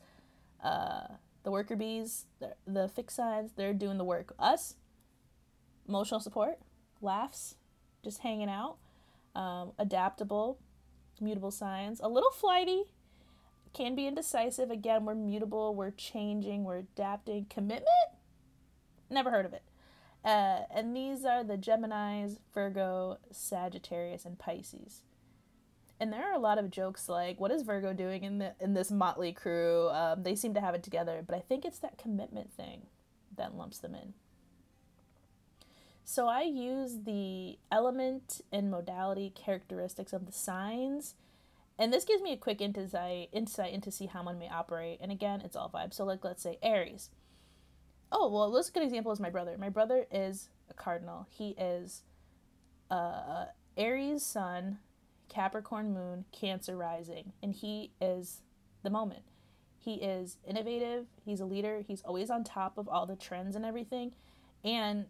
Uh, 0.63 1.07
the 1.43 1.51
worker 1.51 1.77
bees, 1.77 2.27
the, 2.67 2.89
fixed 2.89 3.17
signs, 3.17 3.53
they're 3.57 3.73
doing 3.73 3.99
the 3.99 4.05
work. 4.05 4.35
Us, 4.39 4.77
emotional 5.89 6.21
support, 6.21 6.59
laughs, 7.01 7.57
just 8.05 8.21
hanging 8.21 8.51
out. 8.51 8.77
Um, 9.35 9.73
adaptable, 9.79 10.59
mutable 11.21 11.51
signs, 11.51 12.01
a 12.03 12.09
little 12.09 12.31
flighty, 12.31 12.85
can 13.73 13.95
be 13.95 14.07
indecisive. 14.07 14.71
Again, 14.71 15.05
we're 15.05 15.15
mutable, 15.15 15.75
we're 15.75 15.93
changing, 15.93 16.65
we're 16.65 16.79
adapting. 16.79 17.47
Commitment? 17.49 18.10
Never 19.11 19.31
heard 19.31 19.47
of 19.47 19.53
it. 19.53 19.63
Uh, 20.25 20.63
and 20.71 20.95
these 20.95 21.25
are 21.25 21.43
the 21.43 21.57
Geminis, 21.57 22.39
Virgo, 22.55 23.19
Sagittarius, 23.31 24.25
and 24.25 24.39
Pisces. 24.39 25.03
And 25.99 26.13
there 26.13 26.25
are 26.25 26.35
a 26.35 26.39
lot 26.39 26.59
of 26.59 26.71
jokes 26.71 27.09
like, 27.09 27.39
"What 27.41 27.51
is 27.51 27.63
Virgo 27.63 27.93
doing 27.93 28.25
in 28.25 28.39
the 28.39 28.55
in 28.61 28.75
this 28.75 28.91
motley 28.91 29.33
crew?" 29.33 29.91
Um, 29.91 30.23
they 30.23 30.35
seem 30.35 30.55
to 30.55 30.61
have 30.61 30.75
it 30.75 30.83
together, 30.83 31.23
but 31.27 31.37
I 31.37 31.41
think 31.41 31.65
it's 31.65 31.79
that 31.81 31.99
commitment 31.99 32.53
thing 32.53 32.87
that 33.37 33.55
lumps 33.55 33.79
them 33.79 33.95
in. 33.95 34.15
So 36.05 36.27
I 36.27 36.43
use 36.43 37.05
the 37.05 37.59
element 37.71 38.41
and 38.51 38.71
modality 38.71 39.31
characteristics 39.31 40.13
of 40.13 40.27
the 40.27 40.33
signs. 40.33 41.15
And 41.79 41.93
this 41.93 42.05
gives 42.05 42.21
me 42.23 42.33
a 42.33 42.37
quick 42.37 42.61
insight 42.61 43.29
insight 43.33 43.73
into 43.73 43.91
see 43.91 44.07
how 44.07 44.25
one 44.25 44.39
may 44.39 44.49
operate. 44.49 44.99
And 45.01 45.13
again, 45.13 45.41
it's 45.43 45.57
all 45.57 45.71
vibes. 45.71 45.95
So 45.95 46.05
like 46.05 46.25
let's 46.25 46.43
say 46.43 46.59
Aries. 46.63 47.11
Oh, 48.13 48.29
well, 48.29 48.57
a 48.57 48.71
good 48.73 48.83
example 48.83 49.13
is 49.13 49.21
my 49.21 49.31
brother. 49.31 49.57
My 49.59 49.69
brother 49.69 50.07
is 50.11 50.49
a 50.69 50.75
cardinal. 50.75 51.27
He 51.31 51.51
is 51.59 52.03
uh 52.91 53.47
Aries 53.77 54.23
sun, 54.25 54.79
Capricorn 55.29 55.95
moon, 55.95 56.25
Cancer 56.33 56.77
rising, 56.77 57.33
and 57.43 57.55
he 57.55 57.93
is 58.01 58.43
the 58.83 58.91
moment. 58.91 59.23
He 59.79 59.95
is 59.95 60.37
innovative, 60.47 61.07
he's 61.25 61.41
a 61.41 61.47
leader, 61.47 61.83
he's 61.87 62.03
always 62.03 62.29
on 62.31 62.45
top 62.45 62.77
of 62.77 62.89
all 62.89 63.07
the 63.07 63.17
trends 63.17 63.57
and 63.57 63.65
everything. 63.65 64.13
And 64.63 65.07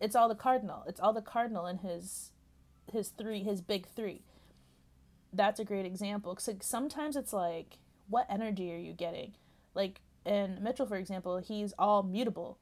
it's 0.00 0.14
all 0.14 0.28
the 0.28 0.36
cardinal. 0.36 0.84
It's 0.86 1.00
all 1.00 1.12
the 1.12 1.22
cardinal 1.22 1.66
in 1.66 1.78
his 1.78 2.30
his 2.92 3.08
three, 3.08 3.42
his 3.42 3.62
big 3.62 3.86
3. 3.88 4.20
That's 5.32 5.58
a 5.58 5.64
great 5.64 5.86
example 5.86 6.34
cuz 6.34 6.46
like, 6.46 6.62
sometimes 6.62 7.16
it's 7.16 7.32
like 7.32 7.78
what 8.08 8.26
energy 8.28 8.72
are 8.72 8.78
you 8.78 8.92
getting? 8.92 9.34
Like 9.74 10.02
in 10.24 10.58
Mitchell 10.62 10.86
for 10.86 10.96
example, 10.96 11.38
he's 11.38 11.72
all 11.78 12.02
mutable. 12.02 12.58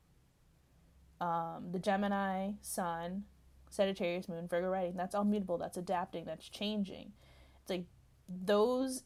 Um, 1.20 1.68
the 1.70 1.78
Gemini 1.78 2.52
sun, 2.62 3.24
Sagittarius 3.70 4.28
moon, 4.28 4.48
Virgo 4.48 4.68
rising, 4.68 4.96
that's 4.96 5.14
all 5.14 5.24
mutable, 5.24 5.58
that's 5.58 5.76
adapting, 5.76 6.24
that's 6.24 6.48
changing. 6.48 7.12
It's 7.60 7.70
like 7.70 7.84
those 8.28 9.04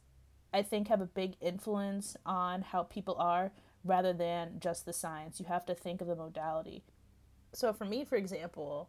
I 0.53 0.63
think 0.63 0.89
have 0.89 1.01
a 1.01 1.07
big 1.07 1.35
influence 1.41 2.17
on 2.25 2.63
how 2.63 2.85
people 2.85 3.17
are 3.19 3.53
rather 3.85 4.13
than 4.13 4.59
just 4.59 4.87
the 4.87 4.93
science. 4.93 5.39
You 5.39 5.47
have 5.47 5.67
to 5.67 5.75
think 5.75 6.01
of 6.01 6.07
the 6.07 6.17
modality. 6.17 6.83
So 7.53 7.73
for 7.73 7.85
me, 7.85 8.05
for 8.05 8.17
example, 8.17 8.89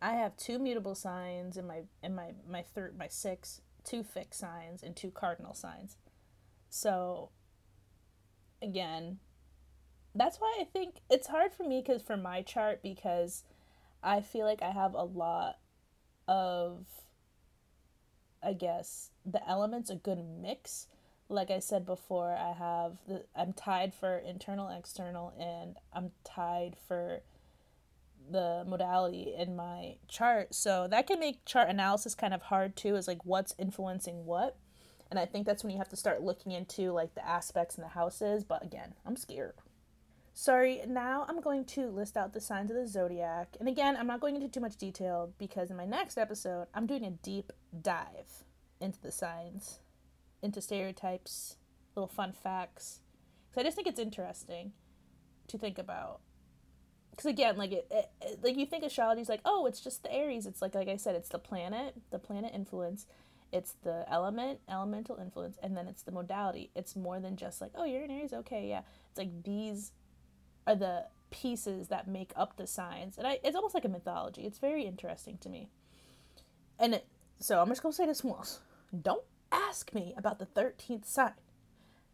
I 0.00 0.12
have 0.12 0.36
two 0.36 0.58
mutable 0.58 0.94
signs 0.94 1.56
in 1.56 1.66
my 1.66 1.82
in 2.02 2.14
my 2.14 2.32
my 2.48 2.62
third 2.62 2.96
my 2.98 3.08
six, 3.08 3.60
two 3.84 4.02
fixed 4.02 4.40
signs 4.40 4.82
and 4.82 4.94
two 4.94 5.10
cardinal 5.10 5.54
signs. 5.54 5.96
So 6.68 7.30
again, 8.62 9.18
that's 10.14 10.38
why 10.38 10.58
I 10.60 10.64
think 10.64 10.96
it's 11.10 11.28
hard 11.28 11.52
for 11.52 11.64
me 11.64 11.82
cuz 11.82 12.02
for 12.02 12.16
my 12.16 12.42
chart 12.42 12.82
because 12.82 13.44
I 14.02 14.20
feel 14.20 14.46
like 14.46 14.62
I 14.62 14.70
have 14.70 14.94
a 14.94 15.04
lot 15.04 15.58
of, 16.28 16.86
I 18.42 18.52
guess, 18.52 19.10
the 19.24 19.46
elements 19.48 19.90
a 19.90 19.96
good 19.96 20.18
mix. 20.18 20.88
Like 21.28 21.50
I 21.50 21.60
said 21.60 21.86
before, 21.86 22.36
I 22.36 22.52
have 22.52 22.98
the 23.06 23.24
I'm 23.34 23.52
tied 23.52 23.94
for 23.94 24.18
internal, 24.18 24.68
external, 24.68 25.32
and 25.38 25.76
I'm 25.92 26.12
tied 26.24 26.76
for 26.86 27.22
the 28.30 28.64
modality 28.66 29.34
in 29.36 29.56
my 29.56 29.96
chart. 30.08 30.54
So 30.54 30.86
that 30.88 31.06
can 31.06 31.20
make 31.20 31.44
chart 31.44 31.68
analysis 31.68 32.14
kind 32.14 32.34
of 32.34 32.42
hard 32.42 32.76
too, 32.76 32.96
is 32.96 33.08
like 33.08 33.24
what's 33.24 33.54
influencing 33.58 34.26
what. 34.26 34.56
And 35.12 35.18
I 35.18 35.26
think 35.26 35.44
that's 35.44 35.62
when 35.62 35.70
you 35.70 35.76
have 35.76 35.90
to 35.90 35.96
start 35.96 36.22
looking 36.22 36.52
into 36.52 36.90
like 36.90 37.14
the 37.14 37.28
aspects 37.28 37.74
and 37.74 37.84
the 37.84 37.90
houses. 37.90 38.44
But 38.44 38.64
again, 38.64 38.94
I'm 39.04 39.14
scared. 39.14 39.52
Sorry, 40.32 40.80
now 40.88 41.26
I'm 41.28 41.42
going 41.42 41.66
to 41.66 41.88
list 41.88 42.16
out 42.16 42.32
the 42.32 42.40
signs 42.40 42.70
of 42.70 42.78
the 42.78 42.88
zodiac. 42.88 43.54
And 43.60 43.68
again, 43.68 43.94
I'm 43.98 44.06
not 44.06 44.20
going 44.20 44.36
into 44.36 44.48
too 44.48 44.60
much 44.60 44.78
detail 44.78 45.34
because 45.36 45.70
in 45.70 45.76
my 45.76 45.84
next 45.84 46.16
episode, 46.16 46.68
I'm 46.72 46.86
doing 46.86 47.04
a 47.04 47.10
deep 47.10 47.52
dive 47.82 48.44
into 48.80 49.02
the 49.02 49.12
signs, 49.12 49.80
into 50.40 50.62
stereotypes, 50.62 51.56
little 51.94 52.08
fun 52.08 52.32
facts. 52.32 53.00
Because 53.50 53.60
I 53.60 53.64
just 53.64 53.76
think 53.76 53.88
it's 53.88 54.00
interesting 54.00 54.72
to 55.48 55.58
think 55.58 55.76
about. 55.76 56.20
Because 57.10 57.26
again, 57.26 57.58
like 57.58 57.72
it, 57.72 57.86
it, 57.90 58.10
it, 58.22 58.38
like 58.42 58.56
you 58.56 58.64
think 58.64 58.82
astrology 58.82 59.20
is 59.20 59.28
like, 59.28 59.42
oh, 59.44 59.66
it's 59.66 59.82
just 59.82 60.04
the 60.04 60.10
Aries. 60.10 60.46
It's 60.46 60.62
like, 60.62 60.74
like 60.74 60.88
I 60.88 60.96
said, 60.96 61.16
it's 61.16 61.28
the 61.28 61.38
planet, 61.38 61.96
the 62.10 62.18
planet 62.18 62.52
influence. 62.54 63.04
It's 63.52 63.74
the 63.82 64.06
element, 64.10 64.60
elemental 64.68 65.18
influence, 65.20 65.58
and 65.62 65.76
then 65.76 65.86
it's 65.86 66.02
the 66.02 66.10
modality. 66.10 66.70
It's 66.74 66.96
more 66.96 67.20
than 67.20 67.36
just 67.36 67.60
like, 67.60 67.72
oh, 67.74 67.84
you're 67.84 68.02
an 68.02 68.10
Aries, 68.10 68.32
okay, 68.32 68.66
yeah. 68.68 68.80
It's 69.10 69.18
like 69.18 69.42
these 69.42 69.92
are 70.66 70.74
the 70.74 71.04
pieces 71.30 71.88
that 71.88 72.08
make 72.08 72.32
up 72.36 72.56
the 72.56 72.66
signs. 72.66 73.18
And 73.18 73.26
I, 73.26 73.40
it's 73.44 73.56
almost 73.56 73.74
like 73.74 73.84
a 73.84 73.88
mythology. 73.88 74.42
It's 74.42 74.58
very 74.58 74.84
interesting 74.84 75.38
to 75.38 75.48
me. 75.48 75.68
And 76.78 76.94
it, 76.94 77.06
so 77.40 77.60
I'm 77.60 77.68
just 77.68 77.82
going 77.82 77.92
to 77.92 77.96
say 77.96 78.06
this 78.06 78.24
once. 78.24 78.60
Don't 79.00 79.24
ask 79.50 79.92
me 79.92 80.14
about 80.16 80.38
the 80.38 80.46
13th 80.46 81.04
sign. 81.04 81.32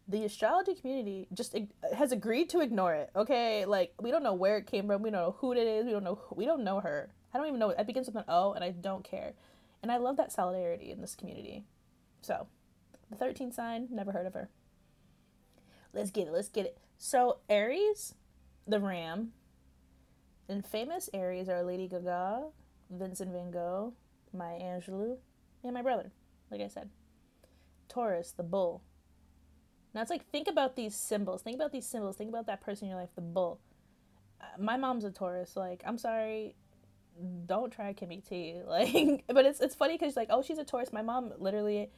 The 0.07 0.25
astrology 0.25 0.73
community 0.73 1.27
just 1.33 1.55
has 1.95 2.11
agreed 2.11 2.49
to 2.49 2.61
ignore 2.61 2.95
it. 2.95 3.11
Okay, 3.15 3.65
like 3.65 3.93
we 4.01 4.09
don't 4.09 4.23
know 4.23 4.33
where 4.33 4.57
it 4.57 4.65
came 4.65 4.87
from. 4.87 5.03
We 5.03 5.11
don't 5.11 5.21
know 5.21 5.35
who 5.37 5.51
it 5.51 5.59
is. 5.59 5.85
We 5.85 5.91
don't 5.91 6.03
know. 6.03 6.15
Who, 6.15 6.35
we 6.35 6.45
don't 6.45 6.63
know 6.63 6.79
her. 6.79 7.11
I 7.31 7.37
don't 7.37 7.45
even 7.45 7.59
know. 7.59 7.69
It 7.69 7.85
begins 7.85 8.07
with 8.07 8.15
an 8.15 8.23
O, 8.27 8.53
and 8.53 8.63
I 8.63 8.71
don't 8.71 9.03
care. 9.03 9.33
And 9.81 9.91
I 9.91 9.97
love 9.97 10.17
that 10.17 10.31
solidarity 10.31 10.91
in 10.91 11.01
this 11.01 11.15
community. 11.15 11.65
So, 12.21 12.47
the 13.09 13.15
13th 13.15 13.53
sign, 13.53 13.87
never 13.89 14.11
heard 14.11 14.27
of 14.27 14.33
her. 14.33 14.49
Let's 15.93 16.11
get 16.11 16.27
it. 16.27 16.33
Let's 16.33 16.49
get 16.49 16.65
it. 16.65 16.77
So, 16.97 17.37
Aries 17.49 18.13
the 18.69 18.79
Ram. 18.79 19.31
And 20.47 20.65
famous 20.65 21.09
Aries 21.13 21.49
are 21.49 21.63
Lady 21.63 21.87
Gaga, 21.87 22.47
Vincent 22.89 23.31
Van 23.31 23.51
Gogh, 23.51 23.93
Maya 24.33 24.59
Angelou, 24.59 25.17
and 25.63 25.73
my 25.73 25.81
brother, 25.81 26.11
like 26.49 26.61
I 26.61 26.67
said. 26.67 26.89
Taurus, 27.87 28.31
the 28.31 28.43
bull. 28.43 28.83
Now 29.93 30.01
it's 30.01 30.09
like, 30.11 30.29
think 30.29 30.47
about 30.47 30.75
these 30.75 30.95
symbols. 30.95 31.41
Think 31.41 31.55
about 31.55 31.71
these 31.71 31.85
symbols. 31.85 32.15
Think 32.15 32.29
about 32.29 32.45
that 32.47 32.61
person 32.61 32.85
in 32.85 32.91
your 32.91 32.99
life, 32.99 33.09
the 33.15 33.21
bull. 33.21 33.59
Uh, 34.39 34.45
my 34.59 34.77
mom's 34.77 35.03
a 35.03 35.11
Taurus. 35.11 35.55
Like, 35.55 35.83
I'm 35.85 35.97
sorry, 35.97 36.55
don't 37.45 37.71
try 37.71 37.93
Kimmy 37.93 38.27
T. 38.27 38.55
Like, 38.67 39.23
but 39.27 39.45
it's 39.45 39.59
it's 39.59 39.75
funny 39.75 39.97
because 39.97 40.15
like, 40.15 40.29
oh, 40.31 40.41
she's 40.41 40.57
a 40.57 40.63
Taurus. 40.63 40.93
My 40.93 41.01
mom 41.01 41.31
literally 41.37 41.89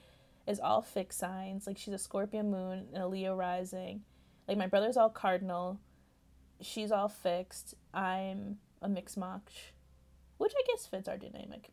is 0.48 0.60
all 0.60 0.82
fixed 0.82 1.20
signs. 1.20 1.68
Like, 1.68 1.78
she's 1.78 1.94
a 1.94 2.00
Scorpio 2.00 2.44
moon 2.44 2.88
and 2.94 3.04
a 3.04 3.08
Leo 3.08 3.36
rising. 3.36 4.02
Like, 4.48 4.58
my 4.58 4.68
brother's 4.68 4.98
all 4.98 5.10
cardinal 5.10 5.80
she's 6.62 6.92
all 6.92 7.10
fixed. 7.10 7.76
I'm 7.94 8.58
a 8.82 8.90
mixed 8.90 9.18
match, 9.18 9.74
which 10.38 10.54
I 10.56 10.64
guess 10.68 10.88
fits 10.88 11.08
our 11.08 11.18
dynamic. 11.18 11.72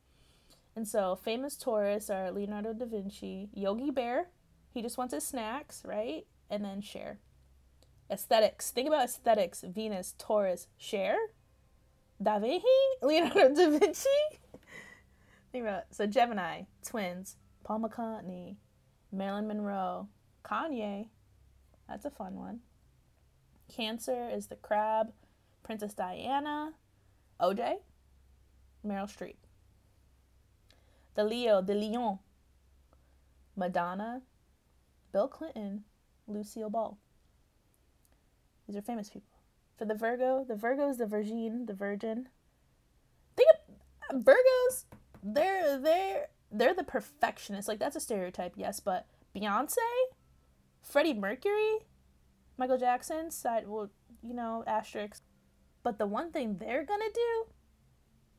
And 0.74 0.86
so, 0.86 1.16
famous 1.16 1.56
Taurus 1.56 2.10
are 2.10 2.30
Leonardo 2.30 2.72
da 2.72 2.86
Vinci, 2.86 3.48
Yogi 3.52 3.90
Bear, 3.90 4.28
he 4.72 4.82
just 4.82 4.98
wants 4.98 5.14
his 5.14 5.26
snacks, 5.26 5.82
right? 5.84 6.26
And 6.50 6.64
then 6.64 6.80
Cher. 6.80 7.18
Aesthetics. 8.10 8.70
Think 8.70 8.88
about 8.88 9.04
aesthetics. 9.04 9.64
Venus, 9.66 10.14
Taurus, 10.18 10.66
Cher, 10.76 11.16
Da 12.20 12.38
Vinci, 12.38 12.66
Leonardo 13.02 13.54
da 13.54 13.78
Vinci. 13.78 14.08
Think 15.52 15.64
about 15.64 15.80
it. 15.80 15.86
So 15.90 16.06
Gemini, 16.06 16.62
twins, 16.84 17.36
Paul 17.64 17.80
McCartney, 17.80 18.56
Marilyn 19.12 19.46
Monroe, 19.46 20.08
Kanye. 20.44 21.08
That's 21.88 22.04
a 22.04 22.10
fun 22.10 22.34
one. 22.34 22.60
Cancer 23.74 24.28
is 24.28 24.46
the 24.46 24.56
crab, 24.56 25.12
Princess 25.62 25.94
Diana, 25.94 26.72
OJ, 27.40 27.76
Meryl 28.86 29.06
Streep. 29.06 29.36
The 31.14 31.24
Leo, 31.24 31.62
the 31.62 31.74
Lion, 31.74 32.18
Madonna, 33.56 34.22
Bill 35.12 35.28
Clinton, 35.28 35.84
Lucille 36.26 36.70
Ball. 36.70 36.98
These 38.66 38.76
are 38.76 38.82
famous 38.82 39.08
people. 39.08 39.27
For 39.78 39.84
the 39.84 39.94
Virgo, 39.94 40.44
the 40.46 40.56
Virgo 40.56 40.88
is 40.88 40.98
the 40.98 41.06
Virgin, 41.06 41.66
the 41.66 41.72
Virgin. 41.72 42.28
Think 43.36 43.48
of 44.10 44.24
Virgos. 44.24 44.86
They're 45.22 45.78
they're 45.78 46.28
they're 46.50 46.74
the 46.74 46.82
perfectionists. 46.82 47.68
Like 47.68 47.78
that's 47.78 47.94
a 47.94 48.00
stereotype, 48.00 48.54
yes, 48.56 48.80
but 48.80 49.06
Beyonce, 49.36 49.76
Freddie 50.82 51.14
Mercury, 51.14 51.78
Michael 52.56 52.78
Jackson 52.78 53.30
side, 53.30 53.68
well, 53.68 53.90
you 54.20 54.34
know, 54.34 54.64
asterisks. 54.66 55.22
But 55.84 55.98
the 55.98 56.06
one 56.06 56.32
thing 56.32 56.56
they're 56.56 56.84
gonna 56.84 57.04
do, 57.14 57.46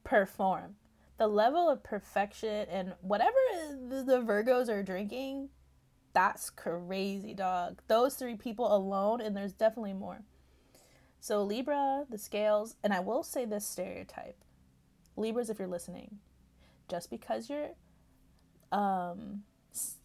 perform. 0.03 0.75
The 1.17 1.27
level 1.27 1.69
of 1.69 1.83
perfection 1.83 2.67
and 2.69 2.93
whatever 3.01 3.35
the 3.89 4.21
Virgos 4.25 4.69
are 4.69 4.83
drinking, 4.83 5.49
that's 6.13 6.49
crazy, 6.49 7.33
dog. 7.33 7.81
Those 7.87 8.15
three 8.15 8.35
people 8.35 8.73
alone, 8.75 9.21
and 9.21 9.35
there's 9.35 9.53
definitely 9.53 9.93
more. 9.93 10.23
So 11.19 11.43
Libra, 11.43 12.05
the 12.09 12.17
scales, 12.17 12.75
and 12.83 12.93
I 12.93 12.99
will 12.99 13.23
say 13.23 13.45
this 13.45 13.65
stereotype. 13.65 14.37
Libras, 15.17 15.49
if 15.49 15.59
you're 15.59 15.67
listening, 15.67 16.19
just 16.87 17.09
because 17.09 17.49
your 17.49 17.71
um 18.71 19.43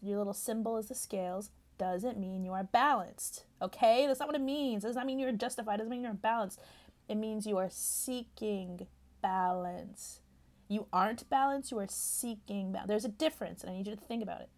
your 0.01 0.17
little 0.17 0.33
symbol 0.33 0.77
is 0.77 0.87
the 0.87 0.95
scales 0.95 1.51
doesn't 1.77 2.17
mean 2.17 2.43
you 2.43 2.53
are 2.53 2.63
balanced. 2.63 3.45
Okay? 3.61 4.05
That's 4.07 4.19
not 4.19 4.29
what 4.29 4.35
it 4.35 4.41
means. 4.41 4.83
It 4.83 4.87
does 4.87 4.95
not 4.95 5.05
mean 5.05 5.19
you're 5.19 5.31
justified. 5.31 5.75
It 5.75 5.77
doesn't 5.77 5.91
mean 5.91 6.03
you're 6.03 6.13
balanced. 6.13 6.59
It 7.07 7.15
means 7.15 7.45
you 7.45 7.57
are 7.57 7.69
seeking 7.69 8.87
balance. 9.21 10.21
You 10.67 10.87
aren't 10.91 11.29
balanced, 11.29 11.71
you 11.71 11.79
are 11.79 11.87
seeking 11.87 12.71
balance. 12.71 12.87
There's 12.87 13.05
a 13.05 13.09
difference, 13.09 13.61
and 13.61 13.71
I 13.71 13.75
need 13.75 13.87
you 13.87 13.95
to 13.95 14.01
think 14.01 14.23
about 14.23 14.41
it. 14.41 14.49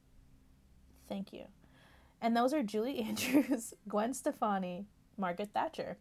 Thank 1.09 1.33
you. 1.33 1.45
And 2.21 2.35
those 2.35 2.53
are 2.53 2.63
Julie 2.63 2.99
Andrews, 3.07 3.73
Gwen 3.87 4.13
Stefani, 4.13 4.85
Margaret 5.17 5.49
Thatcher. 5.53 5.97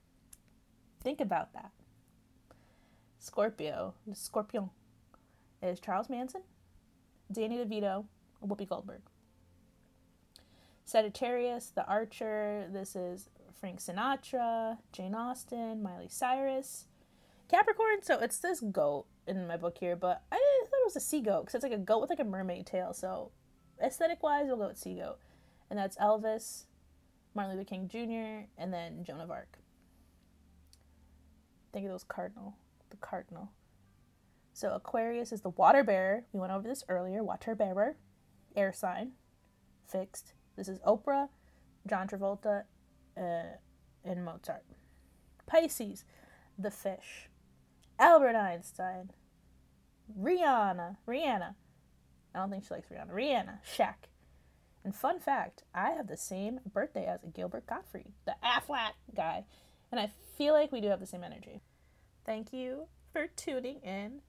Think 1.02 1.20
about 1.20 1.52
that. 1.54 1.70
Scorpio, 3.18 3.94
Scorpion, 4.12 4.70
is 5.62 5.80
Charles 5.80 6.08
Manson, 6.08 6.42
Danny 7.32 7.58
DeVito, 7.58 8.04
Whoopi 8.44 8.68
Goldberg. 8.68 9.00
Sagittarius, 10.84 11.72
the 11.74 11.84
Archer, 11.86 12.68
this 12.72 12.94
is 12.94 13.28
Frank 13.58 13.80
Sinatra, 13.80 14.78
Jane 14.92 15.14
Austen, 15.14 15.82
Miley 15.82 16.06
Cyrus. 16.08 16.86
Capricorn, 17.48 18.02
so 18.02 18.18
it's 18.20 18.38
this 18.38 18.60
goat 18.60 19.06
in 19.26 19.46
my 19.46 19.56
book 19.56 19.78
here, 19.78 19.96
but 19.96 20.22
I 20.30 20.36
thought 20.36 20.80
it 20.80 20.86
was 20.86 20.96
a 20.96 21.00
sea 21.00 21.20
goat 21.20 21.42
because 21.42 21.56
it's 21.56 21.64
like 21.64 21.72
a 21.72 21.78
goat 21.78 22.00
with 22.00 22.10
like 22.10 22.20
a 22.20 22.24
mermaid 22.24 22.66
tail. 22.66 22.92
So 22.92 23.30
aesthetic 23.82 24.22
wise, 24.22 24.46
we'll 24.46 24.56
go 24.56 24.68
with 24.68 24.78
sea 24.78 24.94
goat. 24.94 25.18
And 25.70 25.78
that's 25.78 25.96
Elvis, 25.96 26.66
Martin 27.34 27.56
Luther 27.56 27.68
King 27.68 27.88
Jr., 27.88 28.46
and 28.56 28.72
then 28.72 29.02
Joan 29.04 29.20
of 29.20 29.30
Arc. 29.30 29.58
Think 31.76 31.88
of 31.88 31.92
those 31.92 32.04
cardinal, 32.04 32.56
the 32.88 32.96
cardinal. 32.96 33.50
So 34.54 34.72
Aquarius 34.72 35.30
is 35.30 35.42
the 35.42 35.50
water 35.50 35.84
bearer. 35.84 36.24
We 36.32 36.40
went 36.40 36.50
over 36.50 36.66
this 36.66 36.82
earlier. 36.88 37.22
Water 37.22 37.54
bearer, 37.54 37.98
air 38.56 38.72
sign, 38.72 39.12
fixed. 39.86 40.32
This 40.56 40.68
is 40.68 40.78
Oprah, 40.78 41.28
John 41.86 42.08
Travolta, 42.08 42.62
uh, 43.14 43.58
and 44.06 44.24
Mozart. 44.24 44.64
Pisces, 45.44 46.06
the 46.58 46.70
fish. 46.70 47.28
Albert 47.98 48.36
Einstein, 48.36 49.10
Rihanna, 50.18 50.96
Rihanna. 51.06 51.56
I 52.34 52.38
don't 52.38 52.50
think 52.50 52.64
she 52.64 52.72
likes 52.72 52.88
Rihanna. 52.88 53.12
Rihanna, 53.12 53.58
Shaq. 53.76 54.08
And 54.82 54.96
fun 54.96 55.20
fact, 55.20 55.64
I 55.74 55.90
have 55.90 56.06
the 56.06 56.16
same 56.16 56.60
birthday 56.72 57.04
as 57.04 57.20
Gilbert 57.34 57.66
Gottfried, 57.66 58.12
the 58.24 58.36
Aflac 58.42 58.92
guy. 59.14 59.44
And 59.90 60.00
I 60.00 60.10
feel 60.36 60.54
like 60.54 60.72
we 60.72 60.80
do 60.80 60.88
have 60.88 61.00
the 61.00 61.06
same 61.06 61.24
energy. 61.24 61.62
Thank 62.24 62.52
you 62.52 62.88
for 63.12 63.28
tuning 63.28 63.80
in. 63.80 64.20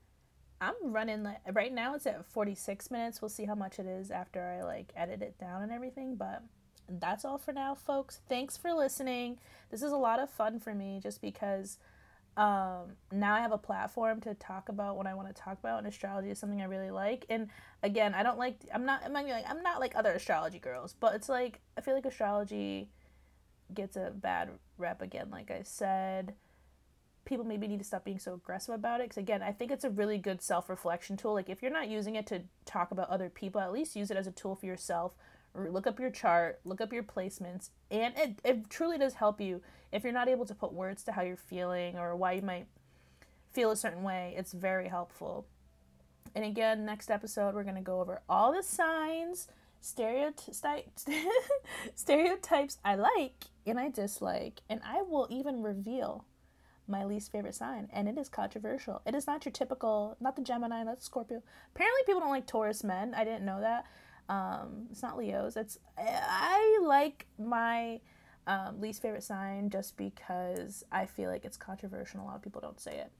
I'm 0.59 0.75
running 0.83 1.23
like 1.23 1.41
right 1.53 1.73
now 1.73 1.93
it's 1.93 2.07
at 2.07 2.25
46 2.25 2.89
minutes. 2.89 3.21
We'll 3.21 3.29
see 3.29 3.45
how 3.45 3.55
much 3.55 3.79
it 3.79 3.85
is 3.85 4.09
after 4.09 4.41
I 4.41 4.63
like 4.63 4.91
edit 4.95 5.21
it 5.21 5.37
down 5.37 5.61
and 5.61 5.71
everything, 5.71 6.15
but 6.15 6.43
that's 6.89 7.25
all 7.25 7.37
for 7.37 7.53
now, 7.53 7.75
folks. 7.75 8.21
Thanks 8.27 8.57
for 8.57 8.73
listening. 8.73 9.39
This 9.69 9.83
is 9.83 9.91
a 9.91 9.97
lot 9.97 10.19
of 10.19 10.29
fun 10.29 10.59
for 10.59 10.73
me 10.73 10.99
just 11.01 11.21
because 11.21 11.77
um, 12.37 12.93
now 13.11 13.33
I 13.33 13.41
have 13.41 13.51
a 13.51 13.57
platform 13.57 14.21
to 14.21 14.35
talk 14.35 14.69
about 14.69 14.95
what 14.95 15.07
I 15.07 15.15
want 15.15 15.27
to 15.27 15.33
talk 15.33 15.57
about, 15.59 15.79
and 15.79 15.87
astrology 15.87 16.29
is 16.29 16.37
something 16.37 16.61
I 16.61 16.65
really 16.65 16.91
like. 16.91 17.25
And 17.29 17.49
again, 17.81 18.13
I 18.13 18.21
don't 18.21 18.37
like. 18.37 18.57
I'm 18.73 18.85
not. 18.85 19.01
I'm 19.03 19.11
not 19.11 19.25
like. 19.25 19.45
I'm 19.49 19.63
not 19.63 19.79
like 19.79 19.95
other 19.95 20.11
astrology 20.11 20.59
girls, 20.59 20.95
but 20.99 21.15
it's 21.15 21.29
like 21.29 21.61
I 21.77 21.81
feel 21.81 21.95
like 21.95 22.05
astrology 22.05 22.89
gets 23.73 23.95
a 23.95 24.11
bad 24.13 24.49
rep 24.77 25.01
again. 25.01 25.29
Like 25.31 25.51
I 25.51 25.61
said, 25.63 26.33
people 27.25 27.45
maybe 27.45 27.67
need 27.67 27.79
to 27.79 27.85
stop 27.85 28.05
being 28.05 28.19
so 28.19 28.33
aggressive 28.33 28.75
about 28.75 29.01
it. 29.01 29.05
Because 29.05 29.17
again, 29.17 29.41
I 29.41 29.51
think 29.51 29.71
it's 29.71 29.83
a 29.83 29.89
really 29.89 30.17
good 30.17 30.41
self 30.41 30.69
reflection 30.69 31.17
tool. 31.17 31.33
Like 31.33 31.49
if 31.49 31.61
you're 31.61 31.71
not 31.71 31.89
using 31.89 32.15
it 32.15 32.27
to 32.27 32.43
talk 32.65 32.91
about 32.91 33.09
other 33.09 33.29
people, 33.29 33.61
at 33.61 33.71
least 33.71 33.95
use 33.95 34.11
it 34.11 34.17
as 34.17 34.27
a 34.27 34.31
tool 34.31 34.55
for 34.55 34.65
yourself 34.65 35.13
look 35.57 35.87
up 35.87 35.99
your 35.99 36.09
chart, 36.09 36.59
look 36.65 36.81
up 36.81 36.93
your 36.93 37.03
placements, 37.03 37.69
and 37.89 38.13
it, 38.17 38.39
it 38.43 38.69
truly 38.69 38.97
does 38.97 39.15
help 39.15 39.41
you 39.41 39.61
if 39.91 40.03
you're 40.03 40.13
not 40.13 40.27
able 40.27 40.45
to 40.45 40.53
put 40.53 40.73
words 40.73 41.03
to 41.03 41.11
how 41.11 41.21
you're 41.21 41.35
feeling 41.35 41.97
or 41.97 42.15
why 42.15 42.33
you 42.33 42.41
might 42.41 42.67
feel 43.53 43.71
a 43.71 43.75
certain 43.75 44.03
way. 44.03 44.35
It's 44.37 44.53
very 44.53 44.87
helpful. 44.87 45.47
And 46.35 46.45
again, 46.45 46.85
next 46.85 47.09
episode, 47.09 47.55
we're 47.55 47.63
going 47.63 47.75
to 47.75 47.81
go 47.81 48.01
over 48.01 48.21
all 48.29 48.53
the 48.53 48.61
signs, 48.61 49.47
stereotypes, 49.81 51.05
stereotypes 51.95 52.77
I 52.85 52.95
like 52.95 53.45
and 53.67 53.79
I 53.79 53.89
dislike, 53.89 54.61
and 54.69 54.81
I 54.85 55.01
will 55.01 55.27
even 55.29 55.61
reveal 55.61 56.25
my 56.87 57.03
least 57.03 57.31
favorite 57.31 57.55
sign, 57.55 57.89
and 57.91 58.07
it 58.07 58.17
is 58.17 58.29
controversial. 58.29 59.01
It 59.05 59.13
is 59.13 59.27
not 59.27 59.45
your 59.45 59.51
typical, 59.51 60.15
not 60.19 60.35
the 60.35 60.41
Gemini, 60.41 60.83
that's 60.83 61.05
Scorpio. 61.05 61.43
Apparently, 61.75 62.01
people 62.05 62.21
don't 62.21 62.29
like 62.29 62.47
Taurus 62.47 62.83
men. 62.83 63.13
I 63.13 63.23
didn't 63.23 63.45
know 63.45 63.59
that. 63.59 63.85
Um, 64.29 64.87
it's 64.91 65.01
not 65.01 65.17
Leo's. 65.17 65.55
It's 65.57 65.79
I 65.97 66.79
like 66.83 67.27
my 67.37 67.99
um, 68.45 68.79
least 68.79 69.01
favorite 69.01 69.23
sign 69.23 69.69
just 69.69 69.97
because 69.97 70.83
I 70.91 71.05
feel 71.05 71.29
like 71.29 71.45
it's 71.45 71.57
controversial. 71.57 72.21
A 72.21 72.23
lot 72.23 72.35
of 72.35 72.41
people 72.41 72.61
don't 72.61 72.79
say 72.79 72.97
it. 72.97 73.11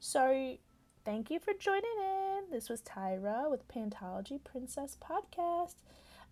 So 0.00 0.56
thank 1.04 1.30
you 1.30 1.38
for 1.38 1.54
joining 1.54 1.84
in. 2.00 2.50
This 2.50 2.68
was 2.68 2.82
Tyra 2.82 3.50
with 3.50 3.66
Pantology 3.68 4.42
Princess 4.42 4.96
Podcast. 5.00 5.76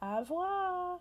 Au 0.00 0.18
revoir. 0.18 1.00